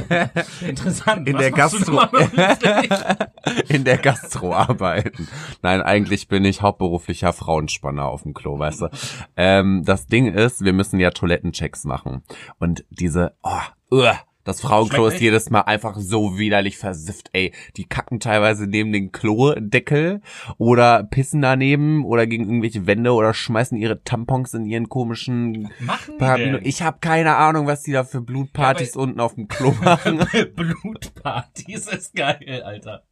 Interessant. 0.66 1.28
In 1.28 1.36
der 1.36 1.52
Gastro. 1.52 2.00
in 3.68 3.84
der 3.84 3.98
Gastro 3.98 4.52
arbeiten. 4.52 5.28
Nein, 5.62 5.82
eigentlich 5.82 6.26
bin 6.26 6.44
ich 6.44 6.62
hauptberuflicher 6.62 7.32
Frauenspanner 7.32 8.06
auf 8.06 8.24
dem 8.24 8.34
Klo, 8.34 8.58
weißt 8.58 8.80
du. 8.80 8.88
Ähm, 9.36 9.84
das 9.84 10.08
Ding 10.08 10.34
ist, 10.34 10.64
wir 10.64 10.72
müssen 10.72 10.98
ja 10.98 11.12
Toilettenchecks 11.12 11.84
machen. 11.84 12.24
Und 12.58 12.84
diese, 12.90 13.36
oh, 13.44 13.94
uh, 13.98 14.14
das 14.48 14.62
Frauenklo 14.62 15.08
ist 15.08 15.20
jedes 15.20 15.50
Mal 15.50 15.60
einfach 15.60 15.96
so 15.98 16.38
widerlich 16.38 16.78
versifft, 16.78 17.28
ey. 17.34 17.52
Die 17.76 17.84
kacken 17.84 18.18
teilweise 18.18 18.66
neben 18.66 18.92
den 18.92 19.12
Klodeckel 19.12 20.22
oder 20.56 21.04
pissen 21.04 21.42
daneben 21.42 22.04
oder 22.06 22.26
gegen 22.26 22.44
irgendwelche 22.44 22.86
Wände 22.86 23.12
oder 23.12 23.34
schmeißen 23.34 23.76
ihre 23.76 24.02
Tampons 24.02 24.54
in 24.54 24.64
ihren 24.64 24.88
komischen 24.88 25.70
Parabino. 26.18 26.58
Ich 26.62 26.80
habe 26.80 26.96
keine 27.00 27.36
Ahnung, 27.36 27.66
was 27.66 27.82
die 27.82 27.92
da 27.92 28.04
für 28.04 28.22
Blutpartys 28.22 28.94
ja, 28.94 29.02
unten 29.02 29.20
auf 29.20 29.34
dem 29.34 29.48
Klo 29.48 29.72
machen. 29.84 30.26
Blutpartys 30.56 31.86
ist 31.88 32.14
geil, 32.14 32.62
Alter. 32.64 33.02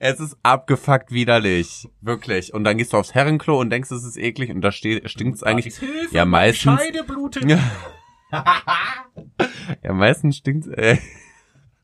Es 0.00 0.18
ist 0.18 0.36
abgefuckt 0.42 1.12
widerlich. 1.12 1.88
Wirklich. 2.00 2.54
Und 2.54 2.64
dann 2.64 2.78
gehst 2.78 2.94
du 2.94 2.96
aufs 2.96 3.14
Herrenklo 3.14 3.60
und 3.60 3.68
denkst, 3.68 3.90
es 3.90 4.02
ist 4.02 4.16
eklig 4.16 4.50
und 4.50 4.62
da 4.62 4.72
stinkt 4.72 5.04
es 5.04 5.42
eigentlich. 5.42 5.76
Hilfe, 5.76 6.14
ja, 6.16 6.24
meistens. 6.24 6.80
Scheide 6.80 7.04
blutet. 7.04 7.44
ja, 9.82 9.92
meistens 9.92 10.36
stinkt's, 10.36 10.68
ey. 10.68 10.98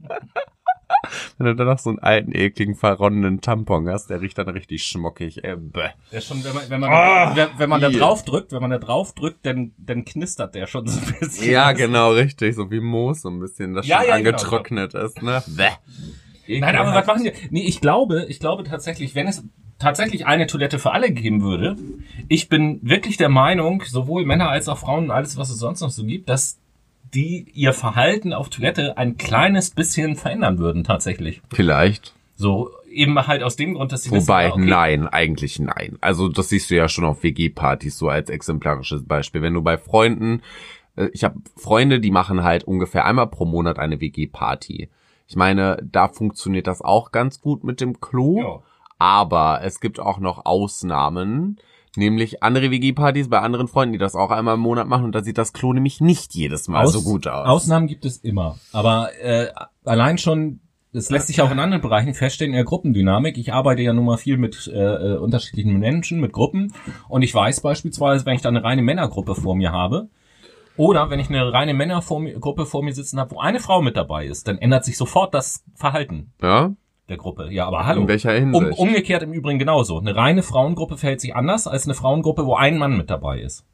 Wenn 1.39 1.47
du 1.47 1.55
dann 1.55 1.67
noch 1.67 1.79
so 1.79 1.91
einen 1.91 1.99
alten, 1.99 2.33
ekligen, 2.33 2.75
verronnenen 2.75 3.41
Tampon 3.41 3.89
hast, 3.89 4.09
der 4.09 4.21
riecht 4.21 4.39
dann 4.39 4.49
richtig 4.49 4.85
schmockig. 4.85 5.45
Ey, 5.45 5.57
bäh. 5.57 5.91
Der 6.11 6.21
schon, 6.21 6.43
wenn 6.43 6.55
man, 6.55 6.71
wenn 6.71 6.81
man, 6.81 6.91
oh, 6.91 7.37
wenn, 7.37 7.49
wenn 7.59 7.69
man 7.69 7.81
da 7.81 7.91
drauf 7.91 8.25
drückt, 8.25 8.53
wenn 8.53 8.61
man 8.61 8.71
da 8.71 8.79
drauf 8.79 9.15
drückt, 9.15 9.45
dann, 9.45 9.73
dann 9.79 10.05
knistert 10.05 10.55
der 10.55 10.67
schon 10.67 10.87
so 10.87 10.99
ein 10.99 11.15
bisschen. 11.21 11.51
Ja, 11.51 11.73
genau, 11.73 12.13
richtig. 12.13 12.55
So 12.55 12.71
wie 12.71 12.81
Moos 12.81 13.23
so 13.23 13.29
ein 13.29 13.41
bisschen, 13.41 13.75
das 13.75 13.87
ja, 13.87 13.99
schon 13.99 14.09
ja, 14.09 14.17
genau, 14.19 14.31
angetrocknet 14.31 14.93
genau. 14.93 15.05
ist, 15.05 15.23
ne? 15.23 15.43
Bäh. 15.49 16.61
Nein, 16.61 16.77
aber 16.77 16.95
was 16.95 17.07
machen 17.07 17.25
die? 17.25 17.33
Nee, 17.51 17.67
ich 17.67 17.81
glaube, 17.81 18.27
ich 18.29 18.39
glaube 18.39 18.63
tatsächlich, 18.65 19.15
wenn 19.15 19.27
es 19.27 19.45
tatsächlich 19.79 20.27
eine 20.27 20.47
Toilette 20.47 20.79
für 20.79 20.93
alle 20.93 21.11
geben 21.11 21.43
würde, 21.43 21.77
ich 22.29 22.49
bin 22.49 22.81
wirklich 22.83 23.17
der 23.17 23.29
Meinung, 23.29 23.83
sowohl 23.87 24.25
Männer 24.25 24.49
als 24.49 24.69
auch 24.69 24.79
Frauen 24.79 25.05
und 25.05 25.11
alles, 25.11 25.37
was 25.37 25.51
es 25.51 25.59
sonst 25.59 25.81
noch 25.81 25.91
so 25.91 26.05
gibt, 26.05 26.29
dass 26.29 26.59
die 27.15 27.47
ihr 27.55 27.73
Verhalten 27.73 28.33
auf 28.33 28.49
Toilette 28.49 28.99
ein 28.99 29.17
kleines 29.17 29.71
bisschen 29.71 30.17
verändern 30.17 30.59
würden, 30.59 30.85
tatsächlich. 30.85 31.41
Vielleicht. 31.53 32.15
So, 32.35 32.71
eben 32.91 33.27
halt 33.27 33.43
aus 33.43 33.57
dem 33.57 33.75
Grund, 33.75 33.93
dass 33.93 34.03
sie 34.03 34.11
Wobei, 34.11 34.49
wissen, 34.49 34.63
okay, 34.63 34.71
nein, 34.71 35.09
eigentlich 35.09 35.59
nein. 35.59 35.97
Also 36.01 36.29
das 36.29 36.49
siehst 36.49 36.71
du 36.71 36.75
ja 36.75 36.89
schon 36.89 37.05
auf 37.05 37.23
WG-Partys 37.23 37.97
so 37.97 38.09
als 38.09 38.29
exemplarisches 38.29 39.05
Beispiel. 39.05 39.43
Wenn 39.43 39.55
du 39.55 39.63
bei 39.63 39.79
Freunden, 39.79 40.43
äh, 40.97 41.09
ich 41.13 41.25
habe 41.25 41.37
Freunde, 41.57 42.01
die 42.01 42.11
machen 42.11 42.43
halt 42.43 42.65
ungefähr 42.65 43.05
einmal 43.05 43.29
pro 43.29 43.45
Monat 43.45 43.79
eine 43.79 44.01
WG-Party. 44.01 44.91
Ich 45.29 45.37
meine, 45.37 45.79
da 45.83 46.09
funktioniert 46.09 46.67
das 46.67 46.83
auch 46.83 47.13
ganz 47.13 47.41
gut 47.41 47.65
mit 47.65 47.81
dem 47.81 48.01
Klo. 48.01 48.39
Ja. 48.39 48.63
Aber 48.99 49.61
es 49.63 49.81
gibt 49.81 50.01
auch 50.01 50.19
noch 50.19 50.47
Ausnahmen, 50.47 51.59
nämlich 51.97 52.43
andere 52.43 52.71
WG-Partys 52.71 53.29
bei 53.29 53.41
anderen 53.41 53.69
Freunden, 53.69 53.93
die 53.93 53.99
das 53.99 54.15
auch 54.15 54.31
einmal 54.31 54.55
im 54.55 54.61
Monat 54.61 54.89
machen 54.89 55.05
und 55.05 55.15
da 55.15 55.23
sieht 55.23 55.39
das 55.39 55.53
Klo 55.53 55.73
nämlich 55.73 56.01
nicht 56.01 56.35
jedes 56.35 56.69
Mal 56.69 56.85
aus, 56.85 56.93
so 56.93 57.03
gut 57.03 57.27
aus. 57.27 57.47
Ausnahmen 57.47 57.87
gibt 57.87 58.05
es 58.05 58.19
immer, 58.19 58.59
aber 58.73 59.11
äh, 59.21 59.49
allein 59.85 60.19
schon 60.19 60.61
das 60.93 61.11
lässt 61.11 61.27
sich 61.27 61.43
auch 61.43 61.51
in 61.51 61.59
anderen 61.59 61.83
Bereichen 61.83 62.15
feststellen, 62.15 62.55
in 62.55 62.57
der 62.57 62.65
Gruppendynamik. 62.65 63.37
Ich 63.37 63.53
arbeite 63.53 63.83
ja 63.83 63.93
nun 63.93 64.07
mal 64.07 64.17
viel 64.17 64.39
mit 64.39 64.67
äh, 64.73 64.79
äh, 64.79 65.17
unterschiedlichen 65.19 65.79
Menschen, 65.79 66.21
mit 66.21 66.33
Gruppen. 66.33 66.73
Und 67.07 67.21
ich 67.21 67.35
weiß 67.35 67.61
beispielsweise, 67.61 68.25
wenn 68.25 68.35
ich 68.35 68.41
da 68.41 68.49
eine 68.49 68.65
reine 68.65 68.81
Männergruppe 68.81 69.35
vor 69.35 69.55
mir 69.55 69.73
habe, 69.73 70.09
oder 70.79 71.11
wenn 71.11 71.21
ich 71.21 71.29
eine 71.29 71.53
reine 71.53 71.75
Männergruppe 71.75 72.65
vor 72.65 72.83
mir 72.83 72.95
sitzen 72.95 73.19
habe, 73.19 73.33
wo 73.33 73.41
eine 73.41 73.61
Frau 73.61 73.83
mit 73.83 73.97
dabei 73.97 74.27
ist, 74.27 74.49
dann 74.49 74.59
ändert 74.59 74.87
sich 74.87 74.97
sofort 74.97 75.35
das 75.35 75.65
Verhalten. 75.75 76.33
Ja. 76.41 76.75
Der 77.09 77.17
Gruppe. 77.17 77.49
Ja, 77.51 77.67
aber 77.67 77.87
hallo. 77.87 78.03
In 78.03 78.09
welcher 78.09 78.33
Hinsicht? 78.33 78.79
Um, 78.79 78.89
umgekehrt 78.89 79.23
im 79.23 79.33
Übrigen 79.33 79.59
genauso. 79.59 79.99
Eine 79.99 80.17
reine 80.17 80.43
Frauengruppe 80.43 80.97
verhält 80.97 81.21
sich 81.21 81.35
anders 81.35 81.67
als 81.67 81.85
eine 81.85 81.95
Frauengruppe, 81.95 82.47
wo 82.47 82.55
ein 82.55 82.79
Mann 82.79 82.97
mit 82.97 83.11
dabei 83.11 83.41
ist. 83.41 83.65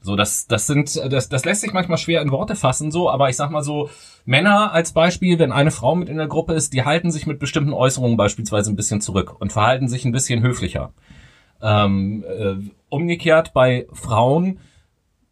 So, 0.00 0.16
das, 0.16 0.46
das 0.46 0.66
sind, 0.66 0.94
das, 1.10 1.30
das 1.30 1.46
lässt 1.46 1.62
sich 1.62 1.72
manchmal 1.72 1.96
schwer 1.96 2.20
in 2.20 2.30
Worte 2.30 2.56
fassen, 2.56 2.90
so, 2.90 3.08
aber 3.08 3.30
ich 3.30 3.36
sag 3.36 3.50
mal 3.50 3.62
so, 3.62 3.88
Männer 4.26 4.70
als 4.70 4.92
Beispiel, 4.92 5.38
wenn 5.38 5.50
eine 5.50 5.70
Frau 5.70 5.94
mit 5.94 6.10
in 6.10 6.18
der 6.18 6.26
Gruppe 6.26 6.52
ist, 6.52 6.74
die 6.74 6.84
halten 6.84 7.10
sich 7.10 7.26
mit 7.26 7.38
bestimmten 7.38 7.72
Äußerungen 7.72 8.18
beispielsweise 8.18 8.70
ein 8.70 8.76
bisschen 8.76 9.00
zurück 9.00 9.40
und 9.40 9.50
verhalten 9.50 9.88
sich 9.88 10.04
ein 10.04 10.12
bisschen 10.12 10.42
höflicher. 10.42 10.92
Ähm, 11.62 12.22
äh, 12.28 12.56
umgekehrt 12.90 13.54
bei 13.54 13.86
Frauen 13.94 14.58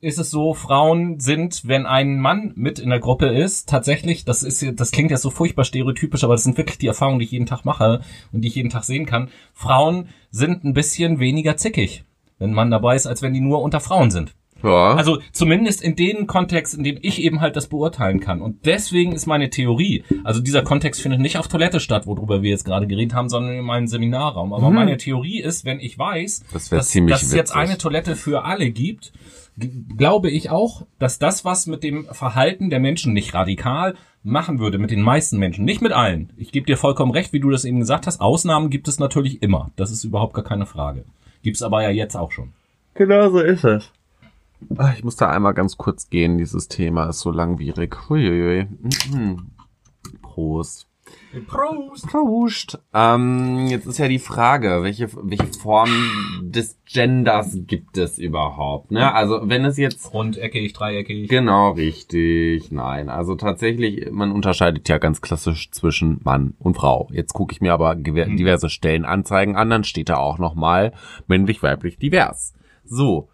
ist 0.03 0.18
es 0.18 0.30
so, 0.30 0.53
Frauen 0.53 1.20
sind, 1.20 1.62
wenn 1.66 1.86
ein 1.86 2.18
Mann 2.20 2.53
mit 2.57 2.80
in 2.80 2.90
der 2.90 2.98
Gruppe 2.98 3.26
ist, 3.26 3.68
tatsächlich, 3.68 4.24
das 4.24 4.42
ist, 4.42 4.64
das 4.78 4.90
klingt 4.90 5.12
ja 5.12 5.16
so 5.16 5.30
furchtbar 5.30 5.64
stereotypisch, 5.64 6.24
aber 6.24 6.34
das 6.34 6.42
sind 6.42 6.59
wirklich 6.59 6.76
die 6.78 6.88
Erfahrungen, 6.88 7.20
die 7.20 7.24
ich 7.24 7.30
jeden 7.30 7.46
Tag 7.46 7.64
mache 7.64 8.00
und 8.32 8.42
die 8.42 8.48
ich 8.48 8.57
jeden 8.57 8.68
Tag 8.68 8.82
sehen 8.82 9.07
kann. 9.07 9.28
Frauen 9.55 10.09
sind 10.30 10.64
ein 10.64 10.74
bisschen 10.74 11.20
weniger 11.20 11.57
zickig, 11.57 12.05
wenn 12.40 12.50
ein 12.50 12.55
Mann 12.55 12.72
dabei 12.72 12.96
ist, 12.96 13.07
als 13.07 13.22
wenn 13.22 13.32
die 13.32 13.40
nur 13.40 13.62
unter 13.62 13.78
Frauen 13.80 14.11
sind. 14.11 14.34
Ja. 14.64 14.94
Also 14.94 15.18
zumindest 15.32 15.82
in 15.82 15.96
dem 15.96 16.26
Kontext, 16.26 16.74
in 16.74 16.84
dem 16.84 16.98
ich 17.03 17.20
eben 17.22 17.40
halt 17.40 17.55
das 17.57 17.68
beurteilen 17.68 18.20
kann. 18.20 18.40
Und 18.42 18.64
deswegen 18.66 19.12
ist 19.12 19.26
meine 19.26 19.50
Theorie, 19.50 20.05
also 20.24 20.40
dieser 20.40 20.62
Kontext 20.62 21.00
findet 21.00 21.20
nicht 21.20 21.36
auf 21.38 21.48
Toilette 21.48 21.78
statt, 21.80 22.07
worüber 22.07 22.42
wir 22.42 22.50
jetzt 22.50 22.64
gerade 22.64 22.86
geredet 22.86 23.14
haben, 23.14 23.28
sondern 23.28 23.55
in 23.57 23.64
meinem 23.64 23.86
Seminarraum. 23.88 24.53
Aber 24.53 24.68
Mhm. 24.70 24.74
meine 24.76 24.96
Theorie 24.96 25.40
ist, 25.40 25.64
wenn 25.64 25.78
ich 25.80 25.98
weiß, 25.98 26.44
Das 26.53 26.68
dass, 26.68 26.92
dass 26.92 27.22
es 27.22 27.34
jetzt 27.34 27.55
eine 27.55 27.78
Toilette 27.78 28.14
für 28.16 28.44
alle 28.44 28.70
gibt, 28.70 29.12
glaube 29.96 30.30
ich 30.30 30.50
auch, 30.50 30.86
dass 30.98 31.18
das, 31.18 31.44
was 31.44 31.66
mit 31.66 31.82
dem 31.82 32.07
Verhalten 32.07 32.70
der 32.70 32.80
Menschen 32.80 33.12
nicht 33.12 33.34
radikal 33.34 33.94
machen 34.22 34.59
würde, 34.59 34.78
mit 34.78 34.90
den 34.90 35.03
meisten 35.03 35.38
Menschen, 35.38 35.64
nicht 35.64 35.82
mit 35.82 35.92
allen. 35.92 36.32
Ich 36.36 36.53
gebe 36.53 36.66
dir 36.66 36.76
vollkommen 36.76 37.12
recht, 37.12 37.32
wie 37.32 37.40
du 37.40 37.50
das 37.50 37.64
eben 37.64 37.80
gesagt 37.80 38.07
hast. 38.07 38.20
Ausnahmen 38.20 38.70
gibt 38.70 38.88
es 38.88 38.98
natürlich 38.98 39.42
immer. 39.42 39.70
Das 39.76 39.90
ist 39.90 40.05
überhaupt 40.05 40.34
gar 40.34 40.44
keine 40.44 40.66
Frage. 40.66 41.05
Gibt's 41.42 41.62
aber 41.62 41.82
ja 41.82 41.90
jetzt 41.90 42.16
auch 42.16 42.30
schon. 42.32 42.53
Genau 42.94 43.30
so 43.30 43.40
ist 43.40 43.64
es. 43.64 43.90
Ah, 44.76 44.92
Ich 44.96 45.03
muss 45.03 45.16
da 45.16 45.28
einmal 45.28 45.55
ganz 45.55 45.76
kurz 45.76 46.09
gehen, 46.09 46.38
dieses 46.38 46.68
Thema 46.68 47.09
ist 47.09 47.20
so 47.20 47.30
langwierig. 47.32 48.09
Huiuiui. 48.09 48.68
Mhm. 49.12 49.46
Prost. 50.22 50.86
Prost! 51.47 52.07
Prost. 52.09 52.79
Ähm, 52.93 53.67
jetzt 53.69 53.87
ist 53.87 53.99
ja 53.99 54.07
die 54.09 54.19
Frage, 54.19 54.83
welche, 54.83 55.09
welche 55.15 55.47
Form 55.47 55.89
des 56.43 56.77
Genders 56.85 57.57
gibt 57.67 57.97
es 57.97 58.19
überhaupt? 58.19 58.91
Ne? 58.91 59.13
Also 59.15 59.41
wenn 59.45 59.65
es 59.65 59.79
jetzt 59.79 60.13
Rundeckig, 60.13 60.75
dreieckig. 60.75 61.29
Genau, 61.31 61.71
richtig. 61.71 62.71
Nein, 62.71 63.09
also 63.09 63.35
tatsächlich, 63.35 64.11
man 64.11 64.31
unterscheidet 64.31 64.89
ja 64.91 64.99
ganz 64.99 65.23
klassisch 65.23 65.71
zwischen 65.71 66.21
Mann 66.23 66.55
und 66.59 66.75
Frau. 66.77 67.09
Jetzt 67.13 67.33
gucke 67.33 67.53
ich 67.55 67.61
mir 67.63 67.73
aber 67.73 67.95
Mhm. 67.95 68.37
diverse 68.37 68.69
Stellenanzeigen 68.69 69.57
an, 69.57 69.71
dann 69.71 69.85
steht 69.85 70.11
da 70.11 70.17
auch 70.19 70.39
nochmal 70.39 70.93
männlich, 71.27 71.63
weiblich, 71.63 71.97
divers. 71.97 72.53
So. 72.85 73.29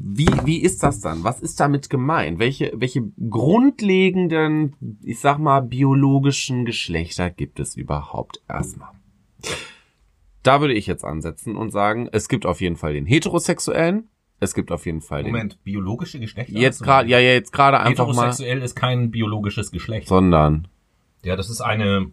Wie, 0.00 0.28
wie 0.44 0.58
ist 0.58 0.84
das 0.84 1.00
dann? 1.00 1.24
Was 1.24 1.40
ist 1.40 1.58
damit 1.58 1.90
gemeint? 1.90 2.38
Welche, 2.38 2.72
welche 2.76 3.02
grundlegenden, 3.28 4.76
ich 5.02 5.18
sag 5.18 5.38
mal, 5.38 5.60
biologischen 5.60 6.64
Geschlechter 6.64 7.30
gibt 7.30 7.58
es 7.58 7.76
überhaupt 7.76 8.40
erstmal? 8.48 8.90
Da 10.44 10.60
würde 10.60 10.74
ich 10.74 10.86
jetzt 10.86 11.04
ansetzen 11.04 11.56
und 11.56 11.70
sagen, 11.70 12.08
es 12.12 12.28
gibt 12.28 12.46
auf 12.46 12.60
jeden 12.60 12.76
Fall 12.76 12.92
den 12.94 13.06
heterosexuellen, 13.06 14.08
es 14.38 14.54
gibt 14.54 14.70
auf 14.70 14.86
jeden 14.86 15.00
Fall 15.00 15.24
den 15.24 15.32
Moment, 15.32 15.64
biologische 15.64 16.20
Geschlechter? 16.20 16.56
Jetzt 16.56 16.80
gerade, 16.80 17.08
ja, 17.08 17.18
ja, 17.18 17.32
jetzt 17.32 17.52
gerade 17.52 17.80
einfach 17.80 18.06
mal, 18.06 18.12
Heterosexuell 18.12 18.62
ist 18.62 18.76
kein 18.76 19.10
biologisches 19.10 19.72
Geschlecht. 19.72 20.06
sondern, 20.06 20.68
Ja, 21.24 21.34
das 21.34 21.50
ist 21.50 21.60
eine 21.60 22.12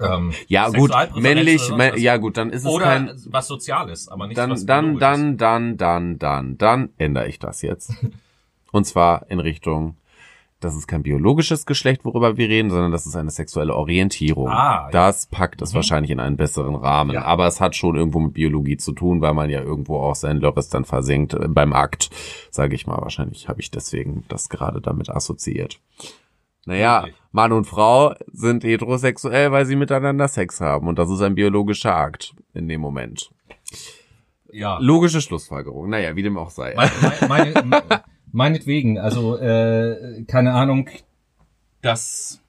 ähm, 0.00 0.32
ja 0.48 0.68
gut, 0.68 0.90
männlich, 1.16 1.62
mä- 1.70 1.92
was. 1.94 2.00
ja 2.00 2.16
gut, 2.16 2.36
dann 2.36 2.50
ist 2.50 2.62
es 2.64 2.66
oder 2.70 2.84
kein, 2.84 3.10
was 3.26 3.46
Soziales, 3.46 4.08
aber 4.08 4.26
nicht 4.26 4.36
dann, 4.38 4.50
was 4.50 4.66
dann, 4.66 4.98
dann, 4.98 5.36
dann, 5.36 5.76
dann, 5.78 6.18
dann, 6.18 6.58
dann 6.58 6.88
ändere 6.98 7.28
ich 7.28 7.38
das 7.38 7.62
jetzt. 7.62 7.92
Und 8.72 8.84
zwar 8.86 9.30
in 9.30 9.40
Richtung, 9.40 9.96
das 10.60 10.74
ist 10.74 10.86
kein 10.86 11.02
biologisches 11.02 11.66
Geschlecht, 11.66 12.04
worüber 12.04 12.36
wir 12.36 12.48
reden, 12.48 12.70
sondern 12.70 12.90
das 12.90 13.06
ist 13.06 13.14
eine 13.14 13.30
sexuelle 13.30 13.74
Orientierung. 13.74 14.48
Ah, 14.48 14.84
ja. 14.86 14.90
Das 14.90 15.26
packt 15.26 15.62
es 15.62 15.72
Mhm. 15.72 15.76
wahrscheinlich 15.76 16.10
in 16.10 16.18
einen 16.20 16.36
besseren 16.36 16.74
Rahmen. 16.74 17.12
Ja. 17.12 17.22
Aber 17.24 17.46
es 17.46 17.60
hat 17.60 17.76
schon 17.76 17.94
irgendwo 17.96 18.20
mit 18.20 18.34
Biologie 18.34 18.76
zu 18.78 18.92
tun, 18.92 19.20
weil 19.20 19.34
man 19.34 19.50
ja 19.50 19.60
irgendwo 19.62 19.98
auch 19.98 20.14
sein 20.14 20.38
Lörres 20.40 20.68
dann 20.68 20.84
versenkt 20.84 21.34
äh, 21.34 21.46
beim 21.48 21.72
Akt, 21.72 22.10
sage 22.50 22.74
ich 22.74 22.86
mal. 22.86 22.98
Wahrscheinlich 23.00 23.48
habe 23.48 23.60
ich 23.60 23.70
deswegen 23.70 24.24
das 24.28 24.48
gerade 24.48 24.80
damit 24.80 25.08
assoziiert. 25.10 25.78
Naja, 26.66 27.02
Wirklich? 27.04 27.16
Mann 27.32 27.52
und 27.52 27.64
Frau 27.66 28.14
sind 28.32 28.64
heterosexuell, 28.64 29.52
weil 29.52 29.66
sie 29.66 29.76
miteinander 29.76 30.28
Sex 30.28 30.60
haben. 30.60 30.88
Und 30.88 30.98
das 30.98 31.08
ist 31.08 31.22
ein 31.22 31.34
biologischer 31.34 31.94
Akt 31.94 32.34
in 32.54 32.68
dem 32.68 32.80
Moment. 32.80 33.30
Ja. 34.52 34.78
Logische 34.80 35.20
Schlussfolgerung. 35.20 35.88
Naja, 35.88 36.16
wie 36.16 36.22
dem 36.22 36.36
auch 36.36 36.50
sei. 36.50 36.74
Meine, 36.74 36.92
meine, 37.28 37.62
meine, 37.64 38.02
meinetwegen, 38.32 38.98
also 38.98 39.36
äh, 39.38 40.24
keine 40.26 40.52
Ahnung, 40.54 40.88
das 41.82 42.40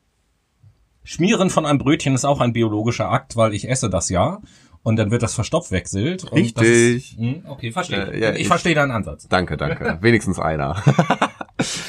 Schmieren 1.03 1.49
von 1.49 1.65
einem 1.65 1.77
Brötchen 1.79 2.15
ist 2.15 2.25
auch 2.25 2.41
ein 2.41 2.53
biologischer 2.53 3.11
Akt, 3.11 3.35
weil 3.37 3.53
ich 3.53 3.69
esse 3.69 3.89
das 3.89 4.09
ja 4.09 4.41
und 4.83 4.95
dann 4.95 5.11
wird 5.11 5.21
das 5.21 5.35
verstoffwechselt. 5.35 6.23
Und 6.23 6.33
Richtig. 6.37 7.13
Ist, 7.13 7.19
hm, 7.19 7.43
okay, 7.47 7.71
verstehe. 7.71 8.11
Äh, 8.11 8.19
ja, 8.19 8.31
ich, 8.31 8.41
ich- 8.41 8.47
verstehe 8.47 8.73
deinen 8.73 8.91
Ansatz. 8.91 9.27
Danke, 9.27 9.57
danke. 9.57 9.97
Wenigstens 10.01 10.39
einer. 10.39 10.81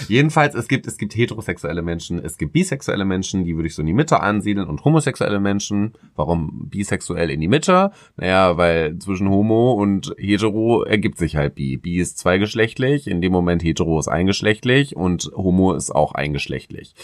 Jedenfalls, 0.08 0.54
es 0.54 0.68
gibt, 0.68 0.86
es 0.86 0.96
gibt 0.96 1.14
heterosexuelle 1.14 1.82
Menschen, 1.82 2.18
es 2.18 2.38
gibt 2.38 2.52
bisexuelle 2.52 3.04
Menschen, 3.04 3.44
die 3.44 3.54
würde 3.56 3.68
ich 3.68 3.74
so 3.74 3.82
in 3.82 3.86
die 3.86 3.92
Mitte 3.92 4.20
ansiedeln 4.20 4.66
und 4.66 4.84
homosexuelle 4.84 5.38
Menschen. 5.38 5.92
Warum 6.16 6.68
bisexuell 6.70 7.30
in 7.30 7.40
die 7.40 7.48
Mitte? 7.48 7.92
Naja, 8.16 8.56
weil 8.56 8.98
zwischen 8.98 9.28
Homo 9.28 9.72
und 9.72 10.14
Hetero 10.18 10.82
ergibt 10.82 11.18
sich 11.18 11.36
halt 11.36 11.54
Bi. 11.54 11.76
Bi 11.76 11.98
ist 11.98 12.18
zweigeschlechtlich, 12.18 13.06
in 13.06 13.20
dem 13.20 13.32
Moment 13.32 13.62
Hetero 13.62 13.98
ist 13.98 14.08
eingeschlechtlich 14.08 14.96
und 14.96 15.30
Homo 15.36 15.74
ist 15.74 15.90
auch 15.90 16.12
eingeschlechtlich. 16.12 16.94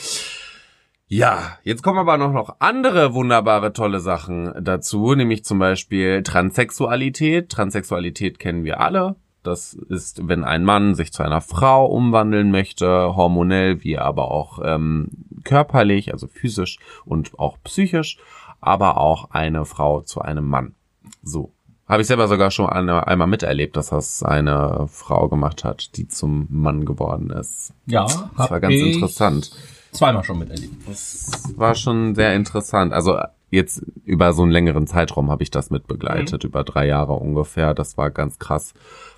Ja, 1.06 1.58
jetzt 1.62 1.82
kommen 1.82 1.98
aber 1.98 2.16
noch, 2.16 2.32
noch 2.32 2.56
andere 2.60 3.12
wunderbare, 3.12 3.74
tolle 3.74 4.00
Sachen 4.00 4.52
dazu, 4.62 5.14
nämlich 5.14 5.44
zum 5.44 5.58
Beispiel 5.58 6.22
Transsexualität. 6.22 7.50
Transsexualität 7.50 8.38
kennen 8.38 8.64
wir 8.64 8.80
alle. 8.80 9.16
Das 9.46 9.74
ist, 9.74 10.26
wenn 10.26 10.42
ein 10.44 10.64
Mann 10.64 10.94
sich 10.94 11.12
zu 11.12 11.22
einer 11.22 11.40
Frau 11.40 11.86
umwandeln 11.86 12.50
möchte, 12.50 13.14
hormonell 13.14 13.84
wie 13.84 13.98
aber 13.98 14.30
auch 14.30 14.58
ähm, 14.62 15.08
körperlich, 15.44 16.12
also 16.12 16.26
physisch 16.26 16.78
und 17.04 17.38
auch 17.38 17.58
psychisch, 17.64 18.18
aber 18.60 18.98
auch 18.98 19.30
eine 19.30 19.64
Frau 19.64 20.00
zu 20.00 20.20
einem 20.20 20.48
Mann. 20.48 20.74
So. 21.22 21.52
Habe 21.86 22.00
ich 22.00 22.08
selber 22.08 22.28
sogar 22.28 22.50
schon 22.50 22.66
eine, 22.66 23.06
einmal 23.06 23.26
miterlebt, 23.26 23.76
dass 23.76 23.90
das 23.90 24.22
eine 24.22 24.86
Frau 24.88 25.28
gemacht 25.28 25.64
hat, 25.64 25.96
die 25.96 26.08
zum 26.08 26.46
Mann 26.48 26.86
geworden 26.86 27.28
ist. 27.28 27.74
Ja, 27.84 28.06
Das 28.38 28.50
war 28.50 28.60
ganz 28.60 28.74
interessant. 28.74 29.50
Zweimal 29.92 30.24
schon 30.24 30.38
miterlebt. 30.38 30.88
Das 30.88 31.52
war 31.56 31.74
schon 31.74 32.14
sehr 32.14 32.34
interessant. 32.34 32.94
Also 32.94 33.18
jetzt 33.50 33.82
über 34.04 34.32
so 34.32 34.42
einen 34.42 34.50
längeren 34.50 34.86
Zeitraum 34.86 35.30
habe 35.30 35.42
ich 35.42 35.50
das 35.50 35.70
mitbegleitet, 35.70 36.42
über 36.44 36.64
drei 36.64 36.86
Jahre 36.86 37.12
ungefähr. 37.12 37.74
Das 37.74 37.96
war 37.96 38.10
ganz 38.10 38.38
krass. 38.38 38.74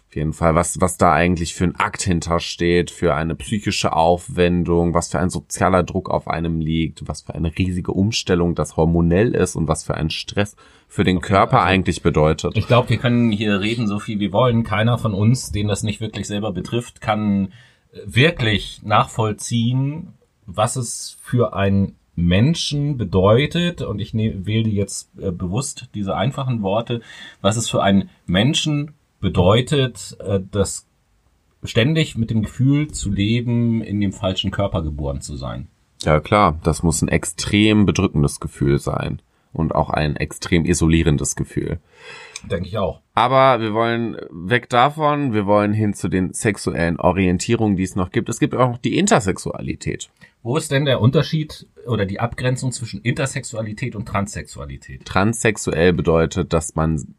Auf 0.09 0.15
jeden 0.15 0.33
Fall, 0.33 0.55
was, 0.55 0.81
was 0.81 0.97
da 0.99 1.13
eigentlich 1.13 1.55
für 1.55 1.65
ein 1.65 1.75
Akt 1.77 2.03
hintersteht, 2.03 2.91
für 2.93 3.15
eine 3.15 3.35
psychische 3.35 3.93
Aufwendung, 3.93 4.95
was 4.95 5.09
für 5.09 5.19
ein 5.19 5.31
sozialer 5.31 5.83
Druck 5.83 6.11
auf 6.11 6.29
einem 6.29 6.61
liegt, 6.61 7.09
was 7.09 7.23
für 7.23 7.35
eine 7.35 7.57
riesige 7.59 7.93
Umstellung 7.93 8.55
das 8.55 8.77
hormonell 8.77 9.35
ist 9.35 9.57
und 9.57 9.67
was 9.67 9.83
für 9.85 9.95
ein 9.95 10.11
Stress 10.11 10.55
für 10.89 11.03
den 11.03 11.21
Körper 11.21 11.59
also- 11.59 11.69
eigentlich 11.69 12.03
bedeutet. 12.03 12.57
Ich 12.57 12.69
glaube, 12.69 12.91
wir 12.91 12.99
können 12.99 13.33
hier 13.33 13.61
reden, 13.61 13.89
so 13.89 13.99
viel 13.99 14.21
wir 14.21 14.33
wollen. 14.33 14.63
Keiner 14.63 14.97
von 14.97 15.13
uns, 15.13 15.51
den 15.51 15.67
das 15.67 15.83
nicht 15.83 16.01
wirklich 16.01 16.29
selber 16.29 16.53
betrifft, 16.53 17.01
kann 17.01 17.53
äh, 17.93 17.99
wirklich 18.05 18.83
nachvollziehen, 18.85 20.15
was 20.47 20.77
es 20.77 21.19
für 21.21 21.55
einen 21.55 21.97
Menschen 22.15 22.97
bedeutet, 22.97 23.83
und 23.83 23.99
ich 23.99 24.15
ne, 24.15 24.47
wähle 24.47 24.71
jetzt 24.71 25.11
äh, 25.19 25.31
bewusst 25.31 25.89
diese 25.95 26.17
einfachen 26.17 26.63
Worte, 26.63 27.03
was 27.43 27.57
es 27.57 27.69
für 27.69 27.83
einen 27.83 28.09
Menschen 28.25 28.95
bedeutet, 29.21 30.17
äh, 30.21 30.41
das 30.51 30.87
ständig 31.63 32.17
mit 32.17 32.31
dem 32.31 32.43
Gefühl 32.43 32.89
zu 32.89 33.11
leben, 33.11 33.83
in 33.83 34.01
dem 34.01 34.13
falschen 34.13 34.51
Körper 34.51 34.83
geboren 34.83 35.21
zu 35.21 35.37
sein. 35.37 35.69
Ja 36.03 36.21
klar, 36.21 36.59
das 36.63 36.83
muss 36.83 37.03
ein 37.03 37.09
extrem 37.09 37.87
bedrückendes 37.87 38.41
Gefühl 38.41 38.79
sein 38.79 39.21
und 39.53 39.75
auch 39.75 39.91
ein 39.91 40.17
extrem 40.17 40.65
isolierendes 40.65 41.35
Gefühl. 41.35 41.81
Denke 42.51 42.69
ich 42.69 42.79
auch. 42.79 43.01
Aber 43.15 43.61
wir 43.61 43.73
wollen 43.73 44.17
weg 44.31 44.69
davon, 44.69 45.33
wir 45.33 45.47
wollen 45.47 45.73
hin 45.73 45.95
zu 45.95 46.09
den 46.09 46.33
sexuellen 46.33 47.01
Orientierungen, 47.01 47.77
die 47.77 47.83
es 47.83 47.97
noch 47.97 48.11
gibt. 48.11 48.29
Es 48.29 48.39
gibt 48.39 48.55
auch 48.55 48.69
noch 48.69 48.79
die 48.79 48.99
Intersexualität. 48.99 50.11
Wo 50.43 50.57
ist 50.57 50.71
denn 50.71 50.85
der 50.85 51.01
Unterschied 51.01 51.67
oder 51.87 52.07
die 52.07 52.21
Abgrenzung 52.21 52.71
zwischen 52.71 53.01
Intersexualität 53.01 53.97
und 53.97 54.07
Transsexualität? 54.07 55.05
Transsexuell 55.05 55.93
bedeutet, 55.93 56.53
dass 56.53 56.77
man 56.77 57.15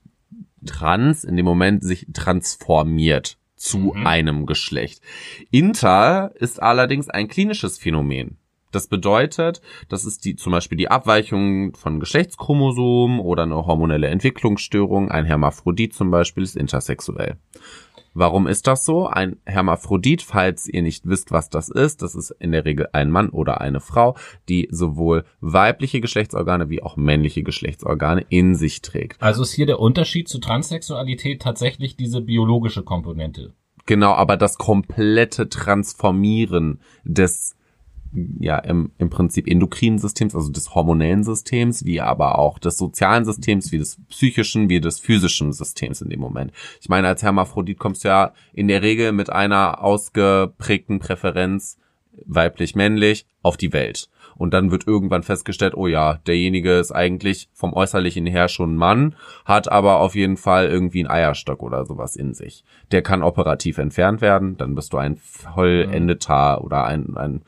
trans 0.66 1.24
in 1.24 1.36
dem 1.36 1.46
Moment 1.46 1.84
sich 1.84 2.08
transformiert 2.14 3.38
zu 3.56 3.94
Mhm. 3.96 4.08
einem 4.08 4.46
Geschlecht. 4.46 5.02
Inter 5.52 6.32
ist 6.36 6.62
allerdings 6.62 7.10
ein 7.10 7.28
klinisches 7.28 7.78
Phänomen. 7.78 8.38
Das 8.72 8.88
bedeutet, 8.88 9.62
das 9.90 10.04
ist 10.04 10.26
die, 10.26 10.36
zum 10.36 10.52
Beispiel 10.52 10.78
die 10.78 10.90
Abweichung 10.92 11.74
von 11.76 12.00
Geschlechtschromosomen 12.00 13.20
oder 13.20 13.44
eine 13.44 13.56
hormonelle 13.66 14.08
Entwicklungsstörung. 14.08 15.10
Ein 15.10 15.26
Hermaphrodit 15.26 15.94
zum 15.94 16.12
Beispiel 16.12 16.44
ist 16.44 16.58
intersexuell. 16.58 17.38
Warum 18.20 18.48
ist 18.48 18.66
das 18.66 18.84
so? 18.84 19.06
Ein 19.06 19.38
Hermaphrodit, 19.46 20.24
falls 20.24 20.68
ihr 20.68 20.82
nicht 20.82 21.08
wisst, 21.08 21.32
was 21.32 21.52
das 21.52 21.70
ist, 21.70 22.02
das 22.02 22.16
ist 22.16 22.32
in 22.32 22.52
der 22.52 22.66
Regel 22.66 22.88
ein 22.92 23.12
Mann 23.12 23.30
oder 23.30 23.62
eine 23.62 23.80
Frau, 23.80 24.16
die 24.50 24.68
sowohl 24.72 25.24
weibliche 25.40 26.02
Geschlechtsorgane 26.02 26.68
wie 26.72 26.82
auch 26.82 26.98
männliche 26.98 27.44
Geschlechtsorgane 27.44 28.26
in 28.30 28.56
sich 28.56 28.82
trägt. 28.82 29.22
Also 29.22 29.44
ist 29.44 29.54
hier 29.54 29.68
der 29.68 29.80
Unterschied 29.80 30.28
zu 30.28 30.40
Transsexualität 30.40 31.44
tatsächlich 31.44 31.96
diese 31.96 32.22
biologische 32.22 32.82
Komponente. 32.82 33.54
Genau, 33.86 34.14
aber 34.14 34.36
das 34.36 34.58
komplette 34.58 35.48
Transformieren 35.48 36.80
des 37.04 37.57
ja 38.40 38.58
im, 38.60 38.92
im 38.98 39.10
Prinzip 39.10 39.48
endokrinen 39.48 40.00
Systems, 40.00 40.36
also 40.36 40.52
des 40.52 40.74
hormonellen 40.76 41.24
Systems, 41.24 41.86
wie 41.86 42.02
aber 42.02 42.40
auch 42.40 42.60
des 42.60 42.78
sozialen 42.78 43.26
Systems, 43.26 43.72
wie 43.72 43.78
des 43.78 43.98
psychischen, 44.10 44.70
wie 44.70 44.80
des 44.80 45.00
physischen 45.00 45.54
Systems 45.54 46.02
in 46.02 46.10
dem 46.10 46.20
Moment. 46.20 46.52
Ich 46.82 46.90
meine, 46.90 47.08
als 47.08 47.24
Hermaphrodit 47.24 47.80
kommst 47.80 48.04
du 48.04 48.10
ja 48.10 48.34
in 48.54 48.68
der 48.68 48.82
Regel 48.82 49.12
mit 49.12 49.30
einer 49.30 49.84
ausgeprägten 49.84 51.00
Präferenz 51.00 51.78
weiblich-männlich 52.26 53.26
auf 53.42 53.58
die 53.58 53.74
Welt. 53.74 54.10
Und 54.38 54.54
dann 54.54 54.72
wird 54.72 54.86
irgendwann 54.86 55.24
festgestellt, 55.24 55.74
oh 55.76 55.88
ja, 55.88 56.20
derjenige 56.28 56.78
ist 56.78 56.92
eigentlich 56.92 57.50
vom 57.54 57.74
Äußerlichen 57.74 58.28
her 58.28 58.50
schon 58.50 58.74
ein 58.74 58.78
Mann, 58.78 59.16
hat 59.46 59.72
aber 59.72 60.00
auf 60.00 60.16
jeden 60.16 60.38
Fall 60.38 60.68
irgendwie 60.68 61.00
einen 61.00 61.10
Eierstock 61.10 61.64
oder 61.64 61.86
sowas 61.86 62.16
in 62.16 62.34
sich. 62.34 62.64
Der 62.92 63.02
kann 63.02 63.24
operativ 63.24 63.80
entfernt 63.80 64.22
werden, 64.22 64.58
dann 64.58 64.76
bist 64.76 64.94
du 64.94 64.98
ein 64.98 65.18
vollendeter 65.18 66.64
oder 66.64 66.86
ein, 66.86 67.18
ein 67.18 67.42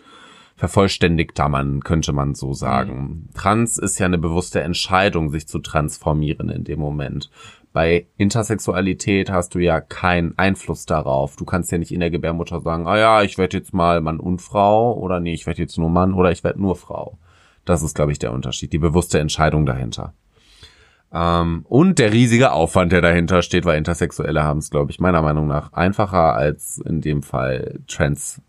vervollständigter 0.59 1.47
Mann, 1.47 1.79
könnte 1.85 2.11
man 2.11 2.35
so 2.35 2.53
sagen. 2.53 2.99
Mhm. 2.99 3.29
Trans 3.33 3.77
ist 3.77 3.97
ja 3.97 4.05
eine 4.05 4.17
bewusste 4.17 4.61
Entscheidung, 4.61 5.29
sich 5.29 5.47
zu 5.47 5.59
transformieren 5.59 6.49
in 6.49 6.65
dem 6.65 6.79
Moment. 6.79 7.31
Bei 7.71 8.07
Intersexualität 8.17 9.31
hast 9.31 9.55
du 9.55 9.59
ja 9.59 9.79
keinen 9.79 10.37
Einfluss 10.37 10.85
darauf. 10.85 11.37
Du 11.37 11.45
kannst 11.45 11.71
ja 11.71 11.77
nicht 11.77 11.93
in 11.93 12.01
der 12.01 12.11
Gebärmutter 12.11 12.59
sagen, 12.59 12.87
ah 12.87 12.97
ja, 12.97 13.21
ich 13.21 13.37
werde 13.37 13.55
jetzt 13.55 13.73
mal 13.73 14.01
Mann 14.01 14.19
und 14.19 14.41
Frau 14.41 14.97
oder 14.97 15.21
nee, 15.21 15.33
ich 15.33 15.47
werde 15.47 15.61
jetzt 15.61 15.77
nur 15.77 15.89
Mann 15.89 16.13
oder 16.13 16.29
ich 16.29 16.43
werde 16.43 16.59
nur 16.59 16.75
Frau. 16.75 17.17
Das 17.63 17.81
ist, 17.81 17.95
glaube 17.95 18.11
ich, 18.11 18.19
der 18.19 18.33
Unterschied, 18.33 18.73
die 18.73 18.79
bewusste 18.79 19.19
Entscheidung 19.19 19.65
dahinter. 19.65 20.13
Ähm, 21.13 21.65
und 21.69 21.99
der 21.99 22.11
riesige 22.11 22.51
Aufwand, 22.51 22.91
der 22.91 23.01
dahinter 23.01 23.43
steht, 23.43 23.63
weil 23.63 23.77
Intersexuelle 23.77 24.43
haben 24.43 24.59
es, 24.59 24.71
glaube 24.71 24.91
ich, 24.91 24.99
meiner 24.99 25.21
Meinung 25.21 25.47
nach 25.47 25.71
einfacher 25.71 26.35
als 26.35 26.79
in 26.79 26.99
dem 26.99 27.23
Fall 27.23 27.79
Trans 27.87 28.41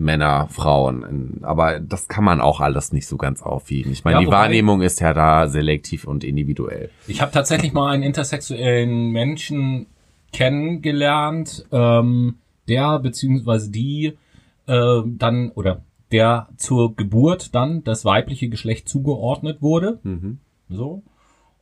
Männer, 0.00 0.48
Frauen. 0.50 1.40
Aber 1.42 1.78
das 1.78 2.08
kann 2.08 2.24
man 2.24 2.40
auch 2.40 2.60
alles 2.60 2.92
nicht 2.92 3.06
so 3.06 3.16
ganz 3.16 3.42
aufwiegen. 3.42 3.92
Ich 3.92 4.04
meine, 4.04 4.18
ja, 4.18 4.24
die 4.24 4.30
Wahrnehmung 4.30 4.80
ist 4.80 5.00
ja 5.00 5.12
da 5.12 5.48
selektiv 5.48 6.06
und 6.06 6.24
individuell. 6.24 6.90
Ich 7.06 7.20
habe 7.20 7.30
tatsächlich 7.30 7.72
mal 7.72 7.92
einen 7.92 8.02
intersexuellen 8.02 9.10
Menschen 9.10 9.86
kennengelernt, 10.32 11.66
ähm, 11.70 12.36
der 12.68 12.98
beziehungsweise 12.98 13.70
die 13.70 14.16
äh, 14.66 15.02
dann 15.04 15.50
oder 15.50 15.82
der 16.12 16.48
zur 16.56 16.96
Geburt 16.96 17.54
dann 17.54 17.84
das 17.84 18.04
weibliche 18.04 18.48
Geschlecht 18.48 18.88
zugeordnet 18.88 19.62
wurde. 19.62 20.00
Mhm. 20.02 20.38
So 20.68 21.02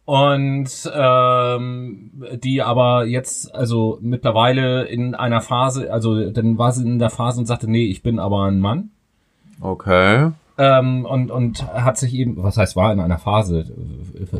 und 0.09 0.91
ähm, 0.95 2.11
die 2.43 2.63
aber 2.63 3.05
jetzt 3.05 3.55
also 3.55 3.99
mittlerweile 4.01 4.85
in 4.85 5.15
einer 5.15 5.43
Phase, 5.43 5.93
also 5.93 6.31
dann 6.31 6.57
war 6.57 6.73
sie 6.73 6.83
in 6.87 6.99
der 6.99 7.11
Phase 7.11 7.41
und 7.41 7.45
sagte, 7.45 7.71
nee, 7.71 7.85
ich 7.85 8.03
bin 8.03 8.19
aber 8.19 8.45
ein 8.45 8.59
Mann. 8.59 8.89
Okay. 9.61 10.31
Ähm, 10.57 11.05
und 11.05 11.31
und 11.31 11.71
hat 11.75 11.99
sich 11.99 12.15
eben, 12.15 12.43
was 12.43 12.57
heißt 12.57 12.75
war 12.75 12.91
in 12.91 13.01
einer 13.01 13.19
Phase, 13.19 13.67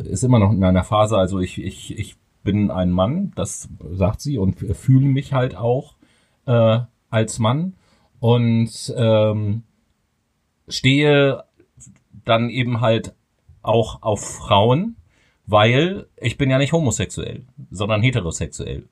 ist 0.05 0.23
immer 0.23 0.39
noch 0.39 0.51
in 0.51 0.63
einer 0.63 0.83
Phase, 0.83 1.19
also 1.19 1.37
ich 1.37 1.61
ich 1.63 1.95
ich 1.99 2.15
bin 2.43 2.71
ein 2.71 2.89
Mann, 2.89 3.31
das 3.35 3.69
sagt 3.91 4.21
sie 4.21 4.39
und 4.39 4.55
fühle 4.55 5.05
mich 5.05 5.33
halt 5.33 5.55
auch 5.55 5.93
äh, 6.47 6.79
als 7.11 7.37
Mann 7.37 7.73
und 8.19 8.71
ähm, 8.97 9.61
stehe 10.67 11.43
dann 12.25 12.49
eben 12.49 12.81
halt 12.81 13.13
auch 13.61 14.01
auf 14.01 14.21
Frauen 14.21 14.95
weil 15.49 16.07
ich 16.17 16.37
bin 16.37 16.49
ja 16.49 16.57
nicht 16.57 16.73
homosexuell, 16.73 17.45
sondern 17.71 18.01
heterosexuell. 18.01 18.87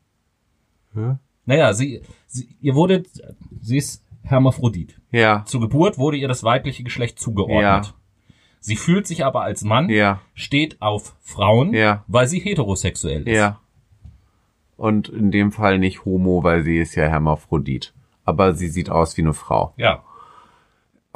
Hm? 0.93 1.19
Naja, 1.45 1.73
sie, 1.73 2.01
sie, 2.25 2.57
ihr 2.61 2.75
wurdet, 2.75 3.07
sie 3.61 3.77
ist 3.77 4.03
Hermaphrodit. 4.23 4.99
Ja. 5.11 5.43
Zur 5.45 5.61
Geburt 5.61 5.97
wurde 5.97 6.17
ihr 6.17 6.27
das 6.27 6.43
weibliche 6.43 6.83
Geschlecht 6.83 7.19
zugeordnet. 7.19 7.61
Ja. 7.61 7.93
Sie 8.59 8.75
fühlt 8.75 9.07
sich 9.07 9.23
aber 9.23 9.43
als 9.43 9.63
Mann, 9.63 9.89
ja. 9.89 10.19
steht 10.33 10.81
auf 10.81 11.15
Frauen, 11.21 11.73
ja. 11.73 12.03
weil 12.07 12.27
sie 12.27 12.39
heterosexuell 12.39 13.27
ist. 13.27 13.37
Ja. 13.37 13.59
Und 14.75 15.09
in 15.09 15.31
dem 15.31 15.51
Fall 15.51 15.79
nicht 15.79 16.05
homo, 16.05 16.43
weil 16.43 16.63
sie 16.63 16.77
ist 16.77 16.95
ja 16.95 17.07
Hermaphrodit. 17.07 17.93
Aber 18.25 18.53
sie 18.53 18.67
sieht 18.67 18.89
aus 18.89 19.15
wie 19.15 19.21
eine 19.21 19.33
Frau. 19.33 19.73
Ja. 19.77 20.03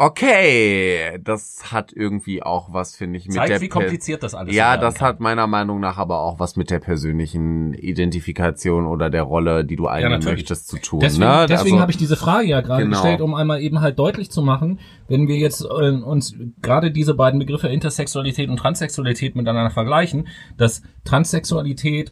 Okay, 0.03 1.19
das 1.23 1.71
hat 1.71 1.93
irgendwie 1.93 2.41
auch 2.41 2.73
was, 2.73 2.95
finde 2.95 3.19
ich, 3.19 3.27
mit 3.27 3.35
Zeigt, 3.35 3.49
der 3.51 3.61
wie 3.61 3.67
kompliziert 3.67 4.23
das 4.23 4.33
alles 4.33 4.55
Ja, 4.55 4.75
das 4.75 4.95
kann. 4.95 5.09
hat 5.09 5.19
meiner 5.19 5.45
Meinung 5.45 5.79
nach 5.79 5.99
aber 5.99 6.21
auch 6.21 6.39
was 6.39 6.55
mit 6.55 6.71
der 6.71 6.79
persönlichen 6.79 7.75
Identifikation 7.75 8.87
oder 8.87 9.11
der 9.11 9.21
Rolle, 9.21 9.63
die 9.63 9.75
du 9.75 9.85
einnehmen 9.85 10.19
ja, 10.23 10.31
möchtest, 10.31 10.69
zu 10.69 10.79
tun. 10.79 11.01
Deswegen, 11.01 11.29
ne? 11.29 11.45
deswegen 11.47 11.75
also, 11.75 11.81
habe 11.81 11.91
ich 11.91 11.97
diese 11.99 12.15
Frage 12.15 12.47
ja 12.47 12.61
gerade 12.61 12.81
genau. 12.81 12.99
gestellt, 12.99 13.21
um 13.21 13.35
einmal 13.35 13.61
eben 13.61 13.81
halt 13.81 13.99
deutlich 13.99 14.31
zu 14.31 14.41
machen, 14.41 14.79
wenn 15.07 15.27
wir 15.27 15.37
jetzt 15.37 15.61
äh, 15.61 15.91
uns 15.91 16.33
gerade 16.63 16.89
diese 16.89 17.13
beiden 17.13 17.39
Begriffe 17.39 17.67
Intersexualität 17.67 18.49
und 18.49 18.57
Transsexualität 18.57 19.35
miteinander 19.35 19.69
vergleichen, 19.69 20.29
dass 20.57 20.81
Transsexualität 21.05 22.11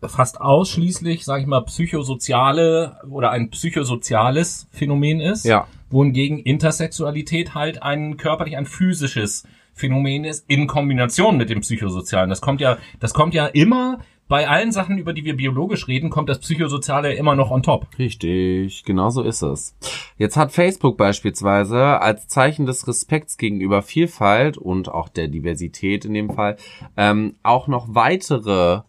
fast 0.00 0.40
ausschließlich, 0.40 1.26
sage 1.26 1.42
ich 1.42 1.46
mal, 1.46 1.60
psychosoziale 1.60 2.96
oder 3.10 3.32
ein 3.32 3.50
psychosoziales 3.50 4.66
Phänomen 4.70 5.20
ist. 5.20 5.44
Ja 5.44 5.66
wohingegen 5.90 6.38
Intersexualität 6.38 7.54
halt 7.54 7.82
ein 7.82 8.16
körperlich, 8.16 8.56
ein 8.56 8.66
physisches 8.66 9.44
Phänomen 9.74 10.24
ist 10.24 10.44
in 10.48 10.66
Kombination 10.66 11.36
mit 11.36 11.50
dem 11.50 11.60
psychosozialen. 11.60 12.30
Das 12.30 12.40
kommt 12.40 12.60
ja, 12.60 12.78
das 12.98 13.14
kommt 13.14 13.34
ja 13.34 13.46
immer 13.46 13.98
bei 14.30 14.48
allen 14.48 14.70
Sachen, 14.70 14.96
über 14.96 15.12
die 15.12 15.24
wir 15.24 15.36
biologisch 15.36 15.88
reden, 15.88 16.08
kommt 16.08 16.28
das 16.28 16.38
Psychosoziale 16.38 17.14
immer 17.14 17.34
noch 17.34 17.50
on 17.50 17.64
top. 17.64 17.88
Richtig, 17.98 18.84
genau 18.84 19.10
so 19.10 19.22
ist 19.22 19.42
es. 19.42 19.76
Jetzt 20.18 20.36
hat 20.36 20.52
Facebook 20.52 20.96
beispielsweise 20.96 22.00
als 22.00 22.28
Zeichen 22.28 22.64
des 22.64 22.86
Respekts 22.86 23.38
gegenüber 23.38 23.82
Vielfalt 23.82 24.56
und 24.56 24.88
auch 24.88 25.08
der 25.08 25.26
Diversität 25.26 26.04
in 26.04 26.14
dem 26.14 26.30
Fall 26.30 26.56
ähm, 26.96 27.34
auch 27.42 27.66
noch 27.66 27.92
weitere 27.92 28.82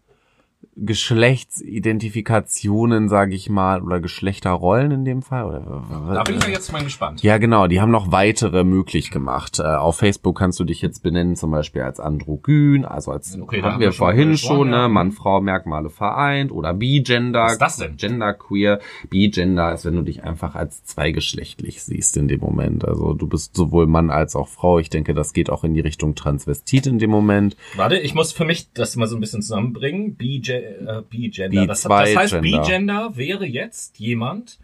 Geschlechtsidentifikationen, 0.78 3.10
sage 3.10 3.36
ich 3.36 3.50
mal, 3.50 3.82
oder 3.82 4.00
Geschlechterrollen 4.00 4.92
in 4.92 5.04
dem 5.04 5.22
Fall. 5.22 5.44
Oder, 5.46 5.84
da 6.14 6.24
bin 6.24 6.38
ich 6.38 6.48
jetzt 6.48 6.72
mal 6.72 6.82
gespannt. 6.84 7.22
Ja, 7.24 7.40
genau, 7.40 7.68
die 7.68 7.82
haben 7.82 7.92
noch 7.92 8.14
weitere 8.14 8.64
möglich 8.64 9.12
gemacht. 9.12 9.60
Äh, 9.60 9.64
auf 9.64 9.98
Facebook 9.98 10.38
kannst 10.38 10.62
du 10.62 10.64
dich 10.64 10.82
jetzt 10.82 11.04
benennen, 11.04 11.36
zum 11.36 11.52
Beispiel 11.52 11.82
als 11.82 12.00
Androgyn, 12.00 12.86
also 12.86 13.12
als 13.12 13.38
okay, 13.40 13.62
hatten 13.62 13.82
wir, 13.82 13.88
wir 13.88 13.94
vorhin 13.94 14.38
schon, 14.38 14.70
ne, 14.70 14.88
Mann-Frau-Merkmale 14.88 15.90
vereint 15.90 16.54
oder 16.54 16.74
Bi-Gender. 16.74 17.44
Was 17.44 17.52
ist 17.52 17.62
das 17.62 17.76
denn? 17.78 17.98
Genderqueer. 17.98 18.80
Bi-Gender 19.10 19.74
ist, 19.74 19.84
wenn 19.86 19.96
du 19.96 20.04
dich 20.04 20.24
einfach 20.24 20.56
als 20.56 20.86
zweigeschlechtlich 20.86 21.84
siehst 21.84 22.16
in 22.16 22.30
dem 22.30 22.40
Moment. 22.40 22.88
Also 22.88 23.14
du 23.14 23.28
bist 23.28 23.58
sowohl 23.58 23.88
Mann 23.88 24.10
als 24.10 24.38
auch 24.38 24.48
Frau. 24.48 24.80
Ich 24.80 24.90
denke, 24.90 25.14
das 25.14 25.34
geht 25.34 25.50
auch 25.50 25.66
in 25.66 25.74
die 25.74 25.82
Richtung 25.82 26.16
Transvestit 26.16 26.88
in 26.88 26.98
dem 26.98 27.10
Moment. 27.10 27.58
Warte, 27.76 27.98
ich 27.98 28.16
muss 28.16 28.32
für 28.32 28.46
mich 28.46 28.72
das 28.74 28.96
mal 28.96 29.08
so 29.08 29.18
ein 29.18 29.20
bisschen 29.20 29.42
zusammenbringen. 29.42 30.16
Bi-Gender 30.16 30.51
äh, 30.54 31.02
B-Gender. 31.10 31.68
Das, 31.68 31.84
das 31.84 32.16
heißt, 32.16 32.42
B-Gender 32.42 33.16
wäre 33.16 33.46
jetzt 33.46 34.00
jemand, 34.00 34.60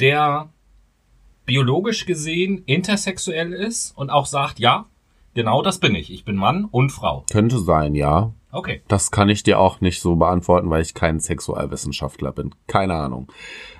der 0.00 0.48
biologisch 1.46 2.06
gesehen 2.06 2.62
intersexuell 2.66 3.52
ist 3.52 3.96
und 3.96 4.10
auch 4.10 4.26
sagt, 4.26 4.58
ja, 4.58 4.86
genau 5.34 5.62
das 5.62 5.78
bin 5.78 5.94
ich. 5.94 6.12
Ich 6.12 6.24
bin 6.24 6.36
Mann 6.36 6.64
und 6.64 6.90
Frau. 6.90 7.24
Könnte 7.30 7.58
sein, 7.58 7.94
ja. 7.94 8.32
Okay. 8.50 8.82
Das 8.86 9.10
kann 9.10 9.28
ich 9.28 9.42
dir 9.42 9.58
auch 9.58 9.80
nicht 9.80 10.00
so 10.00 10.14
beantworten, 10.14 10.70
weil 10.70 10.82
ich 10.82 10.94
kein 10.94 11.18
Sexualwissenschaftler 11.18 12.32
bin. 12.32 12.54
Keine 12.68 12.94
Ahnung. 12.94 13.30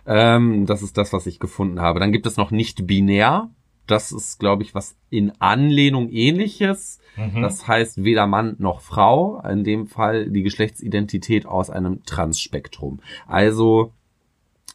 Ähm, 0.05 0.67
das 0.67 0.83
ist 0.83 0.99
das, 0.99 1.13
was 1.13 1.27
ich 1.27 1.39
gefunden 1.39 1.81
habe. 1.81 2.01
Dann 2.01 2.13
gibt 2.13 2.27
es 2.27 2.37
noch 2.37 2.51
nicht 2.51 2.87
binär. 2.87 3.51
Das 3.87 4.13
ist, 4.13 4.39
glaube 4.39 4.63
ich, 4.63 4.75
was 4.75 4.97
in 5.11 5.33
Anlehnung 5.41 6.09
ähnliches. 6.11 7.01
Mhm. 7.17 7.43
Das 7.43 7.69
heißt 7.69 8.03
weder 8.03 8.27
Mann 8.27 8.57
noch 8.59 8.81
Frau. 8.81 9.41
In 9.41 9.65
dem 9.65 9.87
Fall 9.87 10.31
die 10.31 10.43
Geschlechtsidentität 10.43 11.47
aus 11.47 11.71
einem 11.71 12.03
Transspektrum. 12.05 13.01
Also 13.27 13.93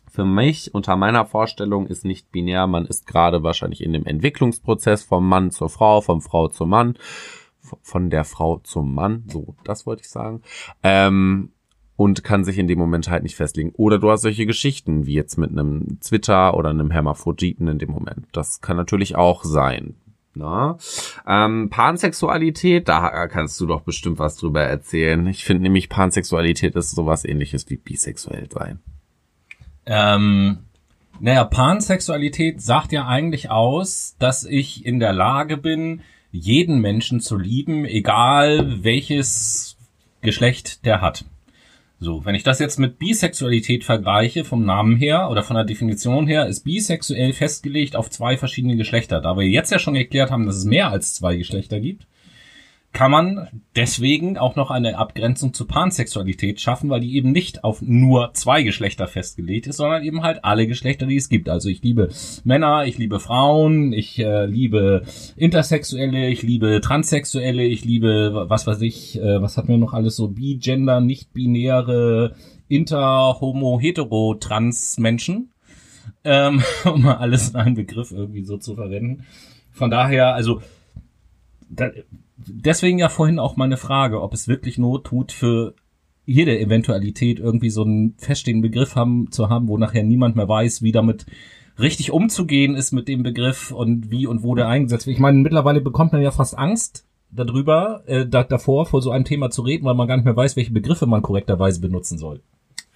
für 0.10 0.26
mich 0.26 0.74
unter 0.74 0.96
meiner 0.96 1.26
Vorstellung 1.26 1.88
ist 1.88 2.06
nicht 2.06 2.32
binär. 2.32 2.68
Man 2.68 2.86
ist 2.86 3.08
gerade 3.08 3.44
wahrscheinlich 3.44 3.84
in 3.84 3.94
dem 3.94 4.06
Entwicklungsprozess 4.06 5.04
vom 5.04 5.28
Mann 5.28 5.52
zur 5.52 5.70
Frau, 5.70 6.02
vom 6.02 6.22
Frau 6.22 6.48
zum 6.48 6.70
Mann, 6.70 6.98
von 7.82 8.10
der 8.10 8.26
Frau 8.26 8.58
zum 8.58 8.94
Mann. 8.94 9.24
So, 9.28 9.56
das 9.64 9.86
wollte 9.86 10.02
ich 10.02 10.10
sagen. 10.10 10.42
Ähm, 10.84 11.52
und 12.00 12.24
kann 12.24 12.46
sich 12.46 12.58
in 12.58 12.70
dem 12.70 12.80
Moment 12.80 13.10
halt 13.10 13.24
nicht 13.24 13.36
festlegen. 13.36 13.74
Oder 13.76 14.00
du 14.00 14.10
hast 14.10 14.22
solche 14.22 14.46
Geschichten 14.46 15.06
wie 15.06 15.16
jetzt 15.16 15.38
mit 15.38 15.52
einem 15.52 16.00
Twitter 16.00 16.56
oder 16.56 16.70
einem 16.70 16.92
Hermaphroditen 16.92 17.68
in 17.68 17.78
dem 17.78 17.92
Moment. 17.92 18.26
Das 18.32 18.62
kann 18.62 18.78
natürlich 18.78 19.18
auch 19.18 19.44
sein. 19.44 19.96
Na? 20.34 20.78
Ähm, 21.28 21.70
Pansexualität, 21.70 22.88
da 22.88 23.28
kannst 23.28 23.60
du 23.60 23.66
doch 23.66 23.82
bestimmt 23.82 24.18
was 24.18 24.38
drüber 24.38 24.64
erzählen. 24.64 25.28
Ich 25.28 25.44
finde 25.44 25.64
nämlich 25.64 25.90
Pansexualität 25.90 26.74
ist 26.78 26.92
sowas 26.92 27.26
ähnliches 27.26 27.70
wie 27.70 27.76
bisexuell 27.76 28.48
sein. 28.50 28.80
Ähm, 29.86 30.60
naja, 31.20 31.44
Pansexualität 31.44 32.62
sagt 32.62 32.94
ja 32.94 33.08
eigentlich 33.08 33.52
aus, 33.52 34.16
dass 34.20 34.46
ich 34.46 34.86
in 34.86 35.02
der 35.02 35.12
Lage 35.12 35.58
bin, 35.58 36.00
jeden 36.32 36.80
Menschen 36.80 37.20
zu 37.20 37.38
lieben, 37.38 37.84
egal 37.84 38.86
welches 38.86 39.76
Geschlecht 40.22 40.86
der 40.86 41.02
hat. 41.02 41.26
So, 42.02 42.24
wenn 42.24 42.36
ich 42.36 42.44
das 42.44 42.60
jetzt 42.60 42.80
mit 42.80 42.98
Bisexualität 42.98 43.84
vergleiche, 43.84 44.46
vom 44.46 44.64
Namen 44.64 44.96
her 44.96 45.30
oder 45.30 45.44
von 45.44 45.58
der 45.58 45.66
Definition 45.66 46.28
her, 46.28 46.48
ist 46.48 46.64
bisexuell 46.64 47.34
festgelegt 47.34 47.98
auf 47.98 48.10
zwei 48.10 48.38
verschiedene 48.38 48.78
Geschlechter. 48.78 49.20
Da 49.20 49.36
wir 49.36 49.46
jetzt 49.46 49.72
ja 49.72 49.80
schon 49.80 49.98
erklärt 49.98 50.32
haben, 50.32 50.46
dass 50.46 50.56
es 50.56 50.64
mehr 50.64 50.92
als 50.92 51.14
zwei 51.14 51.36
Geschlechter 51.36 51.82
gibt, 51.82 52.08
kann 52.92 53.12
man 53.12 53.48
deswegen 53.76 54.38
auch 54.38 54.56
noch 54.56 54.72
eine 54.72 54.98
Abgrenzung 54.98 55.54
zur 55.54 55.68
Pansexualität 55.68 56.60
schaffen, 56.60 56.90
weil 56.90 57.02
die 57.02 57.16
eben 57.16 57.32
nicht 57.32 57.64
auf 57.64 57.84
nur 57.84 58.34
zwei 58.34 58.64
Geschlechter 58.64 59.08
festgelegt 59.08 59.68
ist, 59.68 59.78
sondern 59.78 60.04
eben 60.04 60.24
halt 60.24 60.44
alle 60.44 60.66
Geschlechter, 60.66 61.06
die 61.06 61.16
es 61.16 61.30
gibt. 61.30 61.50
Also 61.50 61.70
ich 61.70 61.84
liebe 61.84 62.10
Männer, 62.44 62.86
ich 62.86 62.98
liebe 62.98 63.20
Frauen, 63.20 63.94
ich 63.94 64.18
äh, 64.18 64.46
liebe 64.46 65.04
Intersexuelle, 65.36 66.30
ich 66.30 66.42
liebe 66.42 66.82
Transsexuelle, 66.82 67.64
ich 67.64 67.86
liebe, 67.86 68.46
was 68.48 68.66
weiß 68.66 68.82
ich, 68.82 69.20
äh, 69.20 69.40
was 69.40 69.56
hat 69.56 69.68
mir 69.68 69.78
noch 69.78 69.94
alles 69.94 70.16
so, 70.16 70.30
Bi-Gender, 70.30 71.00
nicht-binäre, 71.00 72.36
Inter, 72.68 73.40
Homo, 73.40 73.80
Hetero, 73.80 74.34
Trans-Menschen, 74.34 75.52
ähm, 76.24 76.64
um 76.86 77.04
mal 77.04 77.18
alles 77.18 77.50
in 77.50 77.56
einen 77.56 77.76
Begriff 77.76 78.12
irgendwie 78.12 78.44
so 78.44 78.58
zu 78.58 78.74
verwenden. 78.76 79.26
Von 79.72 79.92
daher, 79.92 80.34
also 80.34 80.62
da, 81.70 81.92
deswegen 82.48 83.00
ja 83.00 83.10
vorhin 83.10 83.40
auch 83.40 83.56
meine 83.56 83.78
Frage, 83.78 84.22
ob 84.22 84.34
es 84.34 84.48
wirklich 84.48 84.78
Not 84.78 85.06
tut 85.06 85.32
für 85.32 85.74
jede 86.26 86.60
Eventualität 86.60 87.40
irgendwie 87.40 87.70
so 87.70 87.84
einen 87.84 88.16
feststehenden 88.18 88.62
Begriff 88.62 88.96
haben 88.96 89.32
zu 89.32 89.50
haben, 89.50 89.68
wo 89.68 89.78
nachher 89.78 90.04
niemand 90.04 90.36
mehr 90.36 90.48
weiß, 90.48 90.84
wie 90.84 90.92
damit 90.92 91.26
richtig 91.80 92.12
umzugehen 92.12 92.76
ist 92.76 92.92
mit 92.92 93.08
dem 93.08 93.24
Begriff 93.24 93.72
und 93.72 94.12
wie 94.12 94.28
und 94.28 94.44
wo 94.44 94.54
der 94.54 94.68
eingesetzt 94.68 95.08
wird. 95.08 95.16
Ich 95.16 95.22
meine, 95.22 95.40
mittlerweile 95.40 95.82
bekommt 95.82 96.14
man 96.14 96.22
ja 96.22 96.32
fast 96.32 96.58
Angst 96.58 97.06
darüber, 97.32 98.04
äh, 98.06 98.28
da, 98.28 98.44
davor, 98.44 98.86
vor 98.86 99.02
so 99.02 99.12
einem 99.12 99.26
Thema 99.26 99.50
zu 99.50 99.62
reden, 99.62 99.86
weil 99.86 99.96
man 99.96 100.08
gar 100.08 100.18
nicht 100.18 100.26
mehr 100.26 100.36
weiß, 100.36 100.56
welche 100.56 100.74
Begriffe 100.74 101.06
man 101.06 101.22
korrekterweise 101.22 101.82
benutzen 101.82 102.18
soll. 102.18 102.42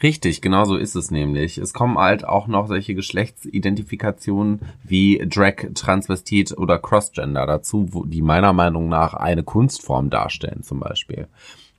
Richtig, 0.01 0.41
genau 0.41 0.65
so 0.65 0.75
ist 0.75 0.95
es 0.95 1.11
nämlich. 1.11 1.57
Es 1.57 1.73
kommen 1.73 1.97
halt 1.97 2.25
auch 2.25 2.47
noch 2.47 2.67
solche 2.67 2.93
Geschlechtsidentifikationen 2.93 4.61
wie 4.83 5.23
Drag, 5.25 5.73
Transvestit 5.75 6.57
oder 6.57 6.77
Crossgender 6.77 7.45
dazu, 7.45 7.87
wo 7.91 8.03
die 8.03 8.21
meiner 8.21 8.51
Meinung 8.51 8.89
nach 8.89 9.13
eine 9.13 9.43
Kunstform 9.43 10.09
darstellen 10.09 10.63
zum 10.63 10.79
Beispiel. 10.79 11.27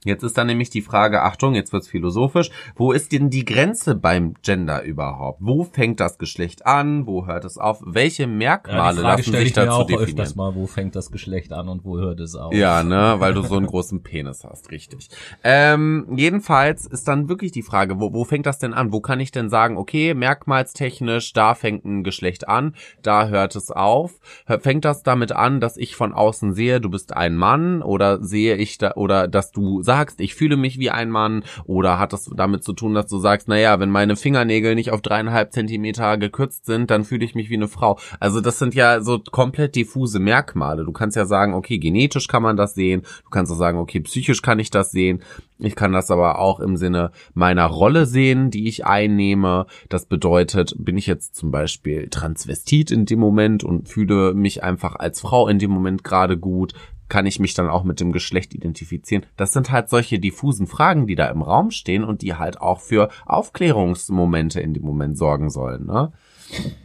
Jetzt 0.05 0.22
ist 0.22 0.36
dann 0.36 0.46
nämlich 0.46 0.70
die 0.70 0.82
Frage, 0.82 1.22
Achtung, 1.22 1.55
jetzt 1.55 1.72
wird's 1.72 1.88
philosophisch, 1.88 2.50
wo 2.76 2.92
ist 2.92 3.12
denn 3.12 3.30
die 3.30 3.44
Grenze 3.44 3.94
beim 3.94 4.34
Gender 4.42 4.82
überhaupt? 4.82 5.38
Wo 5.42 5.64
fängt 5.64 5.98
das 5.98 6.18
Geschlecht 6.18 6.66
an? 6.66 7.07
Wo 7.07 7.26
hört 7.26 7.44
es 7.44 7.57
auf? 7.57 7.82
Welche 7.84 8.26
Merkmale 8.26 9.02
ja, 9.02 9.09
lassen 9.09 9.32
sich 9.32 9.52
dazu 9.55 9.70
auch 9.70 9.86
definieren? 9.86 10.11
Öfters 10.11 10.36
mal, 10.36 10.55
wo 10.55 10.66
fängt 10.66 10.94
das 10.94 11.11
Geschlecht 11.11 11.52
an 11.52 11.68
und 11.68 11.84
wo 11.84 11.98
hört 11.98 12.20
es 12.20 12.34
auf? 12.34 12.52
Ja, 12.52 12.82
ne, 12.82 13.16
weil 13.18 13.32
du 13.32 13.42
so 13.42 13.57
einen 13.57 13.66
großen 13.66 14.02
Penis 14.02 14.44
hast, 14.44 14.70
richtig. 14.70 15.09
Ähm, 15.42 16.07
jedenfalls 16.16 16.86
ist 16.86 17.09
dann 17.09 17.28
wirklich 17.28 17.52
die 17.52 17.62
Frage, 17.62 17.98
wo, 17.98 18.12
wo 18.12 18.24
fängt 18.24 18.46
das 18.46 18.59
denn 18.59 18.74
an? 18.74 18.92
Wo 18.92 19.00
kann 19.00 19.20
ich 19.20 19.30
denn 19.30 19.48
sagen, 19.48 19.78
okay, 19.78 20.12
merkmalstechnisch, 20.14 21.32
da 21.32 21.55
fängt 21.55 21.84
ein 21.84 22.05
Geschlecht 22.05 22.46
an, 22.46 22.74
da 23.02 23.28
hört 23.28 23.57
es 23.57 23.70
auf? 23.70 24.20
Fängt 24.61 24.84
das 24.84 25.02
damit 25.02 25.32
an, 25.32 25.61
dass 25.61 25.78
ich 25.78 25.96
von 25.96 26.12
außen 26.12 26.52
sehe, 26.52 26.80
du 26.80 26.90
bist 26.90 27.16
ein 27.16 27.36
Mann 27.36 27.82
oder 27.82 28.22
sehe 28.22 28.57
ich 28.57 28.78
da, 28.78 28.92
oder 28.92 29.28
dass 29.28 29.50
du 29.50 29.82
sagst, 29.95 30.20
ich 30.20 30.34
fühle 30.34 30.57
mich 30.57 30.80
wie 30.80 30.90
ein 30.90 31.09
Mann 31.09 31.45
oder 31.66 32.01
hat 32.01 32.12
das 32.12 32.28
damit 32.34 32.64
zu 32.64 32.72
tun, 32.72 32.95
dass 32.95 33.07
du 33.07 33.18
sagst, 33.18 33.47
naja, 33.47 33.78
wenn 33.78 33.90
meine 33.90 34.16
Fingernägel 34.16 34.74
nicht 34.74 34.90
auf 34.90 35.03
dreieinhalb 35.03 35.53
Zentimeter 35.53 36.18
gekürzt 36.18 36.66
sind, 36.66 36.90
dann 36.90 37.05
fühle 37.05 37.24
ich 37.24 37.36
mich 37.36 37.49
wie 37.49 37.55
eine 37.55 37.68
Frau. 37.68 37.97
Also 38.18 38.40
das 38.40 38.59
sind 38.59 38.74
ja 38.74 39.01
so 39.01 39.20
komplett 39.20 39.76
diffuse 39.76 40.18
Merkmale. 40.18 40.84
Du 40.84 40.90
kannst 40.90 41.16
ja 41.16 41.26
sagen, 41.26 41.55
okay, 41.55 41.78
genetisch 41.78 42.26
kann 42.26 42.42
man 42.42 42.57
das 42.57 42.74
sehen. 42.74 43.03
Du 43.22 43.30
kannst 43.30 43.53
auch 43.53 43.57
sagen, 43.57 43.78
okay, 43.78 44.01
psychisch 44.01 44.42
kann 44.42 44.59
ich 44.59 44.70
das 44.70 44.90
sehen. 44.90 45.22
Ich 45.59 45.76
kann 45.76 45.92
das 45.92 46.11
aber 46.11 46.40
auch 46.40 46.59
im 46.59 46.76
Sinne 46.76 47.12
meiner 47.32 47.66
Rolle 47.66 48.07
sehen, 48.07 48.51
die 48.51 48.66
ich 48.66 48.84
einnehme. 48.84 49.66
Das 49.88 50.07
bedeutet, 50.07 50.74
bin 50.76 50.99
ich 50.99 51.07
jetzt 51.07 51.36
zum 51.36 51.53
Beispiel 51.53 52.09
Transvestit 52.09 52.90
in 52.90 53.07
dem 53.07 53.20
Moment 53.20 53.62
und 53.62 53.88
fühle 53.88 54.34
mich 54.34 54.64
einfach 54.64 54.97
als 54.97 55.20
Frau 55.20 55.47
in 55.47 55.61
dem 55.61 55.70
Moment 55.70 56.03
gerade 56.03 56.36
gut, 56.36 56.74
kann 57.09 57.26
ich 57.26 57.38
mich 57.38 57.55
dann 57.55 57.68
auch 57.68 57.84
mit 57.84 58.00
dem 58.00 58.12
Geschlecht 58.12 58.55
identifizieren? 58.55 59.24
Das 59.36 59.52
sind 59.52 59.70
halt 59.70 59.88
solche 59.88 60.18
diffusen 60.18 60.66
Fragen, 60.66 61.07
die 61.07 61.14
da 61.14 61.26
im 61.26 61.42
Raum 61.42 61.70
stehen 61.70 62.05
und 62.05 62.22
die 62.22 62.34
halt 62.34 62.61
auch 62.61 62.80
für 62.80 63.11
Aufklärungsmomente 63.26 64.61
in 64.61 64.74
dem 64.74 64.84
Moment 64.84 65.18
sorgen 65.18 65.50
sollen. 65.50 65.86
Ne? 65.86 66.12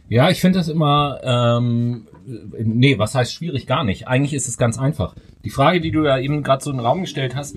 Ja, 0.08 0.30
ich 0.30 0.40
finde 0.40 0.58
das 0.58 0.68
immer, 0.68 1.20
ähm, 1.22 2.08
nee, 2.58 2.98
was 2.98 3.14
heißt 3.14 3.32
schwierig? 3.32 3.66
Gar 3.66 3.84
nicht. 3.84 4.08
Eigentlich 4.08 4.34
ist 4.34 4.48
es 4.48 4.58
ganz 4.58 4.78
einfach. 4.78 5.14
Die 5.44 5.50
Frage, 5.50 5.80
die 5.80 5.90
du 5.90 6.04
ja 6.04 6.18
eben 6.18 6.42
gerade 6.42 6.62
so 6.62 6.70
in 6.70 6.76
den 6.76 6.86
Raum 6.86 7.02
gestellt 7.02 7.34
hast, 7.34 7.56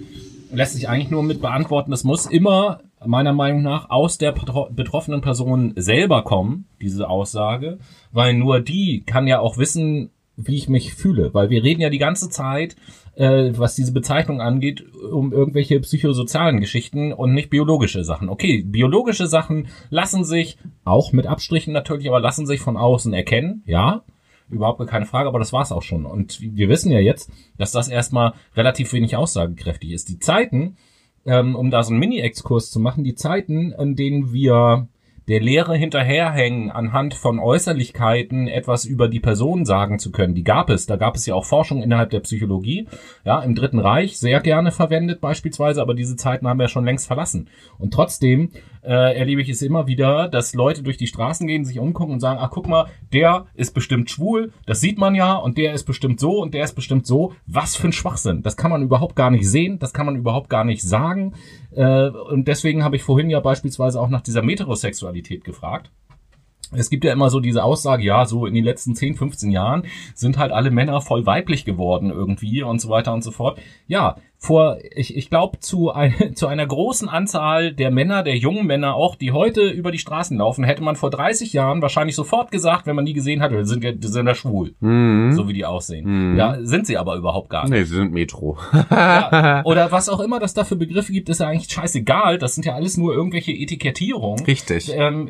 lässt 0.51 0.73
sich 0.73 0.87
eigentlich 0.87 1.09
nur 1.09 1.23
mit 1.23 1.41
beantworten. 1.41 1.91
Das 1.91 2.03
muss 2.03 2.25
immer 2.25 2.81
meiner 3.05 3.33
Meinung 3.33 3.61
nach 3.61 3.89
aus 3.89 4.17
der 4.17 4.31
betroffenen 4.31 5.21
Person 5.21 5.73
selber 5.75 6.23
kommen, 6.23 6.67
diese 6.81 7.09
Aussage, 7.09 7.79
weil 8.11 8.33
nur 8.33 8.61
die 8.61 9.03
kann 9.05 9.27
ja 9.27 9.39
auch 9.39 9.57
wissen, 9.57 10.11
wie 10.35 10.55
ich 10.55 10.69
mich 10.69 10.93
fühle, 10.93 11.33
weil 11.33 11.49
wir 11.49 11.63
reden 11.63 11.81
ja 11.81 11.89
die 11.89 11.99
ganze 11.99 12.29
Zeit, 12.29 12.75
äh, 13.15 13.51
was 13.55 13.75
diese 13.75 13.93
Bezeichnung 13.93 14.41
angeht, 14.41 14.83
um 14.93 15.31
irgendwelche 15.31 15.79
psychosozialen 15.79 16.59
Geschichten 16.59 17.13
und 17.13 17.33
nicht 17.33 17.49
biologische 17.49 18.03
Sachen. 18.03 18.29
Okay, 18.29 18.63
biologische 18.63 19.27
Sachen 19.27 19.67
lassen 19.89 20.23
sich, 20.23 20.57
auch 20.83 21.11
mit 21.11 21.27
Abstrichen 21.27 21.73
natürlich, 21.73 22.07
aber 22.07 22.19
lassen 22.19 22.47
sich 22.47 22.61
von 22.61 22.77
außen 22.77 23.13
erkennen, 23.13 23.63
ja, 23.65 24.03
überhaupt 24.49 24.85
keine 24.87 25.05
Frage, 25.05 25.29
aber 25.29 25.39
das 25.39 25.53
war's 25.53 25.71
auch 25.71 25.81
schon. 25.81 26.05
Und 26.05 26.39
wir 26.41 26.69
wissen 26.69 26.91
ja 26.91 26.99
jetzt, 26.99 27.31
dass 27.57 27.71
das 27.71 27.87
erstmal 27.87 28.33
relativ 28.55 28.93
wenig 28.93 29.15
aussagekräftig 29.15 29.91
ist. 29.91 30.09
Die 30.09 30.19
Zeiten, 30.19 30.77
ähm, 31.25 31.55
um 31.55 31.71
da 31.71 31.83
so 31.83 31.91
einen 31.91 31.99
Mini-Exkurs 31.99 32.69
zu 32.69 32.79
machen, 32.79 33.03
die 33.03 33.15
Zeiten, 33.15 33.71
in 33.71 33.95
denen 33.95 34.33
wir 34.33 34.87
der 35.27 35.39
Lehre 35.39 35.75
hinterherhängen, 35.75 36.71
anhand 36.71 37.13
von 37.13 37.39
Äußerlichkeiten 37.39 38.47
etwas 38.47 38.85
über 38.85 39.07
die 39.07 39.19
Person 39.19 39.65
sagen 39.65 39.99
zu 39.99 40.11
können. 40.11 40.35
Die 40.35 40.43
gab 40.43 40.69
es. 40.69 40.85
Da 40.85 40.95
gab 40.95 41.15
es 41.15 41.25
ja 41.25 41.35
auch 41.35 41.45
Forschung 41.45 41.81
innerhalb 41.81 42.09
der 42.09 42.19
Psychologie. 42.19 42.87
Ja, 43.23 43.41
im 43.41 43.55
Dritten 43.55 43.79
Reich 43.79 44.19
sehr 44.19 44.41
gerne 44.41 44.71
verwendet 44.71 45.21
beispielsweise, 45.21 45.81
aber 45.81 45.93
diese 45.93 46.15
Zeiten 46.15 46.47
haben 46.47 46.59
wir 46.59 46.67
schon 46.67 46.85
längst 46.85 47.07
verlassen. 47.07 47.49
Und 47.77 47.93
trotzdem 47.93 48.51
äh, 48.85 49.17
erlebe 49.17 49.41
ich 49.41 49.49
es 49.49 49.61
immer 49.61 49.87
wieder, 49.87 50.27
dass 50.27 50.53
Leute 50.53 50.83
durch 50.83 50.97
die 50.97 51.07
Straßen 51.07 51.47
gehen, 51.47 51.65
sich 51.65 51.79
umgucken 51.79 52.13
und 52.13 52.19
sagen, 52.19 52.39
ach 52.41 52.51
guck 52.51 52.67
mal, 52.67 52.87
der 53.11 53.45
ist 53.53 53.73
bestimmt 53.73 54.09
schwul, 54.09 54.51
das 54.65 54.81
sieht 54.81 54.97
man 54.97 55.15
ja, 55.15 55.35
und 55.35 55.57
der 55.57 55.73
ist 55.73 55.83
bestimmt 55.83 56.19
so 56.19 56.41
und 56.41 56.53
der 56.53 56.63
ist 56.63 56.73
bestimmt 56.73 57.05
so. 57.07 57.33
Was 57.47 57.75
für 57.75 57.87
ein 57.87 57.93
Schwachsinn. 57.93 58.41
Das 58.43 58.57
kann 58.57 58.71
man 58.71 58.81
überhaupt 58.81 59.15
gar 59.15 59.31
nicht 59.31 59.49
sehen, 59.49 59.79
das 59.79 59.93
kann 59.93 60.05
man 60.05 60.15
überhaupt 60.15 60.49
gar 60.49 60.63
nicht 60.63 60.81
sagen. 60.81 61.33
Äh, 61.75 62.09
und 62.09 62.47
deswegen 62.47 62.83
habe 62.83 62.95
ich 62.95 63.03
vorhin 63.03 63.29
ja 63.29 63.39
beispielsweise 63.39 63.99
auch 63.99 64.09
nach 64.09 64.21
dieser 64.21 64.41
Metrosexualität 64.41 65.43
gefragt. 65.43 65.91
Es 66.75 66.89
gibt 66.89 67.03
ja 67.03 67.13
immer 67.13 67.29
so 67.29 67.39
diese 67.39 67.63
Aussage, 67.63 68.03
ja, 68.03 68.25
so 68.25 68.45
in 68.45 68.53
den 68.53 68.63
letzten 68.63 68.95
10, 68.95 69.15
15 69.15 69.51
Jahren 69.51 69.83
sind 70.13 70.37
halt 70.37 70.51
alle 70.51 70.71
Männer 70.71 71.01
voll 71.01 71.25
weiblich 71.25 71.65
geworden 71.65 72.09
irgendwie 72.09 72.63
und 72.63 72.79
so 72.81 72.89
weiter 72.89 73.13
und 73.13 73.23
so 73.23 73.31
fort. 73.31 73.59
Ja, 73.87 74.17
vor, 74.43 74.79
ich, 74.93 75.15
ich 75.15 75.29
glaube, 75.29 75.59
zu, 75.61 75.91
ein, 75.91 76.13
zu 76.35 76.47
einer 76.47 76.67
großen 76.67 77.07
Anzahl 77.07 77.71
der 77.71 77.91
Männer, 77.91 78.23
der 78.23 78.35
jungen 78.35 78.67
Männer 78.67 78.93
auch, 78.95 79.15
die 79.15 79.31
heute 79.31 79.69
über 79.69 79.89
die 79.89 79.99
Straßen 79.99 80.37
laufen, 80.37 80.65
hätte 80.65 80.83
man 80.83 80.97
vor 80.97 81.09
30 81.09 81.53
Jahren 81.53 81.81
wahrscheinlich 81.81 82.15
sofort 82.15 82.51
gesagt, 82.51 82.85
wenn 82.85 82.95
man 82.95 83.05
die 83.05 83.13
gesehen 83.13 83.41
hat, 83.41 83.51
sind, 83.61 84.03
sind 84.03 84.25
da 84.25 84.35
schwul. 84.35 84.75
Mhm. 84.81 85.31
So 85.31 85.47
wie 85.47 85.53
die 85.53 85.65
aussehen. 85.65 86.31
Mhm. 86.33 86.37
Ja, 86.37 86.57
sind 86.61 86.85
sie 86.87 86.97
aber 86.97 87.15
überhaupt 87.15 87.49
gar 87.49 87.63
nicht. 87.63 87.71
Nee, 87.71 87.83
sie 87.83 87.95
sind 87.95 88.11
Metro. 88.11 88.57
ja, 88.91 89.63
oder 89.63 89.91
was 89.93 90.09
auch 90.09 90.19
immer 90.19 90.41
das 90.41 90.53
da 90.53 90.65
für 90.65 90.75
Begriffe 90.75 91.13
gibt, 91.13 91.29
ist 91.29 91.39
ja 91.39 91.47
eigentlich 91.47 91.71
scheißegal. 91.71 92.37
Das 92.37 92.53
sind 92.53 92.65
ja 92.65 92.75
alles 92.75 92.97
nur 92.97 93.13
irgendwelche 93.13 93.53
Etikettierungen. 93.53 94.45
Richtig. 94.45 94.91
Ähm, 94.93 95.29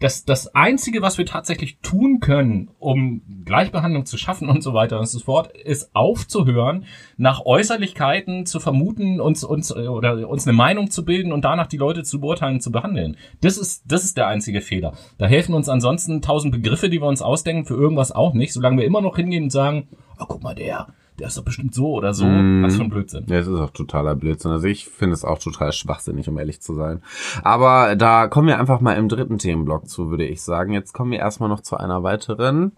das, 0.00 0.24
das 0.24 0.54
Einzige, 0.54 1.02
was 1.02 1.18
wir 1.18 1.26
tatsächlich 1.26 1.78
tun 1.80 2.20
können, 2.20 2.70
um 2.78 3.22
Gleichbehandlung 3.44 4.06
zu 4.06 4.16
schaffen 4.16 4.48
und 4.48 4.62
so 4.62 4.72
weiter 4.72 4.98
und 4.98 5.06
so 5.06 5.20
fort, 5.20 5.52
ist 5.56 5.94
aufzuhören, 5.94 6.86
nach 7.18 7.44
Äußerlichkeiten 7.44 8.46
zu 8.46 8.60
vermuten, 8.60 9.20
uns, 9.20 9.44
uns, 9.44 9.74
oder 9.74 10.26
uns 10.28 10.46
eine 10.46 10.56
Meinung 10.56 10.90
zu 10.90 11.04
bilden 11.04 11.32
und 11.32 11.44
danach 11.44 11.66
die 11.66 11.76
Leute 11.76 12.02
zu 12.02 12.18
beurteilen, 12.18 12.60
zu 12.60 12.72
behandeln. 12.72 13.18
Das 13.42 13.58
ist, 13.58 13.84
das 13.86 14.04
ist 14.04 14.16
der 14.16 14.26
einzige 14.26 14.62
Fehler. 14.62 14.94
Da 15.18 15.26
helfen 15.26 15.54
uns 15.54 15.68
ansonsten 15.68 16.22
tausend 16.22 16.52
Begriffe, 16.52 16.88
die 16.88 17.00
wir 17.00 17.08
uns 17.08 17.20
ausdenken, 17.20 17.66
für 17.66 17.74
irgendwas 17.74 18.10
auch 18.10 18.32
nicht, 18.32 18.54
solange 18.54 18.78
wir 18.78 18.86
immer 18.86 19.02
noch 19.02 19.16
hingehen 19.16 19.44
und 19.44 19.50
sagen, 19.50 19.88
oh, 20.18 20.24
guck 20.26 20.42
mal, 20.42 20.54
der, 20.54 20.88
der 21.20 21.28
ist 21.28 21.36
doch 21.36 21.44
bestimmt 21.44 21.74
so 21.74 21.92
oder 21.92 22.14
so. 22.14 22.24
Mm. 22.24 22.62
Was 22.64 22.76
für 22.76 22.82
ein 22.82 22.88
Blödsinn. 22.88 23.26
Ja, 23.28 23.36
es 23.36 23.46
ist 23.46 23.60
auch 23.60 23.70
totaler 23.70 24.16
Blödsinn. 24.16 24.50
Also 24.50 24.66
ich 24.66 24.86
finde 24.86 25.14
es 25.14 25.24
auch 25.24 25.38
total 25.38 25.72
schwachsinnig, 25.72 26.28
um 26.28 26.38
ehrlich 26.38 26.62
zu 26.62 26.74
sein. 26.74 27.02
Aber 27.42 27.94
da 27.94 28.26
kommen 28.26 28.48
wir 28.48 28.58
einfach 28.58 28.80
mal 28.80 28.94
im 28.94 29.08
dritten 29.08 29.38
Themenblock 29.38 29.88
zu, 29.88 30.10
würde 30.10 30.26
ich 30.26 30.40
sagen. 30.40 30.72
Jetzt 30.72 30.94
kommen 30.94 31.12
wir 31.12 31.18
erstmal 31.18 31.50
noch 31.50 31.60
zu 31.60 31.76
einer 31.76 32.02
weiteren. 32.02 32.72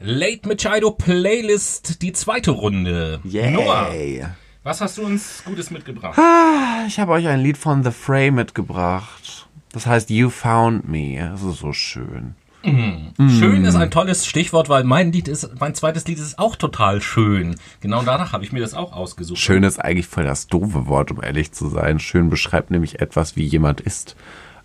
Late 0.00 0.48
Machado 0.48 0.92
Playlist, 0.92 2.00
die 2.00 2.12
zweite 2.12 2.52
Runde. 2.52 3.18
Yay. 3.24 3.50
Noah, 3.50 4.36
was 4.62 4.80
hast 4.80 4.98
du 4.98 5.02
uns 5.02 5.42
Gutes 5.44 5.72
mitgebracht? 5.72 6.16
Ah, 6.16 6.84
ich 6.86 7.00
habe 7.00 7.12
euch 7.12 7.26
ein 7.26 7.40
Lied 7.40 7.58
von 7.58 7.82
The 7.82 7.90
Fray 7.90 8.30
mitgebracht. 8.30 9.47
Das 9.78 9.86
heißt 9.86 10.10
You 10.10 10.28
Found 10.28 10.88
Me. 10.88 11.18
Das 11.30 11.40
ist 11.40 11.60
so 11.60 11.72
schön. 11.72 12.34
Mm. 12.64 13.12
Mm. 13.16 13.30
Schön 13.30 13.64
ist 13.64 13.76
ein 13.76 13.92
tolles 13.92 14.26
Stichwort, 14.26 14.68
weil 14.68 14.82
mein 14.82 15.12
Lied 15.12 15.28
ist, 15.28 15.48
mein 15.60 15.76
zweites 15.76 16.04
Lied 16.08 16.18
ist 16.18 16.36
auch 16.36 16.56
total 16.56 17.00
schön. 17.00 17.54
Genau 17.80 18.02
danach 18.02 18.32
habe 18.32 18.42
ich 18.42 18.50
mir 18.50 18.58
das 18.58 18.74
auch 18.74 18.92
ausgesucht. 18.92 19.38
Schön 19.38 19.62
ist 19.62 19.78
eigentlich 19.78 20.08
voll 20.08 20.24
das 20.24 20.48
doofe 20.48 20.88
Wort, 20.88 21.12
um 21.12 21.22
ehrlich 21.22 21.52
zu 21.52 21.68
sein. 21.68 22.00
Schön 22.00 22.28
beschreibt 22.28 22.72
nämlich 22.72 23.00
etwas, 23.00 23.36
wie 23.36 23.44
jemand 23.44 23.80
ist. 23.80 24.16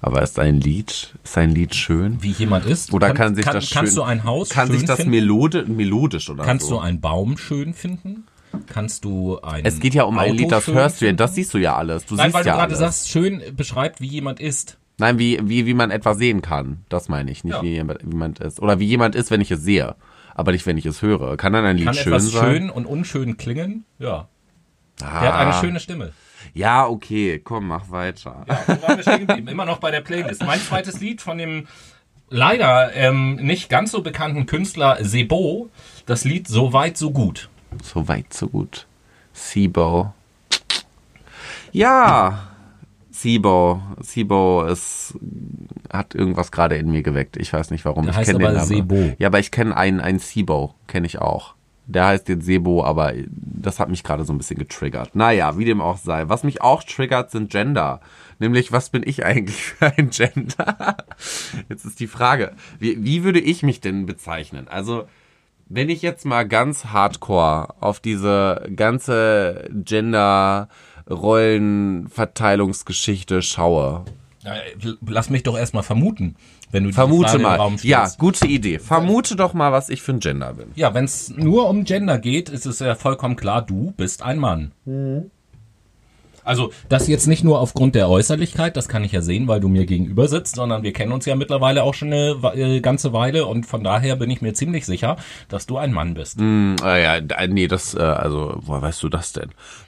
Aber 0.01 0.23
ist 0.23 0.39
ein 0.39 0.59
Lied, 0.59 1.13
ist 1.23 1.37
ein 1.37 1.51
Lied 1.51 1.75
schön? 1.75 2.17
Wie 2.23 2.31
jemand 2.31 2.65
ist? 2.65 2.91
Oder 2.91 3.09
kann, 3.09 3.17
kann 3.17 3.35
sich 3.35 3.45
kann, 3.45 3.53
das 3.53 3.65
schön, 3.67 3.77
Kannst 3.77 3.97
du 3.97 4.01
ein 4.01 4.23
Haus 4.23 4.49
Kann 4.49 4.67
schön 4.69 4.79
sich 4.79 4.87
das 4.87 4.95
finden? 4.95 5.11
melode, 5.11 5.65
melodisch 5.67 6.27
oder 6.31 6.43
Kannst 6.43 6.65
so? 6.65 6.77
du 6.77 6.81
einen 6.81 7.01
Baum 7.01 7.37
schön 7.37 7.75
finden? 7.75 8.23
Kannst 8.65 9.05
du 9.05 9.39
ein 9.41 9.63
Es 9.63 9.79
geht 9.79 9.93
ja 9.93 10.05
um 10.05 10.17
ein 10.17 10.31
Auto 10.31 10.37
Lied, 10.37 10.51
das 10.51 10.65
hörst 10.65 11.01
du 11.01 11.05
ja, 11.05 11.11
das 11.13 11.35
siehst 11.35 11.53
du 11.53 11.59
ja 11.59 11.75
alles. 11.75 12.07
Du 12.07 12.15
Nein, 12.15 12.31
siehst 12.31 12.33
weil 12.33 12.45
ja 12.47 12.53
du 12.53 12.59
gerade 12.61 12.75
sagst, 12.75 13.09
schön 13.09 13.43
beschreibt, 13.55 14.01
wie 14.01 14.07
jemand 14.07 14.39
ist. 14.39 14.77
Nein, 14.97 15.17
wie, 15.17 15.39
wie, 15.43 15.65
wie 15.65 15.73
man 15.73 15.91
etwas 15.91 16.17
sehen 16.17 16.41
kann. 16.41 16.83
Das 16.89 17.09
meine 17.09 17.31
ich, 17.31 17.43
nicht 17.43 17.55
Ja. 17.55 17.61
wie 17.63 17.71
jemand, 17.71 17.99
wie 18.03 18.45
ist. 18.45 18.59
Oder 18.61 18.79
wie 18.79 18.85
jemand 18.85 19.15
ist, 19.15 19.31
wenn 19.31 19.41
ich 19.41 19.51
es 19.51 19.63
sehe. 19.63 19.95
Aber 20.35 20.51
nicht, 20.51 20.65
wenn 20.65 20.77
ich 20.77 20.85
es 20.85 21.01
höre. 21.01 21.37
Kann 21.37 21.53
dann 21.53 21.65
ein 21.65 21.77
Lied 21.77 21.85
Kann 21.85 21.93
schön 21.95 22.13
etwas 22.13 22.31
sein? 22.31 22.43
schön 22.45 22.69
und 22.69 22.85
unschön 22.85 23.37
klingen? 23.37 23.85
Ja. 23.99 24.27
Ah. 25.01 25.19
Der 25.21 25.33
hat 25.33 25.39
eine 25.47 25.53
schöne 25.53 25.79
Stimme. 25.79 26.11
Ja, 26.53 26.87
okay, 26.87 27.39
komm, 27.43 27.67
mach 27.67 27.89
weiter. 27.89 28.45
Ja, 28.47 28.59
wo 28.67 28.81
waren 28.83 28.97
wir 28.97 29.01
stehen 29.03 29.27
geblieben? 29.27 29.47
Immer 29.47 29.65
noch 29.65 29.79
bei 29.79 29.91
der 29.91 30.01
Playlist. 30.01 30.43
Mein 30.43 30.59
zweites 30.59 30.99
Lied 30.99 31.21
von 31.21 31.37
dem 31.37 31.67
leider 32.29 32.93
ähm, 32.93 33.35
nicht 33.37 33.69
ganz 33.69 33.91
so 33.91 34.01
bekannten 34.01 34.45
Künstler 34.45 34.97
Sebo. 35.01 35.69
Das 36.05 36.23
Lied 36.25 36.47
So 36.47 36.73
weit, 36.73 36.97
so 36.97 37.11
gut. 37.11 37.49
So 37.81 38.07
weit, 38.07 38.33
so 38.33 38.47
gut. 38.47 38.85
Sibo. 39.33 40.13
Ja, 41.71 42.49
Sibo. 43.23 43.81
Sibo 44.01 44.65
ist, 44.65 45.17
hat 45.91 46.13
irgendwas 46.13 46.51
gerade 46.51 46.75
in 46.75 46.91
mir 46.91 47.03
geweckt. 47.03 47.37
Ich 47.37 47.53
weiß 47.53 47.71
nicht 47.71 47.85
warum. 47.85 48.03
Der 48.03 48.11
ich 48.11 48.17
heißt 48.17 48.31
kenne 48.31 48.43
aber 48.43 48.53
den 48.53 48.57
Namen. 48.57 48.67
Sebo. 48.67 49.15
Ja, 49.17 49.27
aber 49.27 49.39
ich 49.39 49.49
kenne 49.49 49.77
einen, 49.77 50.01
einen 50.01 50.19
Sibo, 50.19 50.75
kenne 50.87 51.07
ich 51.07 51.19
auch. 51.19 51.55
Der 51.85 52.05
heißt 52.07 52.27
jetzt 52.27 52.45
Sebo, 52.45 52.83
aber 52.83 53.13
das 53.27 53.79
hat 53.79 53.89
mich 53.89 54.03
gerade 54.03 54.25
so 54.25 54.33
ein 54.33 54.37
bisschen 54.37 54.59
getriggert. 54.59 55.15
Naja, 55.15 55.57
wie 55.57 55.63
dem 55.63 55.79
auch 55.79 55.97
sei. 55.97 56.27
Was 56.27 56.43
mich 56.43 56.61
auch 56.61 56.83
triggert, 56.83 57.31
sind 57.31 57.49
Gender. 57.49 58.01
Nämlich, 58.39 58.73
was 58.73 58.89
bin 58.89 59.03
ich 59.05 59.25
eigentlich 59.25 59.63
für 59.63 59.93
ein 59.97 60.09
Gender? 60.09 60.97
Jetzt 61.69 61.85
ist 61.85 62.01
die 62.01 62.07
Frage, 62.07 62.51
wie, 62.79 63.01
wie 63.05 63.23
würde 63.23 63.39
ich 63.39 63.63
mich 63.63 63.79
denn 63.79 64.05
bezeichnen? 64.05 64.67
Also, 64.67 65.05
wenn 65.69 65.87
ich 65.89 66.01
jetzt 66.01 66.25
mal 66.25 66.45
ganz 66.45 66.85
hardcore 66.85 67.75
auf 67.79 68.01
diese 68.01 68.69
ganze 68.75 69.69
Gender-Rollenverteilungsgeschichte 71.07 73.41
schaue. 73.41 74.05
Lass 75.05 75.29
mich 75.29 75.43
doch 75.43 75.57
erstmal 75.57 75.83
vermuten, 75.83 76.35
wenn 76.71 76.83
du 76.83 76.89
die 76.89 76.95
Vermute 76.95 77.39
mal. 77.39 77.55
Raum 77.55 77.77
stellst. 77.77 77.85
Ja, 77.85 78.11
gute 78.17 78.45
Idee. 78.47 78.79
Vermute 78.79 79.37
doch 79.37 79.53
mal, 79.53 79.71
was 79.71 79.87
ich 79.89 80.01
für 80.01 80.11
ein 80.11 80.19
Gender 80.19 80.53
bin. 80.53 80.71
Ja, 80.75 80.93
wenn 80.93 81.05
es 81.05 81.29
nur 81.29 81.69
um 81.69 81.85
Gender 81.85 82.19
geht, 82.19 82.49
ist 82.49 82.65
es 82.65 82.79
ja 82.79 82.95
vollkommen 82.95 83.37
klar, 83.37 83.61
du 83.61 83.93
bist 83.95 84.21
ein 84.21 84.39
Mann. 84.39 84.73
Also 86.43 86.71
das 86.89 87.07
jetzt 87.07 87.27
nicht 87.27 87.43
nur 87.43 87.59
aufgrund 87.59 87.95
der 87.95 88.09
Äußerlichkeit, 88.09 88.75
das 88.77 88.87
kann 88.87 89.03
ich 89.03 89.11
ja 89.11 89.21
sehen, 89.21 89.47
weil 89.47 89.59
du 89.59 89.69
mir 89.69 89.85
gegenüber 89.85 90.27
sitzt, 90.27 90.55
sondern 90.55 90.83
wir 90.83 90.93
kennen 90.93 91.11
uns 91.11 91.25
ja 91.25 91.35
mittlerweile 91.35 91.83
auch 91.83 91.93
schon 91.93 92.11
eine 92.13 92.37
äh, 92.55 92.79
ganze 92.81 93.13
Weile 93.13 93.45
und 93.45 93.65
von 93.65 93.83
daher 93.83 94.15
bin 94.15 94.29
ich 94.29 94.41
mir 94.41 94.53
ziemlich 94.53 94.85
sicher, 94.85 95.15
dass 95.49 95.65
du 95.65 95.77
ein 95.77 95.91
Mann 95.93 96.13
bist. 96.13 96.39
Hm, 96.39 96.75
äh, 96.83 97.03
ja, 97.03 97.21
nee, 97.47 97.67
das, 97.67 97.93
äh, 97.95 97.99
also, 98.01 98.55
woher 98.61 98.81
weißt 98.81 99.01
du 99.03 99.09
das 99.09 99.33
denn? 99.33 99.49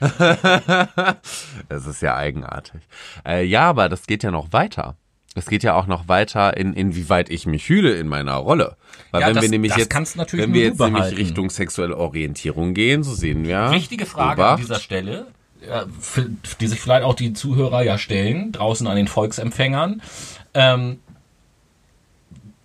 das 1.68 1.86
ist 1.86 2.02
ja 2.02 2.16
eigenartig. 2.16 2.80
Äh, 3.26 3.44
ja, 3.44 3.62
aber 3.62 3.88
das 3.88 4.06
geht 4.06 4.22
ja 4.22 4.30
noch 4.30 4.52
weiter. 4.52 4.96
Es 5.34 5.46
geht 5.46 5.62
ja 5.62 5.74
auch 5.74 5.86
noch 5.86 6.08
weiter, 6.08 6.56
in, 6.56 6.72
inwieweit 6.72 7.28
ich 7.28 7.44
mich 7.44 7.64
fühle 7.64 7.94
in 7.96 8.08
meiner 8.08 8.34
Rolle. 8.36 8.76
Weil 9.10 9.20
Ja, 9.20 9.26
wenn 9.28 9.34
das- 9.34 9.42
wir 9.42 9.50
nämlich 9.50 9.76
jetzt, 9.76 9.94
wenn 10.32 10.54
wir 10.54 10.62
jetzt 10.64 10.80
nämlich. 10.80 11.16
Richtung 11.18 11.50
sexuelle 11.50 11.96
Orientierung 11.96 12.72
gehen, 12.72 13.02
so 13.02 13.12
sehen 13.12 13.44
wir. 13.44 13.70
Wichtige 13.70 14.06
Frage 14.06 14.42
an 14.42 14.48
Obacht. 14.54 14.62
dieser 14.62 14.80
Stelle, 14.80 15.26
die 16.60 16.66
sich 16.66 16.80
vielleicht 16.80 17.04
auch 17.04 17.14
die 17.14 17.32
Zuhörer 17.32 17.82
ja 17.82 17.98
stellen, 17.98 18.52
draußen 18.52 18.86
an 18.86 18.96
den 18.96 19.08
Volksempfängern. 19.08 20.02
Ähm, 20.54 20.98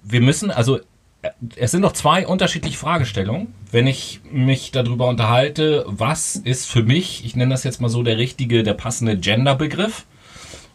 wir 0.04 0.22
müssen, 0.22 0.52
also 0.52 0.80
äh, 1.22 1.30
es 1.56 1.72
sind 1.72 1.82
noch 1.82 1.94
zwei 1.94 2.28
unterschiedliche 2.28 2.78
Fragestellungen. 2.78 3.54
Wenn 3.72 3.88
ich 3.88 4.22
mich 4.30 4.72
darüber 4.72 5.08
unterhalte, 5.08 5.86
was 5.88 6.36
ist 6.36 6.66
für 6.68 6.84
mich, 6.84 7.26
ich 7.26 7.36
nenne 7.36 7.52
das 7.52 7.64
jetzt 7.64 7.82
mal 7.82 7.90
so, 7.90 8.04
der 8.04 8.18
richtige, 8.18 8.64
der 8.64 8.74
passende 8.74 9.18
Genderbegriff 9.18 10.06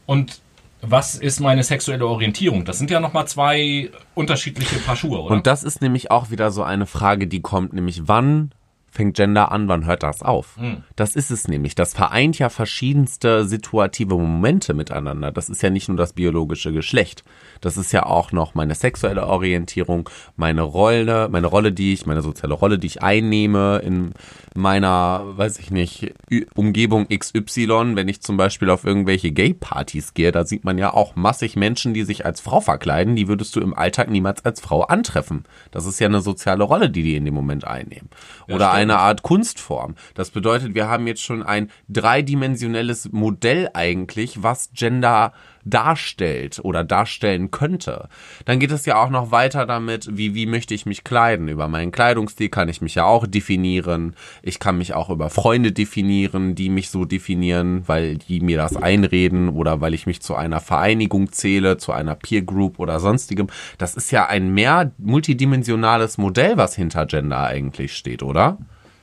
und 0.07 0.41
was 0.83 1.16
ist 1.16 1.41
meine 1.41 1.62
sexuelle 1.62 2.07
Orientierung? 2.07 2.64
Das 2.64 2.79
sind 2.79 2.91
ja 2.91 3.01
nochmal 3.01 3.27
zwei 3.27 3.91
unterschiedliche 4.14 4.77
Paar 4.77 4.97
Schuhe, 4.97 5.20
oder? 5.20 5.35
Und 5.35 5.47
das 5.47 5.64
ist 5.64 5.81
nämlich 5.81 6.11
auch 6.11 6.31
wieder 6.31 6.51
so 6.51 6.62
eine 6.62 6.87
Frage, 6.87 7.27
die 7.27 7.41
kommt, 7.41 7.72
nämlich 7.72 8.03
wann 8.07 8.53
fängt 8.97 9.16
Gender 9.16 9.53
an, 9.53 9.68
wann 9.68 9.86
hört 9.86 10.03
das 10.03 10.22
auf? 10.22 10.57
Hm. 10.57 10.82
Das 10.97 11.14
ist 11.14 11.30
es 11.30 11.47
nämlich. 11.47 11.74
Das 11.74 11.94
vereint 11.94 12.38
ja 12.38 12.49
verschiedenste 12.49 13.44
situative 13.44 14.16
Momente 14.16 14.74
miteinander. 14.74 15.30
Das 15.30 15.49
ist 15.49 15.62
ja 15.62 15.70
nicht 15.70 15.88
nur 15.88 15.97
das 15.97 16.12
biologische 16.12 16.72
Geschlecht. 16.72 17.22
Das 17.61 17.77
ist 17.77 17.93
ja 17.93 18.07
auch 18.07 18.33
noch 18.33 18.55
meine 18.55 18.75
sexuelle 18.75 19.27
Orientierung, 19.27 20.09
meine 20.37 20.63
Rolle, 20.63 21.29
meine 21.31 21.47
Rolle, 21.47 21.73
die 21.73 21.93
ich, 21.93 22.07
meine 22.07 22.23
soziale 22.23 22.55
Rolle, 22.55 22.79
die 22.79 22.87
ich 22.87 23.03
einnehme 23.03 23.79
in 23.79 24.13
meiner, 24.55 25.23
weiß 25.37 25.59
ich 25.59 25.71
nicht, 25.71 26.15
Umgebung 26.55 27.09
XY. 27.09 27.95
Wenn 27.95 28.09
ich 28.09 28.21
zum 28.21 28.37
Beispiel 28.37 28.71
auf 28.71 28.85
irgendwelche 28.85 29.33
Gay-Partys 29.33 30.15
gehe, 30.15 30.33
da 30.33 30.45
sieht 30.45 30.65
man 30.65 30.79
ja 30.79 30.93
auch 30.93 31.17
massig 31.17 31.57
Menschen, 31.57 31.95
die 31.95 32.05
sich 32.05 32.25
als 32.25 32.41
Frau 32.41 32.61
verkleiden. 32.61 33.17
Die 33.17 33.29
würdest 33.29 33.55
du 33.57 33.61
im 33.61 33.75
Alltag 33.75 34.11
niemals 34.11 34.45
als 34.45 34.61
Frau 34.61 34.83
antreffen. 34.83 35.45
Das 35.71 35.87
ist 35.87 35.99
ja 36.01 36.09
eine 36.09 36.21
soziale 36.21 36.65
Rolle, 36.65 36.91
die 36.91 37.03
die 37.03 37.17
in 37.17 37.25
dem 37.25 37.35
Moment 37.35 37.67
einnehmen. 37.67 38.09
Oder 38.49 38.67
stimmt. 38.67 38.71
eine 38.71 38.99
Art 38.99 39.23
Kunstform. 39.23 39.95
Das 40.15 40.31
bedeutet, 40.31 40.75
wir 40.75 40.89
haben 40.89 41.07
jetzt 41.07 41.23
schon 41.23 41.43
ein 41.43 41.71
dreidimensionelles 41.89 43.13
Modell 43.13 43.71
eigentlich, 43.75 44.43
was 44.43 44.71
Gender 44.73 45.33
darstellt 45.67 46.61
oder 46.62 46.85
darstellen 46.85 47.51
könnte. 47.51 48.09
Dann 48.45 48.61
geht 48.61 48.71
es 48.71 48.87
ja 48.87 49.03
auch 49.03 49.11
noch 49.11 49.31
weiter 49.31 49.67
damit, 49.67 50.17
wie, 50.17 50.35
wie 50.35 50.47
möchte 50.47 50.73
ich 50.73 50.87
mich 50.87 51.05
kleiden. 51.05 51.49
Über 51.49 51.69
meinen 51.69 51.93
Kleidungsstil 51.93 52.49
kann 52.49 52.69
ich 52.69 52.81
mich 52.81 52.95
ja 52.95 53.05
auch 53.05 53.27
definieren. 53.27 54.14
Ich 54.43 54.59
kann 54.59 54.79
mich 54.79 54.95
auch 54.95 55.11
über 55.11 55.29
Freunde 55.29 55.73
definieren, 55.73 56.55
die 56.55 56.71
mich 56.71 56.91
so 56.91 57.05
definieren, 57.05 57.83
weil 57.87 58.17
die 58.17 58.41
mir 58.41 58.57
das 58.57 58.77
einreden 58.77 59.49
oder 59.49 59.81
weil 59.81 59.93
ich 59.93 60.07
mich 60.07 60.23
zu 60.23 60.35
einer 60.35 60.61
Vereinigung 60.61 61.33
zähle, 61.33 61.77
zu 61.77 61.93
einer 61.93 62.14
Peer 62.14 62.43
Group 62.43 62.79
oder 62.79 63.01
sonstigem. 63.01 63.49
Das 63.79 63.95
ist 63.95 64.11
ja 64.12 64.27
ein 64.27 64.55
mehr 64.55 64.93
multidimensionales 64.99 66.17
Modell, 66.19 66.57
was 66.57 66.77
hinter 66.77 67.07
Gender 67.07 67.45
eigentlich 67.45 67.97
steht, 67.97 68.23
oder? 68.23 68.59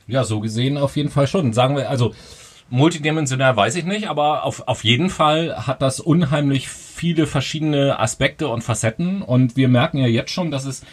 Ja, 0.07 0.23
so 0.23 0.39
gesehen 0.39 0.77
auf 0.77 0.95
jeden 0.95 1.09
Fall 1.09 1.27
schon. 1.27 1.53
Sagen 1.53 1.75
wir, 1.75 1.89
also 1.89 2.13
multidimensional 2.73 3.55
weiß 3.55 3.75
ich 3.75 3.85
nicht, 3.85 4.09
aber 4.09 4.43
auf, 4.45 4.67
auf 4.67 4.83
jeden 4.83 5.11
Fall 5.11 5.67
hat 5.67 5.83
das 5.83 5.99
unheimlich 5.99 6.69
viele 6.69 7.27
verschiedene 7.27 7.99
Aspekte 7.99 8.47
und 8.47 8.63
Facetten. 8.63 9.21
Und 9.21 9.55
wir 9.55 9.67
merken 9.67 9.99
ja 9.99 10.07
jetzt 10.07 10.31
schon, 10.31 10.49
dass 10.49 10.65
es 10.65 10.83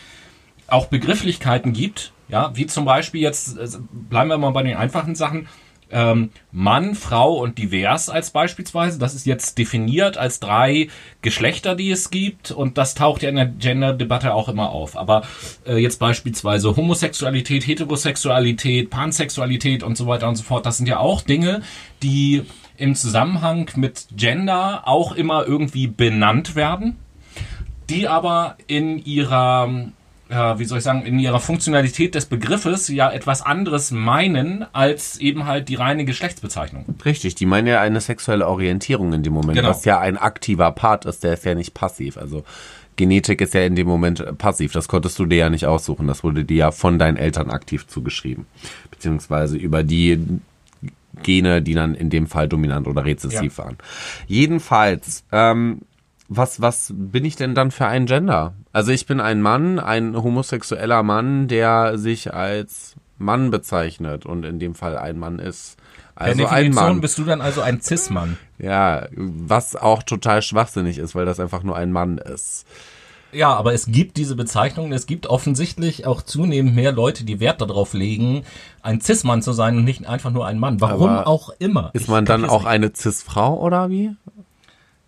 auch 0.67 0.87
Begrifflichkeiten 0.87 1.73
gibt, 1.73 2.13
ja, 2.29 2.55
wie 2.55 2.67
zum 2.67 2.85
Beispiel 2.85 3.23
jetzt, 3.23 3.57
äh, 3.57 3.67
bleiben 3.91 4.29
wir 4.29 4.37
mal 4.37 4.51
bei 4.51 4.63
den 4.63 4.77
einfachen 4.77 5.15
Sachen, 5.15 5.49
ähm, 5.93 6.31
Mann, 6.53 6.95
Frau 6.95 7.35
und 7.35 7.59
divers 7.59 8.09
als 8.09 8.31
beispielsweise. 8.31 8.99
Das 8.99 9.15
ist 9.15 9.27
jetzt 9.27 9.59
definiert 9.59 10.19
als 10.19 10.41
drei 10.41 10.89
Geschlechter, 11.23 11.75
die 11.75 11.91
es 11.91 12.11
gibt 12.11 12.51
und 12.51 12.79
das 12.79 12.95
taucht 12.95 13.23
ja 13.23 13.29
in 13.29 13.37
der 13.37 13.47
Gender-Debatte 13.47 14.35
auch 14.35 14.49
immer 14.49 14.71
auf. 14.71 14.97
Aber 14.97 15.23
äh, 15.67 15.77
jetzt 15.77 15.99
beispielsweise 15.99 16.77
Homosexualität, 16.77 17.67
Heterosexualität, 17.67 18.91
Pansexualität 18.91 19.83
und 19.83 19.97
so 19.97 20.07
weiter 20.07 20.29
und 20.29 20.37
so 20.37 20.43
fort, 20.43 20.67
das 20.67 20.77
sind 20.77 20.87
ja 20.87 20.99
auch 20.99 21.23
Dinge, 21.23 21.63
die 22.03 22.43
im 22.77 22.95
Zusammenhang 22.95 23.71
mit 23.77 24.07
Gender 24.17 24.89
auch 24.89 25.13
immer 25.13 25.47
irgendwie 25.47 25.87
benannt 25.87 26.57
werden, 26.57 26.97
die 27.91 28.09
aber 28.09 28.57
in 28.67 29.05
ihrer 29.05 29.69
ja, 30.31 30.59
wie 30.59 30.65
soll 30.65 30.79
ich 30.79 30.85
sagen, 30.85 31.03
in 31.03 31.19
ihrer 31.19 31.41
Funktionalität 31.41 32.15
des 32.15 32.27
Begriffes 32.27 32.89
ja 32.89 33.11
etwas 33.11 33.43
anderes 33.43 33.91
meinen 33.91 34.65
als 34.73 35.19
eben 35.19 35.47
halt 35.47 35.69
die 35.69 35.75
reine 35.75 36.05
Geschlechtsbezeichnung. 36.05 36.85
Richtig, 37.05 37.35
die 37.35 37.47
meinen 37.47 37.67
ja 37.67 37.81
eine 37.81 38.01
sexuelle 38.01 38.47
Orientierung 38.47 39.13
in 39.13 39.25
dem 39.25 39.33
Moment, 39.33 39.59
genau. 39.59 39.71
was 39.71 39.85
ja 39.85 39.99
ein 39.99 40.17
aktiver 40.17 40.71
Part 40.71 41.05
ist, 41.05 41.25
der 41.25 41.35
ist 41.35 41.45
ja 41.45 41.55
nicht 41.57 41.75
passiv. 41.75 42.17
Also 42.17 42.45
Genetik 42.95 43.41
ist 43.41 43.55
ja 43.55 43.63
in 43.63 43.75
dem 43.75 43.89
Moment 43.89 44.39
passiv. 44.39 44.73
Das 44.73 44.87
konntest 44.87 45.19
du 45.19 45.27
dir 45.27 45.39
ja 45.39 45.51
nicht 45.51 45.67
aussuchen. 45.67 46.07
Das 46.07 46.23
wurde 46.23 46.45
dir 46.45 46.57
ja 46.57 46.71
von 46.71 46.99
deinen 46.99 47.17
Eltern 47.17 47.51
aktiv 47.51 47.89
zugeschrieben. 47.89 48.47
Beziehungsweise 48.91 49.57
über 49.57 49.83
die 49.83 50.41
Gene, 51.23 51.61
die 51.61 51.75
dann 51.75 51.95
in 51.95 52.09
dem 52.09 52.29
Fall 52.29 52.49
dominant 52.49 52.87
oder 52.87 53.05
rezessiv 53.05 53.59
ja. 53.59 53.65
waren. 53.65 53.79
Jedenfalls, 54.29 55.25
ähm, 55.33 55.81
was, 56.29 56.61
was 56.61 56.93
bin 56.95 57.25
ich 57.25 57.35
denn 57.35 57.57
dann 57.57 57.73
für 57.73 57.87
ein 57.87 58.07
Gender? 58.07 58.55
Also 58.73 58.93
ich 58.93 59.07
bin 59.07 59.21
ein 59.21 59.43
Mann, 59.43 59.79
ein 59.79 60.17
homosexueller 60.17 61.03
Mann, 61.03 61.49
der 61.49 61.99
sich 61.99 62.33
als 62.33 62.95
Mann 63.19 63.51
bezeichnet 63.51 64.27
und 64.27 64.45
in 64.45 64.59
dem 64.59 64.75
Fall 64.75 64.97
ein 64.97 65.19
Mann 65.19 65.39
ist. 65.39 65.77
Also 66.15 66.47
ein 66.47 66.73
Mann. 66.73 67.01
bist 67.01 67.19
du 67.19 67.25
dann 67.25 67.41
also 67.41 67.63
ein 67.63 67.81
Cis-Mann. 67.81 68.37
Ja, 68.59 69.07
was 69.13 69.75
auch 69.75 70.03
total 70.03 70.43
schwachsinnig 70.43 70.99
ist, 70.99 71.15
weil 71.15 71.25
das 71.25 71.41
einfach 71.41 71.63
nur 71.63 71.77
ein 71.77 71.93
Mann 71.93 72.19
ist. 72.19 72.67
Ja, 73.33 73.55
aber 73.55 73.73
es 73.75 73.87
gibt 73.87 74.17
diese 74.17 74.37
Bezeichnung. 74.37 74.93
Es 74.93 75.07
gibt 75.07 75.29
offensichtlich 75.29 76.07
auch 76.07 76.23
zunehmend 76.23 76.75
mehr 76.75 76.93
Leute, 76.93 77.25
die 77.25 77.41
Wert 77.41 77.61
darauf 77.61 77.95
legen, 77.95 78.43
ein 78.83 79.01
Cis-Mann 79.01 79.43
zu 79.43 79.53
sein 79.53 79.77
und 79.77 79.85
nicht 79.85 80.07
einfach 80.07 80.31
nur 80.31 80.47
ein 80.47 80.59
Mann. 80.59 80.81
Warum 80.81 81.11
aber 81.11 81.27
auch 81.27 81.51
immer. 81.59 81.91
Ist 81.95 82.09
man 82.09 82.25
dann 82.25 82.45
auch 82.45 82.65
eine 82.65 82.93
Cis-Frau 82.95 83.59
oder 83.59 83.89
wie? 83.89 84.11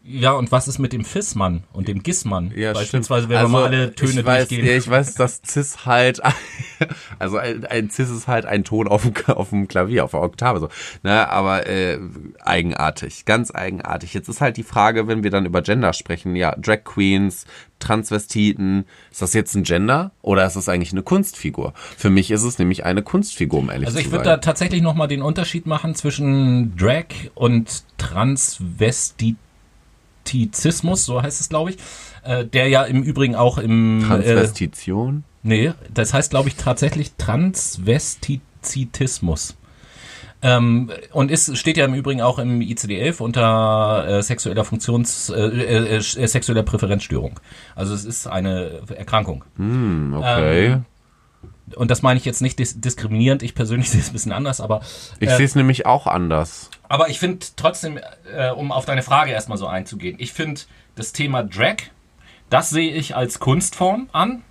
Ja, 0.04 0.32
und 0.32 0.50
was 0.50 0.66
ist 0.66 0.80
mit 0.80 0.92
dem 0.92 1.04
Fis-Mann 1.04 1.62
und 1.72 1.86
dem 1.86 2.02
Gis-Mann? 2.02 2.52
Ja, 2.56 2.72
Beispielsweise, 2.72 3.28
wenn 3.28 3.36
also, 3.36 3.52
wir 3.52 3.58
mal 3.58 3.64
alle 3.66 3.94
Töne 3.94 4.20
ich 4.20 4.26
weiß, 4.26 4.48
durchgehen. 4.48 4.66
Ja, 4.66 4.76
ich 4.76 4.90
weiß, 4.90 5.14
dass 5.14 5.40
Cis 5.46 5.86
halt, 5.86 6.20
also 7.20 7.36
ein, 7.36 7.64
ein 7.66 7.88
Cis 7.88 8.10
ist 8.10 8.26
halt 8.26 8.44
ein 8.44 8.64
Ton 8.64 8.88
auf 8.88 9.02
dem, 9.02 9.12
auf 9.28 9.50
dem 9.50 9.68
Klavier, 9.68 10.04
auf 10.04 10.10
der 10.10 10.22
Oktave 10.22 10.58
so. 10.58 10.68
Ne, 11.04 11.28
aber 11.28 11.68
äh, 11.68 12.00
eigenartig, 12.40 13.26
ganz 13.26 13.54
eigenartig. 13.54 14.12
Jetzt 14.12 14.28
ist 14.28 14.40
halt 14.40 14.56
die 14.56 14.64
Frage, 14.64 15.06
wenn 15.06 15.22
wir 15.22 15.30
dann 15.30 15.46
über 15.46 15.62
Gender 15.62 15.92
sprechen, 15.92 16.34
ja, 16.34 16.56
Drag 16.56 16.82
Queens, 16.82 17.46
Transvestiten, 17.78 18.86
ist 19.10 19.22
das 19.22 19.34
jetzt 19.34 19.54
ein 19.54 19.62
Gender 19.62 20.10
oder 20.20 20.44
ist 20.44 20.56
das 20.56 20.68
eigentlich 20.68 20.92
eine 20.92 21.02
Kunstfigur? 21.02 21.74
Für 21.96 22.10
mich 22.10 22.32
ist 22.32 22.42
es 22.42 22.58
nämlich 22.58 22.84
eine 22.84 23.02
Kunstfigur, 23.02 23.60
um 23.60 23.70
ehrlich 23.70 23.86
also 23.86 23.98
zu 23.98 24.04
sein. 24.04 24.12
Also 24.12 24.20
ich 24.20 24.26
würde 24.26 24.36
da 24.36 24.36
tatsächlich 24.38 24.82
nochmal 24.82 25.06
den 25.06 25.22
Unterschied 25.22 25.66
machen 25.66 25.94
zwischen 25.94 26.76
Drag 26.76 27.06
und 27.34 27.84
Transvestit 27.98 29.36
Transvestizismus, 30.24 31.04
so 31.04 31.22
heißt 31.22 31.40
es, 31.40 31.48
glaube 31.48 31.70
ich, 31.70 31.78
äh, 32.24 32.44
der 32.44 32.68
ja 32.68 32.82
im 32.84 33.02
Übrigen 33.02 33.34
auch 33.34 33.58
im... 33.58 34.04
Äh, 34.04 34.06
Transvestition? 34.06 35.24
Äh, 35.44 35.48
nee, 35.48 35.72
das 35.92 36.14
heißt, 36.14 36.30
glaube 36.30 36.48
ich, 36.48 36.54
tatsächlich 36.56 37.12
Transvestizitismus. 37.18 39.56
Ähm, 40.44 40.90
und 41.12 41.30
ist, 41.30 41.56
steht 41.56 41.76
ja 41.76 41.84
im 41.84 41.94
Übrigen 41.94 42.20
auch 42.20 42.40
im 42.40 42.60
ICD-11 42.60 43.22
unter 43.22 44.04
äh, 44.08 44.20
sexueller 44.22 44.64
Funktions, 44.64 45.30
äh, 45.30 45.40
äh, 45.40 45.98
äh, 45.98 46.00
sexueller 46.00 46.64
Präferenzstörung. 46.64 47.38
Also 47.76 47.94
es 47.94 48.04
ist 48.04 48.26
eine 48.26 48.80
Erkrankung. 48.96 49.44
Hm, 49.56 50.14
okay. 50.16 50.66
Ähm, 50.66 50.84
und 51.76 51.90
das 51.90 52.02
meine 52.02 52.18
ich 52.18 52.24
jetzt 52.24 52.42
nicht 52.42 52.58
dis 52.58 52.80
diskriminierend, 52.80 53.42
ich 53.42 53.54
persönlich 53.54 53.90
sehe 53.90 54.00
es 54.00 54.10
ein 54.10 54.12
bisschen 54.12 54.32
anders, 54.32 54.60
aber. 54.60 54.80
Ich 55.20 55.28
äh, 55.28 55.36
sehe 55.36 55.46
es 55.46 55.54
nämlich 55.54 55.86
auch 55.86 56.06
anders. 56.06 56.70
Aber 56.88 57.08
ich 57.08 57.18
finde 57.18 57.46
trotzdem, 57.56 57.98
äh, 58.36 58.50
um 58.50 58.72
auf 58.72 58.84
deine 58.84 59.02
Frage 59.02 59.32
erstmal 59.32 59.58
so 59.58 59.66
einzugehen, 59.66 60.16
ich 60.18 60.32
finde 60.32 60.60
das 60.94 61.12
Thema 61.12 61.42
Drag, 61.42 61.76
das 62.50 62.70
sehe 62.70 62.92
ich 62.92 63.16
als 63.16 63.38
Kunstform 63.38 64.08
an. 64.12 64.42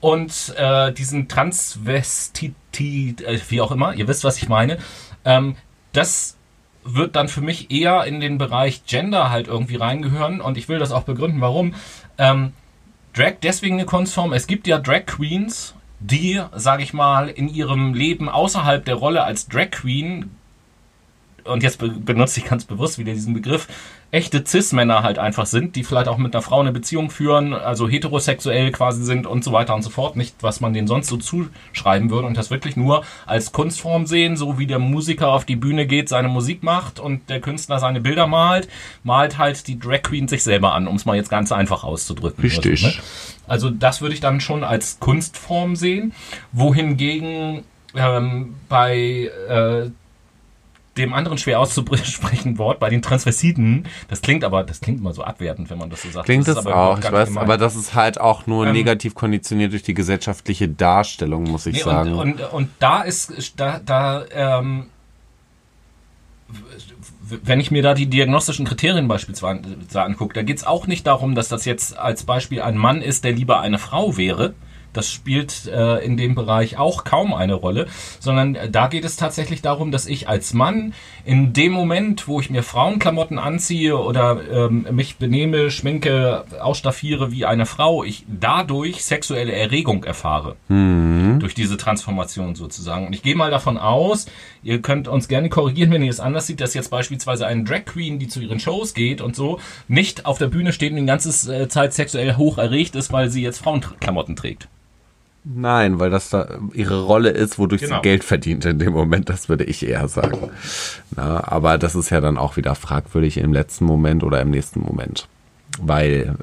Und 0.00 0.54
äh, 0.56 0.92
diesen 0.92 1.28
Transvestit, 1.28 2.54
äh, 2.80 3.38
wie 3.48 3.60
auch 3.60 3.70
immer, 3.70 3.94
ihr 3.94 4.08
wisst, 4.08 4.24
was 4.24 4.38
ich 4.38 4.48
meine, 4.48 4.78
ähm, 5.26 5.56
das 5.92 6.36
wird 6.82 7.16
dann 7.16 7.28
für 7.28 7.42
mich 7.42 7.70
eher 7.70 8.04
in 8.04 8.20
den 8.20 8.38
Bereich 8.38 8.86
Gender 8.86 9.30
halt 9.30 9.46
irgendwie 9.46 9.76
reingehören. 9.76 10.40
Und 10.40 10.56
ich 10.56 10.68
will 10.68 10.78
das 10.78 10.90
auch 10.90 11.02
begründen, 11.02 11.42
warum. 11.42 11.74
Ähm, 12.16 12.54
Drag 13.12 13.34
deswegen 13.42 13.74
eine 13.74 13.86
Kunstform. 13.86 14.32
Es 14.32 14.46
gibt 14.46 14.66
ja 14.66 14.78
Drag 14.78 15.04
Queens 15.04 15.74
die, 16.00 16.40
sage 16.54 16.82
ich 16.82 16.92
mal, 16.92 17.28
in 17.28 17.48
ihrem 17.48 17.94
Leben 17.94 18.28
außerhalb 18.28 18.84
der 18.84 18.96
Rolle 18.96 19.22
als 19.22 19.46
Drag 19.48 19.70
Queen 19.70 20.30
und 21.44 21.62
jetzt 21.62 21.78
benutze 21.78 22.40
ich 22.40 22.46
ganz 22.46 22.64
bewusst 22.64 22.98
wieder 22.98 23.12
diesen 23.12 23.34
Begriff, 23.34 23.66
echte 24.10 24.44
Cis-Männer 24.44 25.02
halt 25.02 25.18
einfach 25.18 25.46
sind, 25.46 25.76
die 25.76 25.84
vielleicht 25.84 26.08
auch 26.08 26.18
mit 26.18 26.34
einer 26.34 26.42
Frau 26.42 26.60
eine 26.60 26.72
Beziehung 26.72 27.10
führen, 27.10 27.54
also 27.54 27.88
heterosexuell 27.88 28.72
quasi 28.72 29.04
sind 29.04 29.26
und 29.26 29.44
so 29.44 29.52
weiter 29.52 29.74
und 29.74 29.82
so 29.82 29.90
fort. 29.90 30.16
Nicht, 30.16 30.34
was 30.40 30.60
man 30.60 30.72
denen 30.72 30.88
sonst 30.88 31.08
so 31.08 31.16
zuschreiben 31.16 32.10
würde 32.10 32.26
und 32.26 32.36
das 32.36 32.50
wirklich 32.50 32.76
nur 32.76 33.04
als 33.26 33.52
Kunstform 33.52 34.06
sehen, 34.06 34.36
so 34.36 34.58
wie 34.58 34.66
der 34.66 34.78
Musiker 34.78 35.28
auf 35.28 35.44
die 35.44 35.56
Bühne 35.56 35.86
geht, 35.86 36.08
seine 36.08 36.28
Musik 36.28 36.62
macht 36.62 36.98
und 36.98 37.28
der 37.30 37.40
Künstler 37.40 37.78
seine 37.78 38.00
Bilder 38.00 38.26
malt, 38.26 38.68
malt 39.04 39.38
halt 39.38 39.66
die 39.68 39.78
Drag 39.78 40.02
Queen 40.02 40.26
sich 40.26 40.42
selber 40.42 40.74
an, 40.74 40.88
um 40.88 40.96
es 40.96 41.04
mal 41.04 41.16
jetzt 41.16 41.30
ganz 41.30 41.52
einfach 41.52 41.84
auszudrücken. 41.84 42.42
Richtig. 42.42 42.80
So, 42.80 42.86
ne? 42.88 42.94
Also 43.50 43.68
das 43.68 44.00
würde 44.00 44.14
ich 44.14 44.20
dann 44.20 44.40
schon 44.40 44.62
als 44.62 45.00
Kunstform 45.00 45.74
sehen, 45.74 46.12
wohingegen 46.52 47.64
ähm, 47.96 48.54
bei 48.68 49.28
äh, 49.48 49.90
dem 50.96 51.12
anderen 51.12 51.36
schwer 51.36 51.58
auszusprechen 51.58 52.58
Wort 52.58 52.78
bei 52.78 52.90
den 52.90 53.02
Transvestiten. 53.02 53.88
Das 54.06 54.20
klingt 54.20 54.44
aber, 54.44 54.62
das 54.62 54.80
klingt 54.80 55.00
immer 55.00 55.12
so 55.12 55.24
abwertend, 55.24 55.68
wenn 55.68 55.78
man 55.78 55.90
das 55.90 56.02
so 56.02 56.10
sagt. 56.10 56.26
Klingt 56.26 56.46
das, 56.46 56.56
das 56.56 56.66
auch, 56.66 57.00
ich 57.00 57.10
weiß, 57.10 57.36
aber 57.36 57.58
das 57.58 57.74
ist 57.74 57.96
halt 57.96 58.20
auch 58.20 58.46
nur 58.46 58.66
ähm, 58.66 58.72
negativ 58.72 59.16
konditioniert 59.16 59.72
durch 59.72 59.82
die 59.82 59.94
gesellschaftliche 59.94 60.68
Darstellung, 60.68 61.42
muss 61.42 61.66
ich 61.66 61.74
nee, 61.74 61.82
sagen. 61.82 62.14
Und, 62.14 62.40
und, 62.40 62.52
und 62.52 62.68
da 62.78 63.02
ist, 63.02 63.54
da, 63.56 63.80
da, 63.84 64.26
ähm, 64.32 64.86
wenn 67.42 67.60
ich 67.60 67.70
mir 67.70 67.82
da 67.82 67.94
die 67.94 68.06
diagnostischen 68.06 68.66
Kriterien 68.66 69.08
beispielsweise 69.08 69.60
angucke, 69.94 70.34
da 70.34 70.42
geht 70.42 70.58
es 70.58 70.64
auch 70.64 70.86
nicht 70.86 71.06
darum, 71.06 71.34
dass 71.34 71.48
das 71.48 71.64
jetzt 71.64 71.98
als 71.98 72.24
Beispiel 72.24 72.62
ein 72.62 72.76
Mann 72.76 73.02
ist, 73.02 73.24
der 73.24 73.32
lieber 73.32 73.60
eine 73.60 73.78
Frau 73.78 74.16
wäre, 74.16 74.54
das 74.92 75.10
spielt 75.10 75.66
äh, 75.66 76.04
in 76.04 76.16
dem 76.16 76.34
Bereich 76.34 76.78
auch 76.78 77.04
kaum 77.04 77.32
eine 77.32 77.54
Rolle, 77.54 77.86
sondern 78.18 78.56
da 78.70 78.88
geht 78.88 79.04
es 79.04 79.16
tatsächlich 79.16 79.62
darum, 79.62 79.90
dass 79.90 80.06
ich 80.06 80.28
als 80.28 80.52
Mann 80.54 80.94
in 81.24 81.52
dem 81.52 81.72
Moment, 81.72 82.28
wo 82.28 82.40
ich 82.40 82.50
mir 82.50 82.62
Frauenklamotten 82.62 83.38
anziehe 83.38 83.96
oder 83.96 84.40
ähm, 84.50 84.86
mich 84.90 85.16
benehme, 85.16 85.70
schminke, 85.70 86.44
ausstaffiere 86.60 87.32
wie 87.32 87.44
eine 87.44 87.66
Frau, 87.66 88.04
ich 88.04 88.24
dadurch 88.28 89.04
sexuelle 89.04 89.52
Erregung 89.52 90.04
erfahre. 90.04 90.56
Mhm. 90.68 91.38
Durch 91.40 91.54
diese 91.54 91.76
Transformation 91.76 92.54
sozusagen. 92.54 93.06
Und 93.06 93.14
ich 93.14 93.22
gehe 93.22 93.36
mal 93.36 93.50
davon 93.50 93.78
aus, 93.78 94.26
ihr 94.62 94.80
könnt 94.82 95.08
uns 95.08 95.28
gerne 95.28 95.48
korrigieren, 95.48 95.90
wenn 95.90 96.02
ihr 96.02 96.10
es 96.10 96.20
anders 96.20 96.46
seht, 96.46 96.60
dass 96.60 96.74
jetzt 96.74 96.90
beispielsweise 96.90 97.46
eine 97.46 97.64
Drag 97.64 97.84
Queen, 97.84 98.18
die 98.18 98.28
zu 98.28 98.40
ihren 98.40 98.60
Shows 98.60 98.94
geht 98.94 99.20
und 99.20 99.36
so, 99.36 99.58
nicht 99.88 100.26
auf 100.26 100.38
der 100.38 100.48
Bühne 100.48 100.72
steht 100.72 100.90
und 100.92 100.98
die 100.98 101.06
ganze 101.06 101.54
äh, 101.54 101.68
Zeit 101.68 101.92
sexuell 101.92 102.36
hoch 102.36 102.58
erregt 102.58 102.96
ist, 102.96 103.12
weil 103.12 103.30
sie 103.30 103.42
jetzt 103.42 103.58
Frauenklamotten 103.58 104.36
trägt. 104.36 104.68
Nein, 105.42 105.98
weil 105.98 106.10
das 106.10 106.30
da 106.30 106.58
ihre 106.74 107.02
Rolle 107.02 107.30
ist, 107.30 107.58
wodurch 107.58 107.80
genau. 107.80 107.96
sie 107.96 108.02
Geld 108.02 108.24
verdient 108.24 108.64
in 108.66 108.78
dem 108.78 108.92
Moment, 108.92 109.30
das 109.30 109.48
würde 109.48 109.64
ich 109.64 109.86
eher 109.86 110.06
sagen. 110.08 110.50
Na, 111.16 111.42
aber 111.48 111.78
das 111.78 111.94
ist 111.94 112.10
ja 112.10 112.20
dann 112.20 112.36
auch 112.36 112.56
wieder 112.56 112.74
fragwürdig 112.74 113.38
im 113.38 113.52
letzten 113.52 113.86
Moment 113.86 114.22
oder 114.22 114.40
im 114.42 114.50
nächsten 114.50 114.80
Moment. 114.80 115.28
Weil 115.80 116.34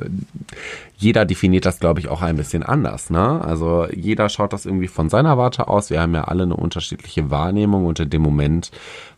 jeder 0.98 1.26
definiert 1.26 1.66
das, 1.66 1.80
glaube 1.80 2.00
ich, 2.00 2.08
auch 2.08 2.24
ein 2.24 2.38
bisschen 2.38 2.64
anders. 2.64 3.12
Ne? 3.12 3.42
Also 3.42 3.88
jeder 3.94 4.30
schaut 4.30 4.52
das 4.52 4.66
irgendwie 4.66 4.88
von 4.88 5.10
seiner 5.10 5.38
Warte 5.38 5.68
aus. 5.68 5.92
Wir 5.92 6.02
haben 6.02 6.16
ja 6.16 6.24
alle 6.24 6.44
eine 6.44 6.56
unterschiedliche 6.56 7.30
Wahrnehmung 7.30 7.86
und 7.86 8.00
in 8.00 8.10
dem 8.10 8.24
Moment 8.24 8.72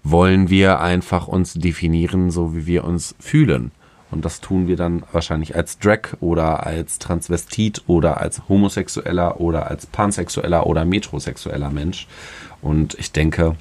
wollen 0.04 0.50
wir 0.50 0.82
einfach 0.82 1.28
uns 1.28 1.54
definieren, 1.54 2.32
so 2.32 2.54
wie 2.54 2.66
wir 2.66 2.84
uns 2.84 3.16
fühlen. 3.20 3.72
Und 4.12 4.26
das 4.26 4.42
tun 4.42 4.68
wir 4.68 4.76
dann 4.76 5.04
wahrscheinlich 5.12 5.56
als 5.56 5.78
Drag 5.78 6.18
oder 6.20 6.66
als 6.66 7.00
Transvestit 7.00 7.84
oder 7.88 8.20
als 8.20 8.48
Homosexueller 8.50 9.40
oder 9.40 9.68
als 9.68 9.86
Pansexueller 9.86 10.66
oder 10.66 10.86
Metrosexueller 10.86 11.70
Mensch. 11.70 12.08
Und 12.62 12.96
ich 12.98 13.12
denke, 13.12 13.56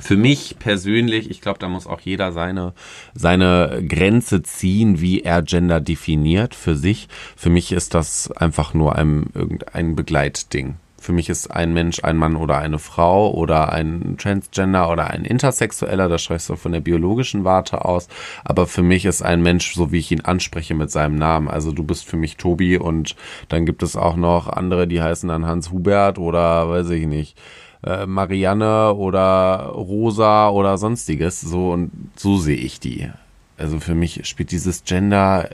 für 0.00 0.16
mich 0.16 0.58
persönlich, 0.58 1.30
ich 1.30 1.40
glaube, 1.40 1.58
da 1.58 1.68
muss 1.68 1.86
auch 1.86 2.00
jeder 2.00 2.32
seine, 2.32 2.72
seine 3.14 3.84
Grenze 3.88 4.42
ziehen, 4.42 5.00
wie 5.00 5.22
er 5.22 5.42
Gender 5.42 5.80
definiert 5.80 6.54
für 6.54 6.76
sich. 6.76 7.08
Für 7.36 7.50
mich 7.50 7.72
ist 7.72 7.94
das 7.94 8.30
einfach 8.32 8.74
nur 8.74 8.96
ein, 8.96 9.30
irgendein 9.34 9.94
Begleitding. 9.94 10.76
Für 11.02 11.12
mich 11.12 11.28
ist 11.28 11.50
ein 11.50 11.72
Mensch 11.72 12.04
ein 12.04 12.16
Mann 12.16 12.36
oder 12.36 12.58
eine 12.58 12.78
Frau 12.78 13.32
oder 13.32 13.72
ein 13.72 14.14
Transgender 14.18 14.88
oder 14.88 15.10
ein 15.10 15.24
Intersexueller, 15.24 16.08
das 16.08 16.30
ich 16.30 16.42
so 16.42 16.54
von 16.54 16.70
der 16.70 16.80
biologischen 16.80 17.42
Warte 17.42 17.84
aus. 17.84 18.06
Aber 18.44 18.68
für 18.68 18.84
mich 18.84 19.04
ist 19.04 19.20
ein 19.20 19.42
Mensch, 19.42 19.74
so 19.74 19.90
wie 19.90 19.98
ich 19.98 20.12
ihn 20.12 20.20
anspreche 20.20 20.74
mit 20.74 20.92
seinem 20.92 21.16
Namen. 21.16 21.48
Also 21.48 21.72
du 21.72 21.82
bist 21.82 22.04
für 22.04 22.16
mich 22.16 22.36
Tobi 22.36 22.76
und 22.76 23.16
dann 23.48 23.66
gibt 23.66 23.82
es 23.82 23.96
auch 23.96 24.14
noch 24.14 24.46
andere, 24.46 24.86
die 24.86 25.02
heißen 25.02 25.28
dann 25.28 25.44
Hans 25.44 25.72
Hubert 25.72 26.20
oder 26.20 26.68
weiß 26.68 26.90
ich 26.90 27.08
nicht. 27.08 27.36
Äh, 27.84 28.06
Marianne 28.06 28.94
oder 28.94 29.72
Rosa 29.74 30.50
oder 30.50 30.78
sonstiges. 30.78 31.40
So 31.40 31.72
und 31.72 31.90
so 32.14 32.38
sehe 32.38 32.56
ich 32.56 32.78
die. 32.78 33.10
Also 33.58 33.80
für 33.80 33.96
mich 33.96 34.24
spielt 34.24 34.52
dieses 34.52 34.84
Gender 34.84 35.48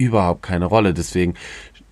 überhaupt 0.00 0.42
keine 0.42 0.64
Rolle. 0.64 0.94
Deswegen 0.94 1.34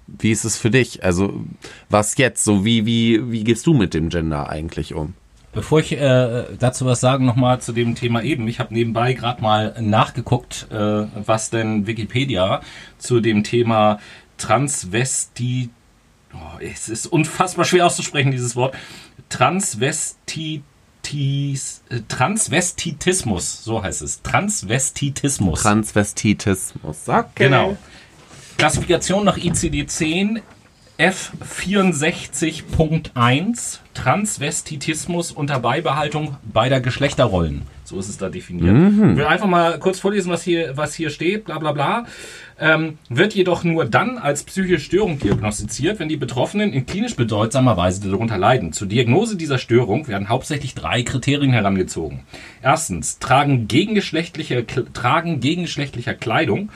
wie 0.09 0.31
ist 0.31 0.45
es 0.45 0.57
für 0.57 0.71
dich? 0.71 1.05
Also 1.05 1.45
was 1.91 2.17
jetzt? 2.17 2.43
So 2.43 2.65
wie 2.65 2.87
wie 2.87 3.31
wie 3.31 3.45
gehst 3.45 3.67
du 3.67 3.75
mit 3.75 3.95
dem 3.95 4.09
Gender 4.09 4.49
eigentlich 4.49 4.95
um? 4.95 5.15
Bevor 5.53 5.81
ich 5.81 5.93
äh, 5.93 6.45
dazu 6.59 6.87
was 6.87 7.01
sagen, 7.01 7.25
nochmal 7.25 7.61
zu 7.61 7.73
dem 7.73 7.95
Thema 7.95 8.23
eben. 8.23 8.49
Ich 8.49 8.61
habe 8.61 8.75
nebenbei 8.75 9.13
gerade 9.15 9.43
mal 9.43 9.75
nachgeguckt, 9.81 10.69
äh, 10.71 11.07
was 11.15 11.51
denn 11.51 11.87
Wikipedia 11.87 12.61
zu 12.99 13.21
dem 13.21 13.45
Thema 13.45 13.99
Transvesti... 14.37 15.71
Oh, 16.35 16.59
es 16.61 16.89
ist 16.89 17.07
unfassbar 17.07 17.65
schwer 17.65 17.87
auszusprechen, 17.87 18.31
dieses 18.31 18.57
Wort. 18.57 18.77
Transvesti 19.31 20.63
Transvestitismus, 22.09 23.65
so 23.65 23.83
heißt 23.83 24.03
es. 24.03 24.21
Transvestitismus. 24.23 25.63
Transvestitismus, 25.63 27.09
okay. 27.09 27.25
Genau. 27.35 27.79
Klassifikation 28.59 29.25
nach 29.25 29.39
ICD-10 29.39 30.43
F64.1 30.99 33.79
Transvestitismus 33.95 35.31
unter 35.31 35.61
Beibehaltung 35.61 36.37
beider 36.53 36.81
Geschlechterrollen. 36.81 37.63
So 37.85 38.01
ist 38.01 38.09
es 38.09 38.19
da 38.19 38.29
definiert. 38.29 38.75
Mhm. 38.75 39.13
Ich 39.13 39.19
will 39.19 39.27
einfach 39.27 39.47
mal 39.47 39.79
kurz 39.79 40.01
vorlesen, 40.01 40.33
was 40.33 40.43
hier, 40.43 40.77
was 40.77 40.97
hier 40.97 41.11
steht, 41.11 41.45
bla 41.45 41.61
bla 41.61 41.71
bla. 41.71 42.07
Ähm, 42.59 42.99
wird 43.09 43.33
jedoch 43.33 43.63
nur 43.63 43.85
dann 43.85 44.19
als 44.19 44.43
psychische 44.43 44.81
Störung 44.81 45.21
diagnostiziert, 45.21 46.01
wenn 46.01 46.09
die 46.09 46.17
Betroffenen 46.17 46.73
in 46.73 46.85
klinisch 46.85 47.15
bedeutsamer 47.15 47.77
Weise 47.77 48.11
darunter 48.11 48.39
leiden. 48.39 48.73
Zur 48.73 48.89
Diagnose 48.89 49.37
dieser 49.37 49.59
Störung 49.59 50.09
werden 50.09 50.29
hauptsächlich 50.29 50.75
drei 50.75 51.05
Kriterien 51.05 51.53
herangezogen. 51.53 52.25
Erstens, 52.61 53.21
tragen 53.21 53.69
gegengeschlechtliche, 53.69 54.67
tragen 54.67 55.39
gegengeschlechtlicher 55.39 56.15
Kleidung, 56.15 56.71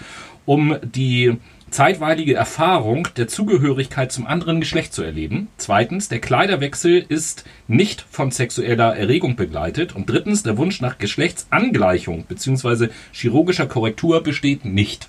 um 0.47 0.77
die 0.83 1.39
zeitweilige 1.73 2.35
Erfahrung 2.35 3.09
der 3.17 3.29
Zugehörigkeit 3.29 4.13
zum 4.13 4.27
anderen 4.27 4.61
Geschlecht 4.61 4.93
zu 4.93 5.03
erleben. 5.03 5.49
Zweitens, 5.57 6.09
der 6.09 6.21
Kleiderwechsel 6.21 7.05
ist 7.09 7.45
nicht 7.67 8.05
von 8.11 8.31
sexueller 8.31 8.97
Erregung 8.97 9.37
begleitet. 9.37 9.97
Und 9.97 10.09
drittens, 10.09 10.43
der 10.43 10.59
Wunsch 10.59 10.81
nach 10.81 10.99
Geschlechtsangleichung 10.99 12.25
bzw. 12.25 12.89
chirurgischer 13.13 13.67
Korrektur 13.67 14.23
besteht 14.23 14.65
nicht. 14.65 15.09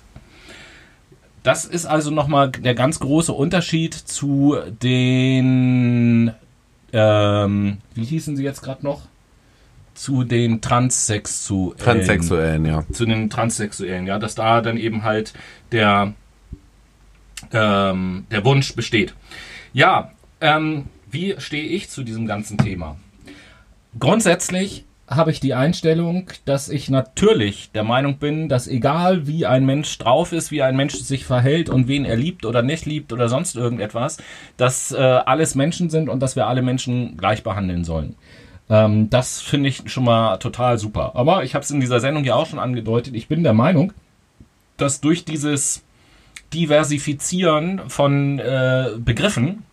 Das 1.42 1.66
ist 1.66 1.84
also 1.84 2.10
nochmal 2.10 2.50
der 2.50 2.74
ganz 2.74 3.00
große 3.00 3.32
Unterschied 3.32 3.92
zu 3.92 4.56
den, 4.82 6.32
ähm, 6.92 7.78
wie 7.94 8.04
hießen 8.04 8.36
sie 8.36 8.42
jetzt 8.42 8.62
gerade 8.62 8.82
noch? 8.82 9.02
Zu 9.92 10.24
den 10.24 10.62
Transsexuellen. 10.62 11.76
Transsexuellen, 11.76 12.64
ja. 12.64 12.84
Zu 12.90 13.04
den 13.04 13.28
Transsexuellen, 13.28 14.06
ja, 14.06 14.18
dass 14.18 14.34
da 14.34 14.62
dann 14.62 14.78
eben 14.78 15.04
halt 15.04 15.34
der 15.70 16.14
ähm, 17.52 18.26
der 18.30 18.44
Wunsch 18.44 18.74
besteht. 18.74 19.14
Ja, 19.72 20.12
ähm, 20.40 20.86
wie 21.10 21.34
stehe 21.38 21.64
ich 21.64 21.88
zu 21.88 22.02
diesem 22.02 22.26
ganzen 22.26 22.58
Thema? 22.58 22.96
Grundsätzlich 23.98 24.84
habe 25.08 25.30
ich 25.30 25.40
die 25.40 25.54
Einstellung, 25.54 26.30
dass 26.44 26.68
ich 26.68 26.88
natürlich 26.88 27.70
der 27.72 27.84
Meinung 27.84 28.18
bin, 28.18 28.48
dass 28.48 28.66
egal 28.66 29.26
wie 29.26 29.44
ein 29.44 29.66
Mensch 29.66 29.98
drauf 29.98 30.32
ist, 30.32 30.50
wie 30.50 30.62
ein 30.62 30.76
Mensch 30.76 30.94
sich 30.94 31.24
verhält 31.24 31.68
und 31.68 31.88
wen 31.88 32.04
er 32.04 32.16
liebt 32.16 32.46
oder 32.46 32.62
nicht 32.62 32.86
liebt 32.86 33.12
oder 33.12 33.28
sonst 33.28 33.54
irgendetwas, 33.54 34.16
dass 34.56 34.92
äh, 34.92 34.96
alles 34.96 35.54
Menschen 35.54 35.90
sind 35.90 36.08
und 36.08 36.20
dass 36.20 36.36
wir 36.36 36.46
alle 36.46 36.62
Menschen 36.62 37.16
gleich 37.16 37.42
behandeln 37.42 37.84
sollen. 37.84 38.16
Ähm, 38.70 39.10
das 39.10 39.42
finde 39.42 39.68
ich 39.68 39.82
schon 39.90 40.04
mal 40.04 40.38
total 40.38 40.78
super. 40.78 41.12
Aber 41.14 41.44
ich 41.44 41.54
habe 41.54 41.64
es 41.64 41.70
in 41.70 41.80
dieser 41.80 42.00
Sendung 42.00 42.24
ja 42.24 42.34
auch 42.34 42.46
schon 42.46 42.58
angedeutet, 42.58 43.14
ich 43.14 43.28
bin 43.28 43.42
der 43.42 43.52
Meinung, 43.52 43.92
dass 44.78 45.00
durch 45.00 45.24
dieses 45.24 45.84
Diversifizieren 46.52 47.82
von 47.88 48.38
äh, 48.38 48.90
Begriffen 48.98 49.64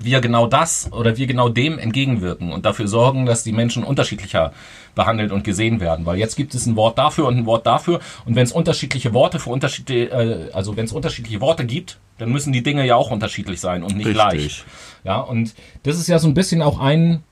wir 0.00 0.20
genau 0.20 0.46
das 0.46 0.92
oder 0.92 1.16
wir 1.16 1.26
genau 1.26 1.48
dem 1.48 1.78
entgegenwirken 1.78 2.52
und 2.52 2.64
dafür 2.66 2.88
sorgen, 2.88 3.26
dass 3.26 3.42
die 3.42 3.52
Menschen 3.52 3.84
unterschiedlicher 3.84 4.52
behandelt 4.94 5.32
und 5.32 5.44
gesehen 5.44 5.80
werden. 5.80 6.06
Weil 6.06 6.18
jetzt 6.18 6.36
gibt 6.36 6.54
es 6.54 6.66
ein 6.66 6.76
Wort 6.76 6.98
dafür 6.98 7.26
und 7.26 7.36
ein 7.36 7.46
Wort 7.46 7.66
dafür 7.66 8.00
und 8.24 8.34
wenn 8.34 8.44
es 8.44 8.52
unterschiedliche 8.52 9.12
Worte 9.12 9.38
für 9.38 9.50
unterschiedliche, 9.50 10.10
äh, 10.10 10.52
also 10.52 10.76
wenn 10.76 10.84
es 10.84 10.92
unterschiedliche 10.92 11.40
Worte 11.40 11.64
gibt, 11.64 11.98
dann 12.18 12.30
müssen 12.30 12.52
die 12.52 12.62
Dinge 12.62 12.86
ja 12.86 12.96
auch 12.96 13.10
unterschiedlich 13.10 13.60
sein 13.60 13.82
und 13.82 13.96
nicht 13.96 14.06
Richtig. 14.06 14.22
gleich. 14.22 14.64
Ja, 15.04 15.20
und 15.20 15.54
das 15.84 15.98
ist 15.98 16.08
ja 16.08 16.18
so 16.18 16.28
ein 16.28 16.34
bisschen 16.34 16.62
auch 16.62 16.80
ein 16.80 17.22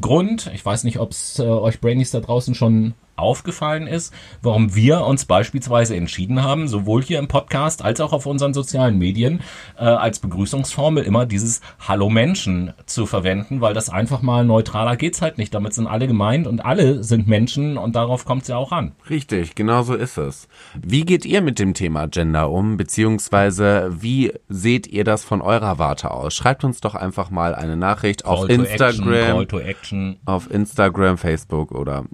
Grund, 0.00 0.50
ich 0.54 0.64
weiß 0.64 0.84
nicht, 0.84 0.98
ob 0.98 1.12
es 1.12 1.38
äh, 1.38 1.42
euch 1.42 1.80
Brainies 1.80 2.10
da 2.10 2.20
draußen 2.20 2.54
schon 2.54 2.94
aufgefallen 3.16 3.86
ist, 3.86 4.12
warum 4.42 4.74
wir 4.74 5.02
uns 5.02 5.24
beispielsweise 5.24 5.96
entschieden 5.96 6.42
haben, 6.42 6.68
sowohl 6.68 7.02
hier 7.02 7.18
im 7.18 7.28
Podcast 7.28 7.84
als 7.84 8.00
auch 8.00 8.12
auf 8.12 8.26
unseren 8.26 8.54
sozialen 8.54 8.98
Medien 8.98 9.40
äh, 9.78 9.84
als 9.84 10.18
Begrüßungsformel 10.18 11.04
immer 11.04 11.26
dieses 11.26 11.60
Hallo 11.86 12.10
Menschen 12.10 12.72
zu 12.86 13.06
verwenden, 13.06 13.60
weil 13.60 13.74
das 13.74 13.88
einfach 13.88 14.22
mal 14.22 14.44
neutraler 14.44 14.96
geht's 14.96 15.22
halt 15.22 15.38
nicht. 15.38 15.54
Damit 15.54 15.74
sind 15.74 15.86
alle 15.86 16.06
gemeint 16.06 16.46
und 16.46 16.64
alle 16.64 17.02
sind 17.02 17.26
Menschen 17.26 17.78
und 17.78 17.96
darauf 17.96 18.24
kommt's 18.24 18.48
ja 18.48 18.56
auch 18.56 18.72
an. 18.72 18.92
Richtig, 19.08 19.54
genau 19.54 19.82
so 19.82 19.94
ist 19.94 20.18
es. 20.18 20.48
Wie 20.74 21.04
geht 21.04 21.24
ihr 21.24 21.40
mit 21.40 21.58
dem 21.58 21.74
Thema 21.74 22.06
Gender 22.06 22.50
um, 22.50 22.76
beziehungsweise 22.76 23.90
wie 24.00 24.32
seht 24.48 24.86
ihr 24.86 25.04
das 25.04 25.24
von 25.24 25.40
eurer 25.40 25.78
Warte 25.78 26.10
aus? 26.10 26.34
Schreibt 26.34 26.64
uns 26.64 26.80
doch 26.80 26.94
einfach 26.94 27.30
mal 27.30 27.54
eine 27.54 27.76
Nachricht 27.76 28.24
Call 28.24 28.32
auf 28.34 28.48
Instagram, 28.48 29.46
action, 29.64 30.16
auf 30.24 30.50
Instagram, 30.50 31.18
Facebook 31.18 31.72
oder 31.72 32.04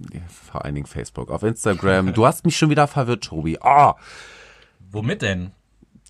vor 0.53 0.64
allen 0.64 0.74
Dingen 0.74 0.86
Facebook, 0.86 1.30
auf 1.30 1.42
Instagram. 1.42 2.12
Du 2.12 2.26
hast 2.26 2.44
mich 2.44 2.57
schon 2.57 2.70
wieder 2.70 2.86
verwirrt, 2.86 3.24
Tobi. 3.24 3.59
Oh. 3.61 3.94
Womit 4.90 5.22
denn? 5.22 5.53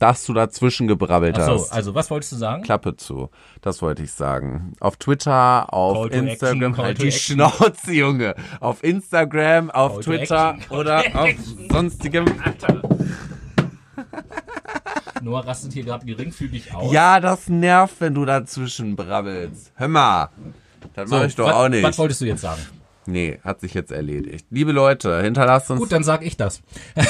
Dass 0.01 0.27
du 0.27 0.35
dazwischen 0.35 0.89
gebrabbelt 0.89 1.39
Ach 1.39 1.47
so, 1.47 1.53
hast. 1.53 1.73
also 1.73 1.95
was 1.95 2.11
wolltest 2.11 2.33
du 2.33 2.37
sagen? 2.37 2.65
Klappe 2.65 2.97
zu. 2.97 3.31
Das 3.61 3.81
wollte 3.83 4.03
ich 4.03 4.11
sagen. 4.11 4.73
Auf 4.81 4.97
Twitter, 4.97 5.73
auf 5.73 6.11
Instagram, 6.11 6.73
action, 6.73 6.77
halt 6.77 7.01
die 7.01 7.13
Schnauze, 7.13 7.93
Junge. 7.93 8.35
Auf 8.59 8.83
Instagram, 8.83 9.71
auf 9.71 9.93
call 9.93 10.03
Twitter 10.03 10.57
oder 10.71 11.05
auf 11.15 11.31
sonstigem. 11.71 12.25
Noah 15.23 15.47
rastet 15.47 15.73
hier 15.73 15.85
gerade 15.85 16.05
geringfügig 16.05 16.75
aus. 16.75 16.93
Ja, 16.93 17.21
das 17.21 17.49
nervt, 17.49 18.01
wenn 18.01 18.15
du 18.15 18.25
dazwischen 18.25 18.97
brabbelst. 18.97 19.71
Hör 19.77 19.87
mal. 19.87 20.31
Das 20.95 21.09
so, 21.09 21.15
mache 21.15 21.27
ich 21.29 21.37
doch 21.37 21.47
was, 21.47 21.55
auch 21.55 21.69
nicht. 21.69 21.85
Was 21.85 21.97
wolltest 21.97 22.21
du 22.23 22.25
jetzt 22.25 22.41
sagen? 22.41 22.61
Nee, 23.07 23.41
hat 23.43 23.61
sich 23.61 23.75
jetzt 23.75 23.91
erledigt. 23.91 24.47
Liebe 24.51 24.73
Leute, 24.73 25.23
hinterlasst 25.23 25.71
uns. 25.71 25.81
Gut, 25.81 25.93
dann 25.93 26.05
sag 26.05 26.25
ich 26.25 26.37
das. 26.37 26.63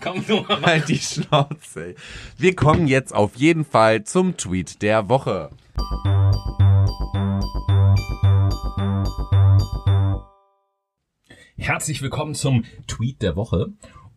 Komm 0.00 0.24
nur 0.26 0.42
mal. 0.42 0.62
Halt 0.62 0.88
die 0.88 0.98
Schnauze. 0.98 1.94
Wir 2.38 2.56
kommen 2.56 2.88
jetzt 2.88 3.14
auf 3.14 3.36
jeden 3.36 3.64
Fall 3.64 4.02
zum 4.04 4.36
Tweet 4.36 4.82
der 4.82 5.08
Woche. 5.08 5.50
Herzlich 11.56 12.02
willkommen 12.02 12.34
zum 12.34 12.64
Tweet 12.88 13.22
der 13.22 13.36
Woche. 13.36 13.72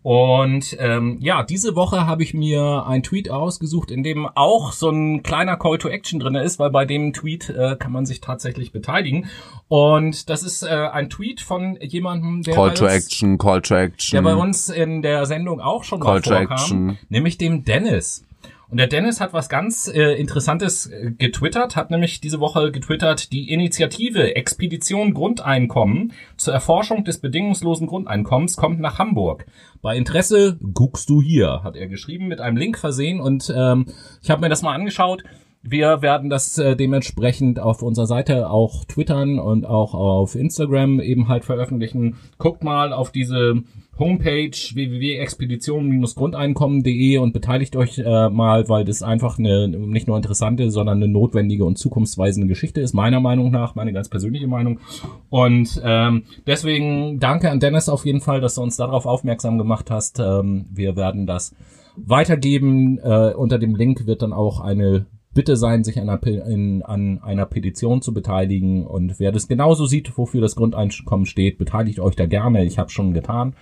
Und 0.06 0.78
ähm, 0.80 1.18
ja, 1.20 1.42
diese 1.42 1.76
Woche 1.76 2.06
habe 2.06 2.22
ich 2.22 2.36
mir 2.36 2.86
ein 2.86 3.02
Tweet 3.02 3.32
ausgesucht, 3.32 3.90
in 3.90 4.04
dem 4.04 4.28
auch 4.28 4.72
so 4.72 4.92
ein 4.92 5.24
kleiner 5.24 5.58
Call 5.58 5.80
to 5.80 5.90
Action 5.90 6.20
drin 6.20 6.36
ist, 6.36 6.60
weil 6.60 6.70
bei 6.70 6.86
dem 6.86 7.12
Tweet 7.12 7.50
äh, 7.50 7.76
kann 7.76 7.92
man 7.92 8.06
sich 8.06 8.22
tatsächlich 8.22 8.72
beteiligen. 8.72 9.26
Und 9.68 10.30
das 10.30 10.44
ist 10.44 10.62
äh, 10.62 10.68
ein 10.68 11.10
Tweet 11.10 11.42
von 11.42 11.80
jemandem, 11.82 12.44
der 12.44 12.54
Call 12.54 12.76
to 12.76 12.86
uns, 12.86 12.94
Action, 12.94 13.40
Call 13.40 13.64
to 13.64 13.74
Action, 13.74 14.18
der 14.18 14.22
bei 14.22 14.36
uns 14.36 14.70
in 14.70 15.02
der 15.02 15.26
Sendung 15.26 15.60
auch 15.60 15.84
schon 15.84 16.02
Call 16.02 16.20
mal 16.20 16.22
vorkam, 16.22 17.00
nämlich 17.10 17.40
dem 17.40 17.66
Dennis. 17.66 18.24
Und 18.70 18.78
der 18.78 18.88
Dennis 18.88 19.22
hat 19.22 19.34
was 19.34 19.50
ganz 19.50 19.88
äh, 19.88 20.14
Interessantes 20.14 20.88
äh, 20.88 21.12
getwittert, 21.12 21.76
hat 21.76 21.92
nämlich 21.92 22.20
diese 22.20 22.40
Woche 22.40 22.72
getwittert, 22.72 23.32
die 23.32 23.52
Initiative 23.52 24.36
Expedition 24.36 25.14
Grundeinkommen 25.14 26.14
zur 26.38 26.54
Erforschung 26.54 27.04
des 27.04 27.20
bedingungslosen 27.20 27.88
Grundeinkommens 27.88 28.58
kommt 28.58 28.80
nach 28.80 29.00
Hamburg. 29.00 29.46
Bei 29.82 29.96
Interesse 29.96 30.58
guckst 30.74 31.10
du 31.10 31.22
hier, 31.22 31.62
hat 31.64 31.76
er 31.76 31.88
geschrieben, 31.88 32.28
mit 32.28 32.42
einem 32.42 32.58
Link 32.58 32.78
versehen. 32.78 33.20
Und 33.22 33.54
ähm, 33.56 33.86
ich 34.22 34.32
habe 34.32 34.42
mir 34.42 34.50
das 34.50 34.64
mal 34.64 34.74
angeschaut. 34.74 35.24
Wir 35.68 36.04
werden 36.04 36.30
das 36.30 36.60
äh, 36.60 36.76
dementsprechend 36.76 37.60
auf 37.60 37.82
unserer 37.82 38.06
Seite 38.06 38.50
auch 38.52 38.86
twittern 38.86 39.40
und 39.40 39.66
auch 39.66 39.96
auf 39.96 40.36
Instagram 40.36 41.00
eben 41.00 41.28
halt 41.28 41.44
veröffentlichen. 41.44 42.18
Guckt 42.38 42.64
mal 42.64 42.94
auf 42.94 43.12
diese 43.12 43.64
Homepage 43.98 44.52
www.expedition-grundeinkommen.de 44.74 47.18
und 47.20 47.32
beteiligt 47.32 47.78
euch 47.78 47.98
äh, 48.00 48.30
mal, 48.30 48.68
weil 48.68 48.84
das 48.84 49.04
einfach 49.04 49.40
eine 49.40 49.70
nicht 49.70 50.08
nur 50.08 50.18
interessante, 50.18 50.70
sondern 50.70 50.98
eine 50.98 51.08
notwendige 51.08 51.64
und 51.64 51.78
zukunftsweisende 51.78 52.48
Geschichte 52.48 52.82
ist, 52.82 52.94
meiner 52.94 53.22
Meinung 53.22 53.52
nach, 53.52 53.76
meine 53.76 53.94
ganz 53.94 54.10
persönliche 54.10 54.48
Meinung. 54.48 54.82
Und 55.30 55.82
ähm, 55.84 56.24
deswegen 56.46 57.20
danke 57.20 57.50
an 57.50 57.62
Dennis 57.62 57.88
auf 57.88 58.06
jeden 58.06 58.20
Fall, 58.20 58.42
dass 58.42 58.56
du 58.56 58.62
uns 58.62 58.76
darauf 58.76 59.06
aufmerksam 59.06 59.58
gemacht 59.58 59.90
hast. 59.90 60.20
Ähm, 60.20 60.66
wir 60.74 60.98
werden 60.98 61.26
das 61.26 61.56
weitergeben. 61.96 63.00
Äh, 63.00 63.34
unter 63.34 63.60
dem 63.60 63.76
Link 63.76 64.08
wird 64.08 64.22
dann 64.22 64.34
auch 64.34 64.60
eine 64.60 65.06
Bitte 65.34 65.56
sein, 65.58 65.84
sich 65.84 66.00
an 66.00 66.10
einer, 66.10 66.48
in, 66.48 66.82
an 66.84 67.20
einer 67.22 67.46
Petition 67.46 68.02
zu 68.02 68.14
beteiligen. 68.14 68.86
Und 68.86 69.20
wer 69.20 69.34
das 69.34 69.50
genauso 69.50 69.86
sieht, 69.86 70.18
wofür 70.18 70.40
das 70.42 70.56
Grundeinkommen 70.56 71.26
steht, 71.26 71.58
beteiligt 71.58 72.00
euch 72.00 72.16
da 72.16 72.26
gerne. 72.26 72.64
Ich 72.66 72.78
habe 72.78 72.90
schon 72.90 73.14
getan. 73.14 73.54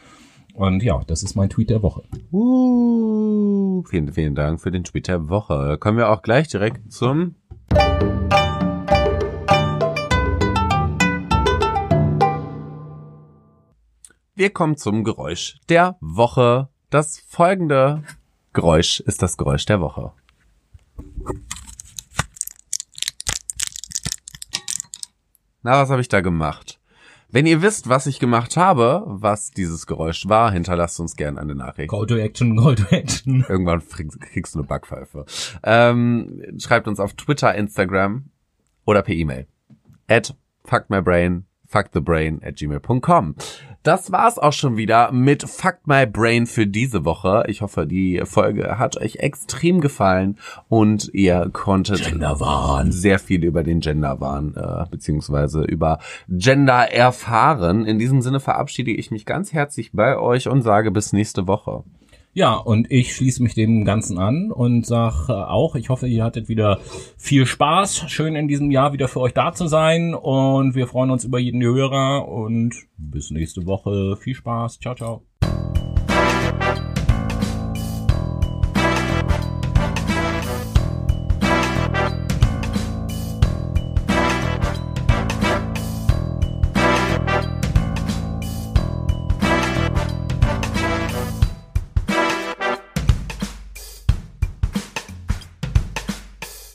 Und 0.54 0.84
ja, 0.84 1.02
das 1.08 1.24
ist 1.24 1.36
mein 1.36 1.50
Tweet 1.50 1.72
der 1.72 1.82
Woche. 1.82 2.04
Uh, 2.32 3.84
vielen, 3.90 4.14
vielen 4.14 4.36
Dank 4.36 4.62
für 4.62 4.70
den 4.70 4.84
Tweet 4.84 5.08
der 5.08 5.28
Woche. 5.28 5.78
Kommen 5.80 5.98
wir 5.98 6.10
auch 6.10 6.22
gleich 6.22 6.48
direkt 6.48 6.94
zum 6.94 7.36
Wir 14.36 14.52
kommen 14.52 14.78
zum 14.78 15.04
Geräusch 15.04 15.60
der 15.70 15.98
Woche. 16.02 16.70
Das 16.90 17.20
folgende 17.28 18.04
Geräusch 18.52 19.00
ist 19.00 19.24
das 19.24 19.38
Geräusch 19.38 19.66
der 19.66 19.82
Woche. 19.82 20.12
Na, 25.64 25.82
was 25.82 25.90
habe 25.90 26.02
ich 26.02 26.10
da 26.10 26.22
gemacht? 26.22 26.80
Wenn 27.34 27.48
ihr 27.48 27.64
wisst, 27.64 27.90
was 27.90 28.06
ich 28.06 28.20
gemacht 28.20 28.58
habe, 28.58 29.04
was 29.08 29.50
dieses 29.50 29.88
Geräusch 29.88 30.30
war, 30.30 30.52
hinterlasst 30.52 31.00
uns 31.00 31.16
gerne 31.16 31.42
eine 31.42 31.56
Nachricht. 31.56 31.90
Call 31.90 32.06
to 32.06 32.16
Action, 32.16 32.56
Call 32.56 32.76
to 32.76 32.84
Action. 32.92 33.44
Irgendwann 33.50 33.82
kriegst 33.82 34.54
du 34.54 34.60
eine 34.60 34.68
Backpfeife. 34.68 35.26
Ähm, 35.64 36.44
schreibt 36.60 36.88
uns 36.88 37.00
auf 37.00 37.16
Twitter, 37.16 37.56
Instagram 37.56 38.26
oder 38.86 39.02
per 39.02 39.16
E-Mail. 39.16 39.48
At 40.08 40.36
fuckmybrain, 40.64 41.46
fuckthebrain 41.66 42.40
at 42.44 42.58
gmail.com. 42.58 43.36
Das 43.84 44.14
war's 44.14 44.40
auch 44.40 44.54
schon 44.54 44.78
wieder 44.78 45.12
mit 45.12 45.44
Fuck 45.44 45.80
My 45.86 46.06
Brain 46.06 46.48
für 46.48 46.66
diese 46.66 47.04
Woche. 47.04 47.44
Ich 47.48 47.62
hoffe, 47.62 47.86
die 47.86 48.22
Folge 48.24 48.80
hat 48.80 48.96
euch 48.96 49.18
extrem 49.18 49.82
gefallen 49.82 50.38
und 50.70 51.10
ihr 51.14 51.50
konntet 51.52 52.06
Genderwahn. 52.06 52.94
sehr 52.94 53.20
viel 53.20 53.44
über 53.44 53.62
den 53.62 53.82
Genderwahn 53.82 54.56
äh, 54.56 54.86
beziehungsweise 54.90 55.64
über 55.64 56.00
Gender 56.30 56.94
erfahren. 56.94 57.86
In 57.86 58.00
diesem 58.00 58.22
Sinne 58.22 58.40
verabschiede 58.40 58.92
ich 58.92 59.12
mich 59.12 59.26
ganz 59.26 59.52
herzlich 59.52 59.92
bei 59.92 60.18
euch 60.18 60.48
und 60.48 60.62
sage 60.62 60.90
bis 60.90 61.12
nächste 61.12 61.46
Woche. 61.48 61.84
Ja, 62.36 62.56
und 62.56 62.92
ich 62.92 63.16
schließe 63.16 63.44
mich 63.44 63.54
dem 63.54 63.86
Ganzen 63.86 64.18
an 64.18 64.52
und 64.52 64.88
sage 64.88 65.26
äh, 65.30 65.34
auch, 65.34 65.76
ich 65.76 65.90
hoffe, 65.90 66.08
ihr 66.08 66.24
hattet 66.24 66.50
wieder 66.50 66.80
viel 67.16 67.46
Spaß. 67.46 68.10
Schön 68.10 68.36
in 68.36 68.48
diesem 68.48 68.72
Jahr 68.72 68.92
wieder 68.92 69.08
für 69.08 69.20
euch 69.20 69.34
da 69.34 69.54
zu 69.54 69.68
sein 69.68 70.16
und 70.16 70.74
wir 70.74 70.88
freuen 70.88 71.12
uns 71.12 71.26
über 71.26 71.38
jeden 71.38 71.62
Hörer 71.62 72.28
und 72.28 72.74
bis 72.98 73.30
nächste 73.30 73.68
Woche. 73.68 74.18
Viel 74.18 74.34
Spaß. 74.34 74.80
Ciao, 74.80 74.96
ciao. 74.96 75.33